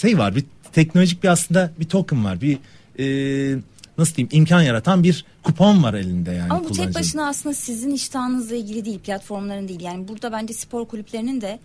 şey 0.00 0.18
var. 0.18 0.36
Bir 0.36 0.44
teknolojik 0.72 1.22
bir 1.22 1.28
aslında 1.28 1.72
bir 1.80 1.84
token 1.84 2.24
var. 2.24 2.40
Bir 2.40 2.58
e, 2.98 3.58
nasıl 4.02 4.14
diyeyim 4.14 4.30
imkan 4.32 4.62
yaratan 4.62 5.02
bir 5.02 5.24
kupon 5.42 5.82
var 5.82 5.94
elinde 5.94 6.30
yani 6.30 6.52
ama 6.52 6.64
bu 6.64 6.72
tek 6.72 6.94
başına 6.94 7.28
aslında 7.28 7.54
sizin 7.54 7.90
iştahınızla 7.90 8.56
ilgili 8.56 8.84
değil 8.84 8.98
platformların 8.98 9.68
değil. 9.68 9.80
Yani 9.80 10.08
burada 10.08 10.32
bence 10.32 10.54
spor 10.54 10.88
kulüplerinin 10.88 11.40
de 11.40 11.58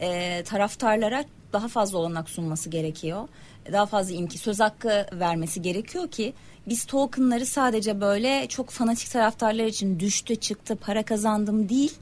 e, 0.00 0.42
taraftarlara 0.44 1.24
daha 1.52 1.68
fazla 1.68 1.98
olanak 1.98 2.30
sunması 2.30 2.70
gerekiyor. 2.70 3.28
Daha 3.72 3.86
fazla 3.86 4.14
imki 4.14 4.38
söz 4.38 4.60
hakkı 4.60 5.06
vermesi 5.12 5.62
gerekiyor 5.62 6.08
ki 6.08 6.32
biz 6.68 6.84
tokenları 6.84 7.46
sadece 7.46 8.00
böyle 8.00 8.46
çok 8.48 8.70
fanatik 8.70 9.10
taraftarlar 9.10 9.64
için 9.64 10.00
düştü 10.00 10.36
çıktı 10.36 10.76
para 10.76 11.02
kazandım 11.02 11.68
değil 11.68 11.92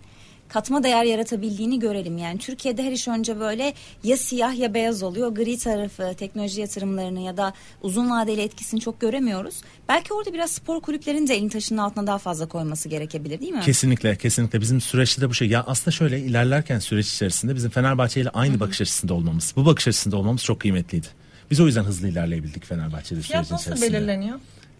katma 0.52 0.82
değer 0.82 1.04
yaratabildiğini 1.04 1.78
görelim. 1.78 2.18
Yani 2.18 2.38
Türkiye'de 2.38 2.82
her 2.82 2.92
iş 2.92 3.08
önce 3.08 3.40
böyle 3.40 3.74
ya 4.04 4.16
siyah 4.16 4.58
ya 4.58 4.74
beyaz 4.74 5.02
oluyor. 5.02 5.28
Gri 5.28 5.58
tarafı, 5.58 6.14
teknoloji 6.18 6.60
yatırımlarını 6.60 7.20
ya 7.20 7.36
da 7.36 7.54
uzun 7.82 8.10
vadeli 8.10 8.40
etkisini 8.40 8.80
çok 8.80 9.00
göremiyoruz. 9.00 9.54
Belki 9.88 10.14
orada 10.14 10.32
biraz 10.32 10.50
spor 10.50 10.80
kulüplerinin 10.80 11.28
de 11.28 11.34
elin 11.34 11.48
taşının 11.48 11.78
altına 11.78 12.06
daha 12.06 12.18
fazla 12.18 12.48
koyması 12.48 12.88
gerekebilir 12.88 13.40
değil 13.40 13.52
mi? 13.52 13.60
Kesinlikle 13.60 14.16
kesinlikle 14.16 14.60
bizim 14.60 14.80
süreçte 14.80 15.22
de 15.22 15.28
bu 15.30 15.34
şey 15.34 15.48
ya 15.48 15.64
aslında 15.66 15.90
şöyle 15.90 16.20
ilerlerken 16.20 16.78
süreç 16.78 17.12
içerisinde 17.12 17.54
bizim 17.54 17.70
Fenerbahçe 17.70 18.20
ile 18.20 18.28
aynı 18.28 18.60
bakış 18.60 18.80
açısında 18.80 19.14
olmamız 19.14 19.52
bu 19.56 19.66
bakış 19.66 19.88
açısında 19.88 20.16
olmamız 20.16 20.42
çok 20.44 20.60
kıymetliydi. 20.60 21.06
Biz 21.50 21.60
o 21.60 21.66
yüzden 21.66 21.84
hızlı 21.84 22.08
ilerleyebildik 22.08 22.64
Fenerbahçe'de 22.64 23.20
Fiyat 23.20 23.46
sürecin 23.46 23.54
nasıl 23.54 23.72
içerisinde. 23.72 23.98
belirleniyor? 23.98 24.38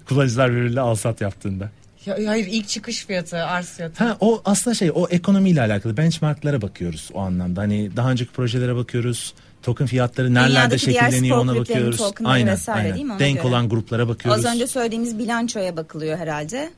Kullanıcılar 0.08 0.52
birbiriyle 0.52 0.80
alsat 0.80 1.20
yaptığında. 1.20 1.70
Ya, 2.06 2.18
hayır 2.26 2.46
ilk 2.46 2.68
çıkış 2.68 3.06
fiyatı, 3.06 3.36
arz 3.44 3.70
fiyatı. 3.70 4.04
Ha 4.04 4.16
o 4.20 4.42
aslında 4.44 4.74
şey 4.74 4.90
o 4.94 5.08
ekonomiyle 5.08 5.60
alakalı 5.60 5.96
benchmarklara 5.96 6.62
bakıyoruz 6.62 7.10
o 7.14 7.20
anlamda. 7.20 7.60
Hani 7.60 7.96
daha 7.96 8.10
önceki 8.10 8.32
projelere 8.32 8.76
bakıyoruz. 8.76 9.34
Token 9.62 9.86
fiyatları 9.86 10.34
nerelerde 10.34 10.54
Dünyadaki 10.54 10.84
şekilleniyor 10.84 11.38
ona 11.38 11.56
bakıyoruz. 11.56 12.00
Aynen, 12.24 12.52
vesaire 12.52 12.80
aynen. 12.80 12.94
değil 12.94 13.06
mi? 13.06 13.12
Ona 13.12 13.18
Denk 13.20 13.36
göre. 13.36 13.48
olan 13.48 13.68
gruplara 13.68 14.08
bakıyoruz. 14.08 14.44
Az 14.44 14.54
önce 14.54 14.66
söylediğimiz 14.66 15.18
bilançoya 15.18 15.76
bakılıyor 15.76 16.18
herhalde. 16.18 16.70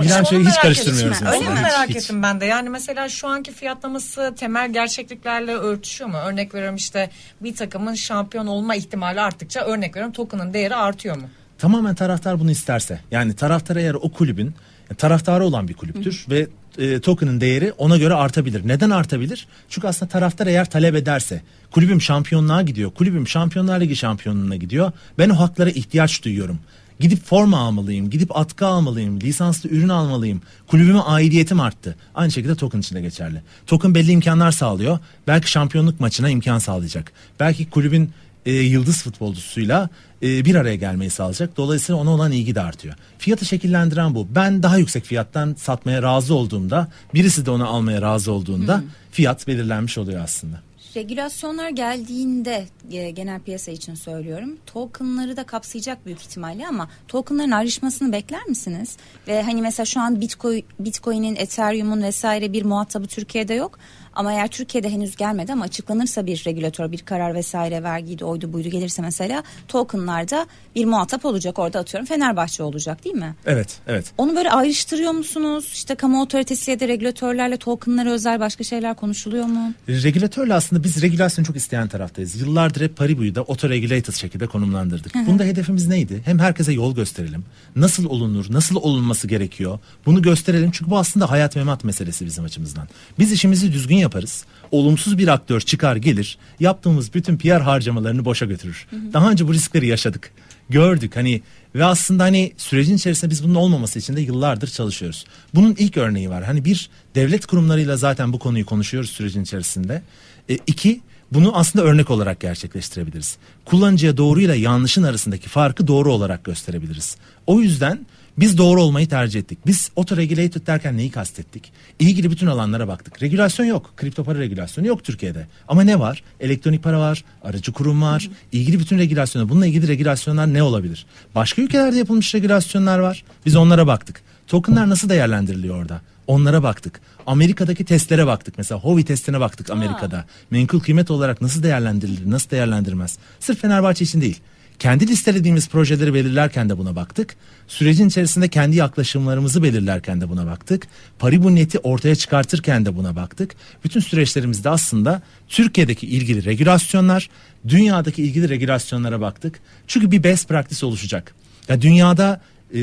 Bilançoyu 0.00 0.48
hiç 0.48 0.56
karıştırmıyoruz. 0.56 1.22
Öyle 1.22 1.48
mi? 1.48 1.54
merak 1.54 1.88
Hiç. 1.88 1.96
ettim 1.96 2.22
ben 2.22 2.40
de. 2.40 2.46
Yani 2.46 2.68
mesela 2.68 3.08
şu 3.08 3.28
anki 3.28 3.52
fiyatlaması 3.52 4.34
temel 4.38 4.72
gerçekliklerle 4.72 5.52
örtüşüyor 5.54 6.10
mu? 6.10 6.16
Örnek 6.16 6.54
veriyorum 6.54 6.76
işte 6.76 7.10
bir 7.40 7.54
takımın 7.56 7.94
şampiyon 7.94 8.46
olma 8.46 8.74
ihtimali 8.74 9.20
arttıkça 9.20 9.60
örnek 9.60 9.96
veriyorum 9.96 10.12
token'ın 10.12 10.54
değeri 10.54 10.74
artıyor 10.74 11.16
mu? 11.16 11.28
Tamamen 11.58 11.94
taraftar 11.94 12.40
bunu 12.40 12.50
isterse. 12.50 13.00
Yani 13.10 13.34
taraftar 13.34 13.76
eğer 13.76 13.94
o 13.94 14.08
kulübün 14.12 14.54
taraftarı 14.98 15.44
olan 15.44 15.68
bir 15.68 15.74
kulüptür 15.74 16.26
ve 16.30 16.48
e, 16.78 17.00
token'ın 17.00 17.40
değeri 17.40 17.72
ona 17.72 17.96
göre 17.96 18.14
artabilir. 18.14 18.68
Neden 18.68 18.90
artabilir? 18.90 19.46
Çünkü 19.68 19.88
aslında 19.88 20.12
taraftar 20.12 20.46
eğer 20.46 20.70
talep 20.70 20.94
ederse 20.94 21.42
kulübüm 21.70 22.00
şampiyonluğa 22.00 22.62
gidiyor. 22.62 22.90
Kulübüm 22.90 23.28
Şampiyonlar 23.28 23.80
Ligi 23.80 23.96
şampiyonluğuna 23.96 24.56
gidiyor. 24.56 24.92
Ben 25.18 25.30
o 25.30 25.38
haklara 25.38 25.70
ihtiyaç 25.70 26.24
duyuyorum. 26.24 26.58
Gidip 27.00 27.24
forma 27.24 27.58
almalıyım, 27.58 28.10
gidip 28.10 28.36
atkı 28.36 28.66
almalıyım, 28.66 29.20
lisanslı 29.20 29.68
ürün 29.70 29.88
almalıyım. 29.88 30.42
Kulübüme 30.66 30.98
aidiyetim 30.98 31.60
arttı. 31.60 31.96
Aynı 32.14 32.32
şekilde 32.32 32.54
token 32.54 32.78
için 32.78 32.96
de 32.96 33.00
geçerli. 33.00 33.42
Token 33.66 33.94
belli 33.94 34.10
imkanlar 34.10 34.52
sağlıyor. 34.52 34.98
Belki 35.26 35.50
şampiyonluk 35.50 36.00
maçına 36.00 36.28
imkan 36.28 36.58
sağlayacak. 36.58 37.12
Belki 37.40 37.70
kulübün 37.70 38.10
e, 38.46 38.52
yıldız 38.52 39.02
futbolcusuyla 39.02 39.88
e, 40.22 40.44
bir 40.44 40.54
araya 40.54 40.76
gelmeyi 40.76 41.10
sağlayacak. 41.10 41.56
Dolayısıyla 41.56 42.00
ona 42.00 42.10
olan 42.10 42.32
ilgi 42.32 42.54
de 42.54 42.60
artıyor. 42.60 42.94
Fiyatı 43.18 43.44
şekillendiren 43.44 44.14
bu. 44.14 44.28
Ben 44.34 44.62
daha 44.62 44.78
yüksek 44.78 45.04
fiyattan 45.04 45.54
satmaya 45.58 46.02
razı 46.02 46.34
olduğumda, 46.34 46.88
birisi 47.14 47.46
de 47.46 47.50
onu 47.50 47.68
almaya 47.68 48.02
razı 48.02 48.32
olduğunda 48.32 48.84
fiyat 49.10 49.46
belirlenmiş 49.46 49.98
oluyor 49.98 50.20
aslında. 50.20 50.60
Regülasyonlar 50.96 51.68
geldiğinde 51.68 52.66
e, 52.90 53.10
genel 53.10 53.40
piyasa 53.40 53.70
için 53.70 53.94
söylüyorum. 53.94 54.56
Tokenları 54.66 55.36
da 55.36 55.44
kapsayacak 55.44 56.06
büyük 56.06 56.20
ihtimalle 56.20 56.66
ama 56.66 56.88
tokenların 57.08 57.50
ayrışmasını 57.50 58.12
bekler 58.12 58.44
misiniz? 58.46 58.96
Ve 59.28 59.42
hani 59.42 59.62
mesela 59.62 59.86
şu 59.86 60.00
an 60.00 60.20
Bitcoin, 60.20 60.64
Bitcoin'in, 60.78 61.36
Ethereum'un 61.36 62.02
vesaire 62.02 62.52
bir 62.52 62.64
muhatabı 62.64 63.06
Türkiye'de 63.06 63.54
yok. 63.54 63.78
Ama 64.14 64.32
eğer 64.32 64.48
Türkiye'de 64.48 64.90
henüz 64.90 65.16
gelmedi 65.16 65.52
ama 65.52 65.64
açıklanırsa 65.64 66.26
bir 66.26 66.42
regülatör, 66.46 66.92
bir 66.92 66.98
karar 66.98 67.34
vesaire 67.34 67.82
vergiydi, 67.82 68.24
oydu 68.24 68.52
buydu 68.52 68.68
gelirse 68.68 69.02
mesela 69.02 69.42
tokenlarda 69.68 70.46
bir 70.74 70.84
muhatap 70.84 71.24
olacak. 71.24 71.58
Orada 71.58 71.78
atıyorum 71.78 72.06
Fenerbahçe 72.06 72.62
olacak 72.62 73.04
değil 73.04 73.16
mi? 73.16 73.34
Evet, 73.46 73.78
evet. 73.86 74.12
Onu 74.18 74.36
böyle 74.36 74.50
ayrıştırıyor 74.50 75.12
musunuz? 75.12 75.70
İşte 75.72 75.94
kamu 75.94 76.22
otoritesi 76.22 76.70
ya 76.70 76.80
da 76.80 76.88
regülatörlerle 76.88 77.56
tokenlara 77.56 78.10
özel 78.10 78.40
başka 78.40 78.64
şeyler 78.64 78.94
konuşuluyor 78.96 79.44
mu? 79.44 79.72
Regülatörle 79.88 80.54
aslında 80.54 80.84
biz 80.84 81.02
regülasyonu 81.02 81.46
çok 81.46 81.56
isteyen 81.56 81.88
taraftayız. 81.88 82.40
Yıllardır 82.40 82.80
hep 82.80 82.96
Paribu'yu 82.96 83.34
da 83.34 83.42
otoregulated 83.42 84.14
şekilde 84.14 84.46
konumlandırdık. 84.46 85.14
Bunda 85.26 85.44
hedefimiz 85.44 85.88
neydi? 85.88 86.22
Hem 86.24 86.38
herkese 86.38 86.72
yol 86.72 86.94
gösterelim. 86.94 87.44
Nasıl 87.76 88.04
olunur, 88.04 88.46
nasıl 88.50 88.76
olunması 88.76 89.28
gerekiyor? 89.28 89.78
Bunu 90.06 90.22
gösterelim 90.22 90.70
çünkü 90.70 90.90
bu 90.90 90.98
aslında 90.98 91.30
hayat 91.30 91.56
memat 91.56 91.84
meselesi 91.84 92.26
bizim 92.26 92.44
açımızdan. 92.44 92.88
Biz 93.18 93.32
işimizi 93.32 93.72
düzgün 93.72 93.96
yaparız. 94.04 94.44
Olumsuz 94.70 95.18
bir 95.18 95.28
aktör 95.28 95.60
çıkar 95.60 95.96
gelir, 95.96 96.38
yaptığımız 96.60 97.14
bütün 97.14 97.38
PR 97.38 97.60
harcamalarını 97.60 98.24
boşa 98.24 98.46
götürür. 98.46 98.86
Daha 99.12 99.30
önce 99.30 99.48
bu 99.48 99.54
riskleri 99.54 99.86
yaşadık. 99.86 100.30
Gördük 100.68 101.16
hani 101.16 101.42
ve 101.74 101.84
aslında 101.84 102.22
hani 102.22 102.52
sürecin 102.56 102.96
içerisinde 102.96 103.30
biz 103.30 103.44
bunun 103.44 103.54
olmaması 103.54 103.98
için 103.98 104.16
de 104.16 104.20
yıllardır 104.20 104.68
çalışıyoruz. 104.68 105.24
Bunun 105.54 105.74
ilk 105.78 105.96
örneği 105.96 106.30
var. 106.30 106.44
Hani 106.44 106.64
bir 106.64 106.90
devlet 107.14 107.46
kurumlarıyla 107.46 107.96
zaten 107.96 108.32
bu 108.32 108.38
konuyu 108.38 108.66
konuşuyoruz 108.66 109.10
sürecin 109.10 109.42
içerisinde. 109.42 110.02
E, 110.48 110.58
iki 110.66 111.00
bunu 111.32 111.56
aslında 111.56 111.84
örnek 111.84 112.10
olarak 112.10 112.40
gerçekleştirebiliriz. 112.40 113.36
Kullanıcıya 113.64 114.16
doğruyla 114.16 114.54
yanlışın 114.54 115.02
arasındaki 115.02 115.48
farkı 115.48 115.86
doğru 115.86 116.12
olarak 116.12 116.44
gösterebiliriz. 116.44 117.16
O 117.46 117.60
yüzden 117.60 118.06
biz 118.38 118.58
doğru 118.58 118.82
olmayı 118.82 119.08
tercih 119.08 119.40
ettik. 119.40 119.58
Biz 119.66 119.90
autoregulated 119.96 120.66
derken 120.66 120.96
neyi 120.96 121.10
kastettik? 121.10 121.72
İlgili 121.98 122.30
bütün 122.30 122.46
alanlara 122.46 122.88
baktık. 122.88 123.22
Regülasyon 123.22 123.66
yok. 123.66 123.92
Kripto 123.96 124.24
para 124.24 124.38
regülasyonu 124.38 124.86
yok 124.86 125.04
Türkiye'de. 125.04 125.46
Ama 125.68 125.82
ne 125.82 125.98
var? 125.98 126.22
Elektronik 126.40 126.82
para 126.82 127.00
var, 127.00 127.24
aracı 127.42 127.72
kurum 127.72 128.02
var. 128.02 128.30
İlgili 128.52 128.78
bütün 128.78 128.98
regülasyonlar. 128.98 129.48
Bununla 129.48 129.66
ilgili 129.66 129.88
regülasyonlar 129.88 130.54
ne 130.54 130.62
olabilir? 130.62 131.06
Başka 131.34 131.62
ülkelerde 131.62 131.96
yapılmış 131.98 132.34
regülasyonlar 132.34 132.98
var. 132.98 133.24
Biz 133.46 133.56
onlara 133.56 133.86
baktık. 133.86 134.22
Tokenlar 134.46 134.88
nasıl 134.88 135.08
değerlendiriliyor 135.08 135.76
orada? 135.82 136.00
Onlara 136.26 136.62
baktık. 136.62 137.00
Amerika'daki 137.26 137.84
testlere 137.84 138.26
baktık. 138.26 138.58
Mesela 138.58 138.80
Hovi 138.80 139.04
testine 139.04 139.40
baktık 139.40 139.70
Amerika'da. 139.70 140.24
Menkul 140.50 140.80
kıymet 140.80 141.10
olarak 141.10 141.40
nasıl 141.40 141.62
değerlendirilir, 141.62 142.30
nasıl 142.30 142.50
değerlendirmez? 142.50 143.18
Sırf 143.40 143.60
Fenerbahçe 143.60 144.04
için 144.04 144.20
değil. 144.20 144.40
Kendi 144.78 145.08
listelediğimiz 145.08 145.68
projeleri 145.68 146.14
belirlerken 146.14 146.68
de 146.68 146.78
buna 146.78 146.96
baktık. 146.96 147.36
Sürecin 147.68 148.08
içerisinde 148.08 148.48
kendi 148.48 148.76
yaklaşımlarımızı 148.76 149.62
belirlerken 149.62 150.20
de 150.20 150.28
buna 150.28 150.46
baktık. 150.46 150.86
Paribu 151.18 151.54
neti 151.54 151.78
ortaya 151.78 152.14
çıkartırken 152.14 152.86
de 152.86 152.96
buna 152.96 153.16
baktık. 153.16 153.54
Bütün 153.84 154.00
süreçlerimizde 154.00 154.68
aslında 154.68 155.22
Türkiye'deki 155.48 156.06
ilgili 156.06 156.44
regülasyonlar, 156.44 157.30
dünyadaki 157.68 158.22
ilgili 158.22 158.48
regülasyonlara 158.48 159.20
baktık. 159.20 159.60
Çünkü 159.86 160.10
bir 160.10 160.24
best 160.24 160.48
practice 160.48 160.86
oluşacak. 160.86 161.34
Ya 161.68 161.82
dünyada 161.82 162.40
e, 162.74 162.80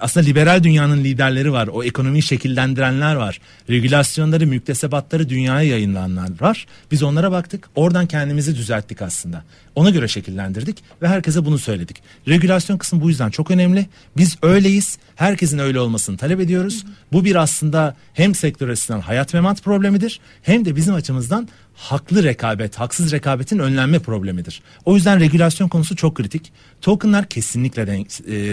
aslında 0.00 0.26
liberal 0.26 0.62
dünyanın 0.62 1.04
liderleri 1.04 1.52
var. 1.52 1.68
O 1.68 1.84
ekonomiyi 1.84 2.22
şekillendirenler 2.22 3.14
var. 3.14 3.40
Regülasyonları, 3.70 4.46
müktesebatları 4.46 5.28
dünyaya 5.28 5.68
yayınlananlar 5.70 6.30
var. 6.40 6.66
Biz 6.90 7.02
onlara 7.02 7.32
baktık. 7.32 7.68
Oradan 7.74 8.06
kendimizi 8.06 8.56
düzelttik 8.56 9.02
aslında. 9.02 9.44
Ona 9.74 9.90
göre 9.90 10.08
şekillendirdik 10.08 10.82
ve 11.02 11.08
herkese 11.08 11.44
bunu 11.44 11.58
söyledik. 11.58 11.96
Regülasyon 12.28 12.78
kısmı 12.78 13.00
bu 13.00 13.08
yüzden 13.08 13.30
çok 13.30 13.50
önemli. 13.50 13.86
Biz 14.16 14.36
öyleyiz. 14.42 14.98
Herkesin 15.18 15.58
öyle 15.58 15.80
olmasını 15.80 16.16
talep 16.16 16.40
ediyoruz. 16.40 16.84
Bu 17.12 17.24
bir 17.24 17.36
aslında 17.36 17.96
hem 18.14 18.34
sektör 18.34 18.68
açısından 18.68 19.00
hayat 19.00 19.34
memat 19.34 19.62
problemidir 19.62 20.20
hem 20.42 20.64
de 20.64 20.76
bizim 20.76 20.94
açımızdan 20.94 21.48
haklı 21.74 22.24
rekabet, 22.24 22.76
haksız 22.76 23.12
rekabetin 23.12 23.58
önlenme 23.58 23.98
problemidir. 23.98 24.62
O 24.84 24.94
yüzden 24.94 25.20
regülasyon 25.20 25.68
konusu 25.68 25.96
çok 25.96 26.14
kritik. 26.14 26.52
Tokenlar 26.80 27.28
kesinlikle 27.28 27.86
de, 27.86 27.92
e, 27.92 28.04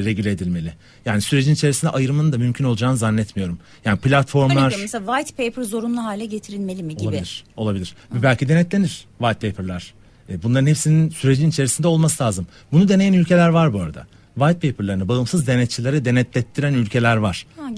regüle 0.06 0.32
edilmeli. 0.32 0.74
Yani 1.06 1.22
sürecin 1.22 1.54
içerisinde 1.54 1.92
ayrımının 1.92 2.32
da 2.32 2.38
mümkün 2.38 2.66
olacağını 2.66 2.98
zannetmiyorum. 2.98 3.60
Yani 3.86 4.00
platformlar... 4.00 4.68
Örnek 4.68 4.80
mesela 4.82 5.18
white 5.18 5.44
paper 5.44 5.64
zorunlu 5.64 6.04
hale 6.04 6.26
getirilmeli 6.26 6.84
mi 6.84 6.98
gibi? 6.98 7.08
Olabilir, 7.08 7.44
olabilir. 7.58 7.96
Ve 8.14 8.24
belki 8.24 8.50
denetlenir 8.50 9.06
white 9.20 9.50
paper'lar. 9.50 9.94
E, 10.30 10.44
bunların 10.44 10.68
hepsinin 10.68 11.10
sürecin 11.10 11.50
içerisinde 11.50 11.88
olması 11.88 12.24
lazım. 12.24 12.48
Bunu 12.72 12.90
deneyen 12.90 13.14
ülkeler 13.14 13.50
var 13.50 13.74
bu 13.74 13.82
arada. 13.82 14.08
White 14.36 14.72
paper'larını 14.72 15.08
bağımsız 15.08 15.48
denetçilere 15.48 16.06
denetlettiren 16.06 16.74
ülkeler 16.74 17.18
var. 17.18 17.46
Ha, 17.58 17.70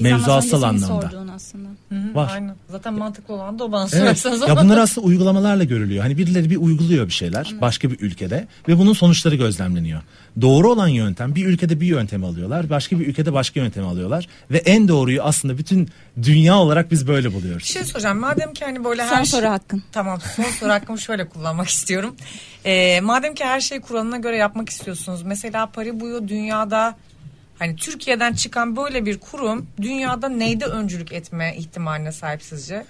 senin 0.41 0.61
anlamda. 0.61 1.11
Var. 2.13 2.31
Aynen. 2.33 2.55
Zaten 2.69 2.93
mantıklı 2.93 3.33
olan 3.33 3.59
da 3.59 3.63
o 3.63 3.71
bana 3.71 3.87
Evet. 3.93 4.17
sorarsanız 4.19 4.49
Ya 4.49 4.57
bunlar 4.63 4.77
aslında 4.77 5.07
uygulamalarla 5.07 5.63
görülüyor. 5.63 6.03
Hani 6.03 6.17
birileri 6.17 6.49
bir 6.49 6.57
uyguluyor 6.57 7.07
bir 7.07 7.11
şeyler 7.13 7.53
başka 7.61 7.91
bir 7.91 7.99
ülkede 7.99 8.47
ve 8.67 8.77
bunun 8.77 8.93
sonuçları 8.93 9.35
gözlemleniyor. 9.35 10.01
Doğru 10.41 10.71
olan 10.71 10.87
yöntem 10.87 11.35
bir 11.35 11.45
ülkede 11.45 11.81
bir 11.81 11.85
yöntemi 11.87 12.25
alıyorlar, 12.25 12.69
başka 12.69 12.99
bir 12.99 13.07
ülkede 13.07 13.33
başka 13.33 13.59
yöntemi 13.59 13.87
alıyorlar 13.87 14.27
ve 14.51 14.57
en 14.57 14.87
doğruyu 14.87 15.21
aslında 15.23 15.57
bütün 15.57 15.89
dünya 16.23 16.57
olarak 16.57 16.91
biz 16.91 17.07
böyle 17.07 17.29
Bir 17.29 17.33
buluyoruz. 17.33 17.65
şey 17.67 17.83
soracağım. 17.83 18.19
Madem 18.19 18.53
ki 18.53 18.65
hani 18.65 18.83
böyle 18.83 19.07
Son 19.07 19.15
her 19.15 19.25
soru 19.25 19.41
şey... 19.41 19.49
hakkın. 19.49 19.83
Tamam 19.91 20.19
son 20.35 20.43
soru 20.43 20.69
hakkımı 20.71 20.99
şöyle 20.99 21.29
kullanmak 21.29 21.67
istiyorum. 21.67 22.15
Ee, 22.65 23.01
madem 23.01 23.33
ki 23.35 23.43
her 23.45 23.59
şeyi 23.61 23.81
kuralına 23.81 24.17
göre 24.17 24.37
yapmak 24.37 24.69
istiyorsunuz. 24.69 25.21
Mesela 25.23 25.65
Paribu'yu 25.65 26.27
dünyada 26.51 26.95
hani 27.59 27.75
Türkiye'den 27.75 28.33
çıkan 28.33 28.75
böyle 28.75 29.05
bir 29.05 29.17
kurum 29.17 29.67
dünyada 29.81 30.29
neyde 30.29 30.65
öncülük 30.65 31.11
etme 31.11 31.55
ihtimaline 31.57 32.11
sahip 32.11 32.43
sizce? 32.43 32.85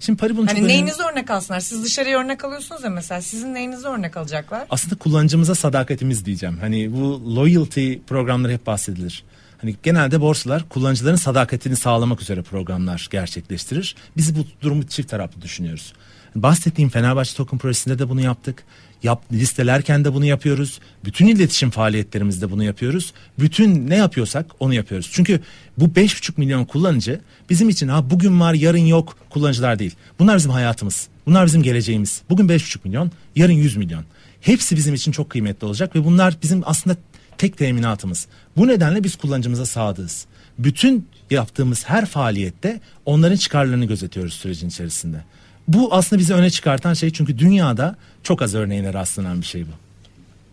Şimdi 0.00 0.18
Paribu'nun 0.18 0.46
çok 0.46 0.56
Hani 0.56 0.64
önemli- 0.64 0.72
neyinizi 0.72 1.02
örnek 1.02 1.30
alsınlar? 1.30 1.60
Siz 1.60 1.84
dışarıya 1.84 2.18
örnek 2.18 2.44
alıyorsunuz 2.44 2.84
ya 2.84 2.90
mesela. 2.90 3.20
Sizin 3.22 3.54
neyinizi 3.54 3.86
örnek 3.88 4.16
alacaklar? 4.16 4.66
aslında 4.70 4.94
kullanıcımıza 4.94 5.54
sadakatimiz 5.54 6.24
diyeceğim. 6.24 6.58
Hani 6.60 6.92
bu 6.92 7.36
loyalty 7.36 7.94
programları 8.06 8.52
hep 8.52 8.66
bahsedilir. 8.66 9.24
Hani 9.60 9.76
genelde 9.82 10.20
borsalar 10.20 10.68
kullanıcıların 10.68 11.16
sadakatini 11.16 11.76
sağlamak 11.76 12.22
üzere 12.22 12.42
programlar 12.42 13.08
gerçekleştirir. 13.10 13.96
Biz 14.16 14.36
bu 14.38 14.44
durumu 14.62 14.86
çift 14.86 15.10
taraflı 15.10 15.42
düşünüyoruz. 15.42 15.92
Bahsettiğim 16.34 16.90
Fenerbahçe 16.90 17.34
Token 17.36 17.58
projesinde 17.58 17.98
de 17.98 18.08
bunu 18.08 18.20
yaptık. 18.20 18.62
Yap, 19.02 19.22
listelerken 19.32 20.04
de 20.04 20.14
bunu 20.14 20.24
yapıyoruz. 20.24 20.80
Bütün 21.04 21.26
iletişim 21.26 21.70
faaliyetlerimizde 21.70 22.50
bunu 22.50 22.64
yapıyoruz. 22.64 23.12
Bütün 23.38 23.90
ne 23.90 23.96
yapıyorsak 23.96 24.46
onu 24.60 24.74
yapıyoruz. 24.74 25.10
Çünkü 25.12 25.40
bu 25.78 25.84
5,5 25.84 26.32
milyon 26.36 26.64
kullanıcı 26.64 27.20
bizim 27.50 27.68
için 27.68 27.88
ha 27.88 28.10
bugün 28.10 28.40
var 28.40 28.54
yarın 28.54 28.78
yok 28.78 29.16
kullanıcılar 29.30 29.78
değil. 29.78 29.94
Bunlar 30.18 30.36
bizim 30.36 30.50
hayatımız. 30.50 31.08
Bunlar 31.26 31.46
bizim 31.46 31.62
geleceğimiz. 31.62 32.22
Bugün 32.30 32.48
5,5 32.48 32.78
milyon 32.84 33.10
yarın 33.36 33.52
100 33.52 33.76
milyon. 33.76 34.04
Hepsi 34.40 34.76
bizim 34.76 34.94
için 34.94 35.12
çok 35.12 35.30
kıymetli 35.30 35.66
olacak 35.66 35.96
ve 35.96 36.04
bunlar 36.04 36.36
bizim 36.42 36.62
aslında 36.64 36.96
tek 37.38 37.58
teminatımız. 37.58 38.26
Bu 38.56 38.68
nedenle 38.68 39.04
biz 39.04 39.16
kullanıcımıza 39.16 39.66
sadığız. 39.66 40.26
Bütün 40.58 41.08
yaptığımız 41.30 41.84
her 41.88 42.06
faaliyette 42.06 42.80
onların 43.04 43.36
çıkarlarını 43.36 43.84
gözetiyoruz 43.84 44.34
sürecin 44.34 44.68
içerisinde. 44.68 45.24
Bu 45.68 45.94
aslında 45.94 46.20
bizi 46.20 46.34
öne 46.34 46.50
çıkartan 46.50 46.94
şey 46.94 47.10
çünkü 47.10 47.38
dünyada 47.38 47.96
çok 48.22 48.42
az 48.42 48.54
örneğine 48.54 48.92
rastlanan 48.92 49.40
bir 49.40 49.46
şey 49.46 49.62
bu. 49.62 49.70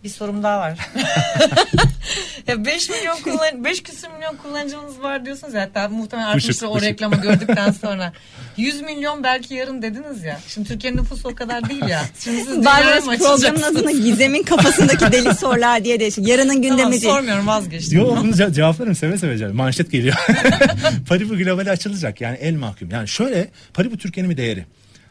Bir 0.04 0.08
sorum 0.08 0.42
daha 0.42 0.58
var. 0.58 0.78
ya 2.46 2.64
5 2.64 2.88
milyon 2.90 3.16
kullan 3.22 3.64
5 3.64 3.82
küsur 3.82 4.08
milyon 4.16 4.36
kullanıcımız 4.36 5.02
var 5.02 5.24
diyorsunuz 5.24 5.54
ya 5.54 5.60
hatta 5.62 5.88
muhtemelen 5.88 6.26
artmıştır 6.28 6.66
o 6.66 6.80
reklamı 6.80 7.16
gördükten 7.16 7.70
sonra. 7.72 8.12
100 8.56 8.80
milyon 8.80 9.22
belki 9.24 9.54
yarın 9.54 9.82
dediniz 9.82 10.22
ya. 10.24 10.40
Şimdi 10.48 10.68
Türkiye'nin 10.68 10.98
nüfusu 10.98 11.28
o 11.28 11.34
kadar 11.34 11.68
değil 11.68 11.86
ya. 11.88 12.02
Şimdi 12.18 12.44
siz 12.44 12.64
Barbaros 12.64 13.06
mı 13.06 13.18
programın 13.18 13.62
adını 13.62 13.92
Gizem'in 14.02 14.42
kafasındaki 14.42 15.12
deli 15.12 15.34
sorular 15.34 15.84
diye 15.84 16.00
değişik. 16.00 16.28
Yarının 16.28 16.54
gündemi 16.62 16.76
Tamam 16.76 16.92
değil. 16.92 17.02
sormuyorum 17.02 17.46
vazgeçtim. 17.46 17.98
Yo 17.98 18.16
bunu 18.16 18.30
ce- 18.30 18.52
cevaplarım 18.54 18.94
seve 18.94 19.18
seve 19.18 19.38
cevap. 19.38 19.54
Manşet 19.54 19.90
geliyor. 19.92 20.14
Paribu 21.08 21.36
globale 21.36 21.70
açılacak 21.70 22.20
yani 22.20 22.36
el 22.36 22.54
mahkum. 22.54 22.90
Yani 22.90 23.08
şöyle 23.08 23.48
Paribu 23.74 23.96
Türkiye'nin 23.98 24.30
bir 24.30 24.36
değeri. 24.36 24.64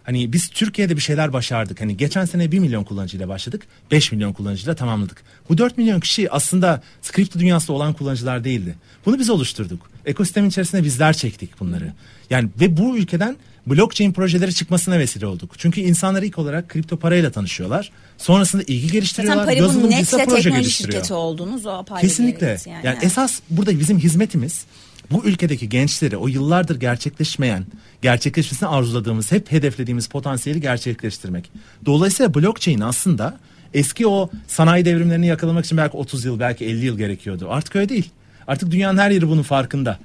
Hani 0.07 0.33
biz 0.33 0.49
Türkiye'de 0.49 0.95
bir 0.95 1.01
şeyler 1.01 1.33
başardık. 1.33 1.81
Hani 1.81 1.97
geçen 1.97 2.25
sene 2.25 2.51
1 2.51 2.59
milyon 2.59 2.83
kullanıcıyla 2.83 3.27
başladık. 3.27 3.67
5 3.91 4.11
milyon 4.11 4.33
kullanıcıyla 4.33 4.75
tamamladık. 4.75 5.23
Bu 5.49 5.57
4 5.57 5.77
milyon 5.77 5.99
kişi 5.99 6.31
aslında 6.31 6.81
kripto 7.11 7.39
dünyasında 7.39 7.77
olan 7.77 7.93
kullanıcılar 7.93 8.43
değildi. 8.43 8.75
Bunu 9.05 9.19
biz 9.19 9.29
oluşturduk. 9.29 9.89
Ekosistemin 10.05 10.49
içerisinde 10.49 10.83
bizler 10.83 11.13
çektik 11.13 11.59
bunları. 11.59 11.93
Yani 12.29 12.49
ve 12.59 12.77
bu 12.77 12.97
ülkeden 12.97 13.37
blockchain 13.67 14.13
projeleri 14.13 14.53
çıkmasına 14.53 14.99
vesile 14.99 15.25
olduk. 15.25 15.51
Çünkü 15.57 15.81
insanlar 15.81 16.23
ilk 16.23 16.37
olarak 16.37 16.69
kripto 16.69 16.97
parayla 16.97 17.31
tanışıyorlar. 17.31 17.91
Sonrasında 18.17 18.63
ilgi 18.63 18.75
Zaten 18.75 18.91
geliştiriyorlar. 18.91 19.47
Nestle 19.47 19.99
Visa 19.99 20.17
proje 20.17 20.43
teknoloji 20.43 20.71
şirketi 20.71 21.13
oldunuz 21.13 21.65
o 21.65 21.69
apayrı 21.69 22.07
Kesinlikle. 22.07 22.41
bir 22.41 22.51
evet 22.51 22.67
Yani, 22.67 22.85
yani. 22.85 22.97
esas 23.01 23.39
burada 23.49 23.79
bizim 23.79 23.99
hizmetimiz 23.99 24.65
bu 25.11 25.25
ülkedeki 25.25 25.69
gençleri 25.69 26.17
o 26.17 26.27
yıllardır 26.27 26.79
gerçekleşmeyen, 26.79 27.65
gerçekleşmesini 28.01 28.69
arzuladığımız, 28.69 29.31
hep 29.31 29.51
hedeflediğimiz 29.51 30.07
potansiyeli 30.07 30.61
gerçekleştirmek. 30.61 31.51
Dolayısıyla 31.85 32.33
blockchain 32.33 32.79
aslında 32.79 33.37
eski 33.73 34.07
o 34.07 34.29
sanayi 34.47 34.85
devrimlerini 34.85 35.27
yakalamak 35.27 35.65
için 35.65 35.77
belki 35.77 35.97
30 35.97 36.25
yıl, 36.25 36.39
belki 36.39 36.65
50 36.65 36.85
yıl 36.85 36.97
gerekiyordu. 36.97 37.47
Artık 37.49 37.75
öyle 37.75 37.89
değil. 37.89 38.09
Artık 38.47 38.71
dünyanın 38.71 38.97
her 38.97 39.11
yeri 39.11 39.29
bunun 39.29 39.41
farkında. 39.43 39.99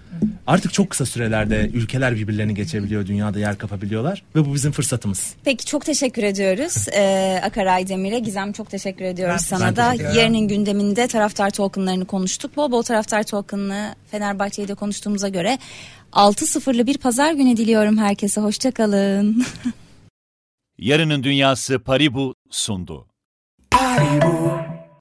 Artık 0.46 0.72
çok 0.72 0.90
kısa 0.90 1.06
sürelerde 1.06 1.70
ülkeler 1.74 2.16
birbirlerini 2.16 2.54
geçebiliyor, 2.54 3.06
dünyada 3.06 3.38
yer 3.38 3.58
kapabiliyorlar 3.58 4.22
ve 4.34 4.46
bu 4.46 4.54
bizim 4.54 4.72
fırsatımız. 4.72 5.34
Peki 5.44 5.64
çok 5.66 5.84
teşekkür 5.84 6.22
ediyoruz 6.22 6.86
ee, 6.94 7.40
Akaray 7.44 7.88
Demir'e. 7.88 8.18
Gizem 8.18 8.52
çok 8.52 8.70
teşekkür 8.70 9.04
ediyoruz 9.04 9.34
Ben 9.34 9.56
sana 9.56 9.76
da. 9.76 9.84
teşekkür 9.84 9.94
ediyorum. 9.94 10.18
Yarının 10.18 10.48
gündeminde 10.48 11.06
taraftar 11.06 11.50
tokenlarını 11.50 12.04
konuştuk. 12.04 12.56
Bol 12.56 12.70
bol 12.70 12.82
taraftar 12.82 13.22
tokenını 13.22 13.94
Fenerbahçe'yi 14.10 14.68
de 14.68 14.74
konuştuğumuza 14.74 15.28
göre 15.28 15.58
6-0'lı 16.12 16.86
bir 16.86 16.98
pazar 16.98 17.32
günü 17.32 17.56
diliyorum 17.56 17.98
herkese. 17.98 18.40
Hoşçakalın. 18.40 19.44
Yarının 20.78 21.22
Dünyası 21.22 21.78
Paribu 21.78 22.34
sundu. 22.50 23.06
Paribu, 23.70 24.58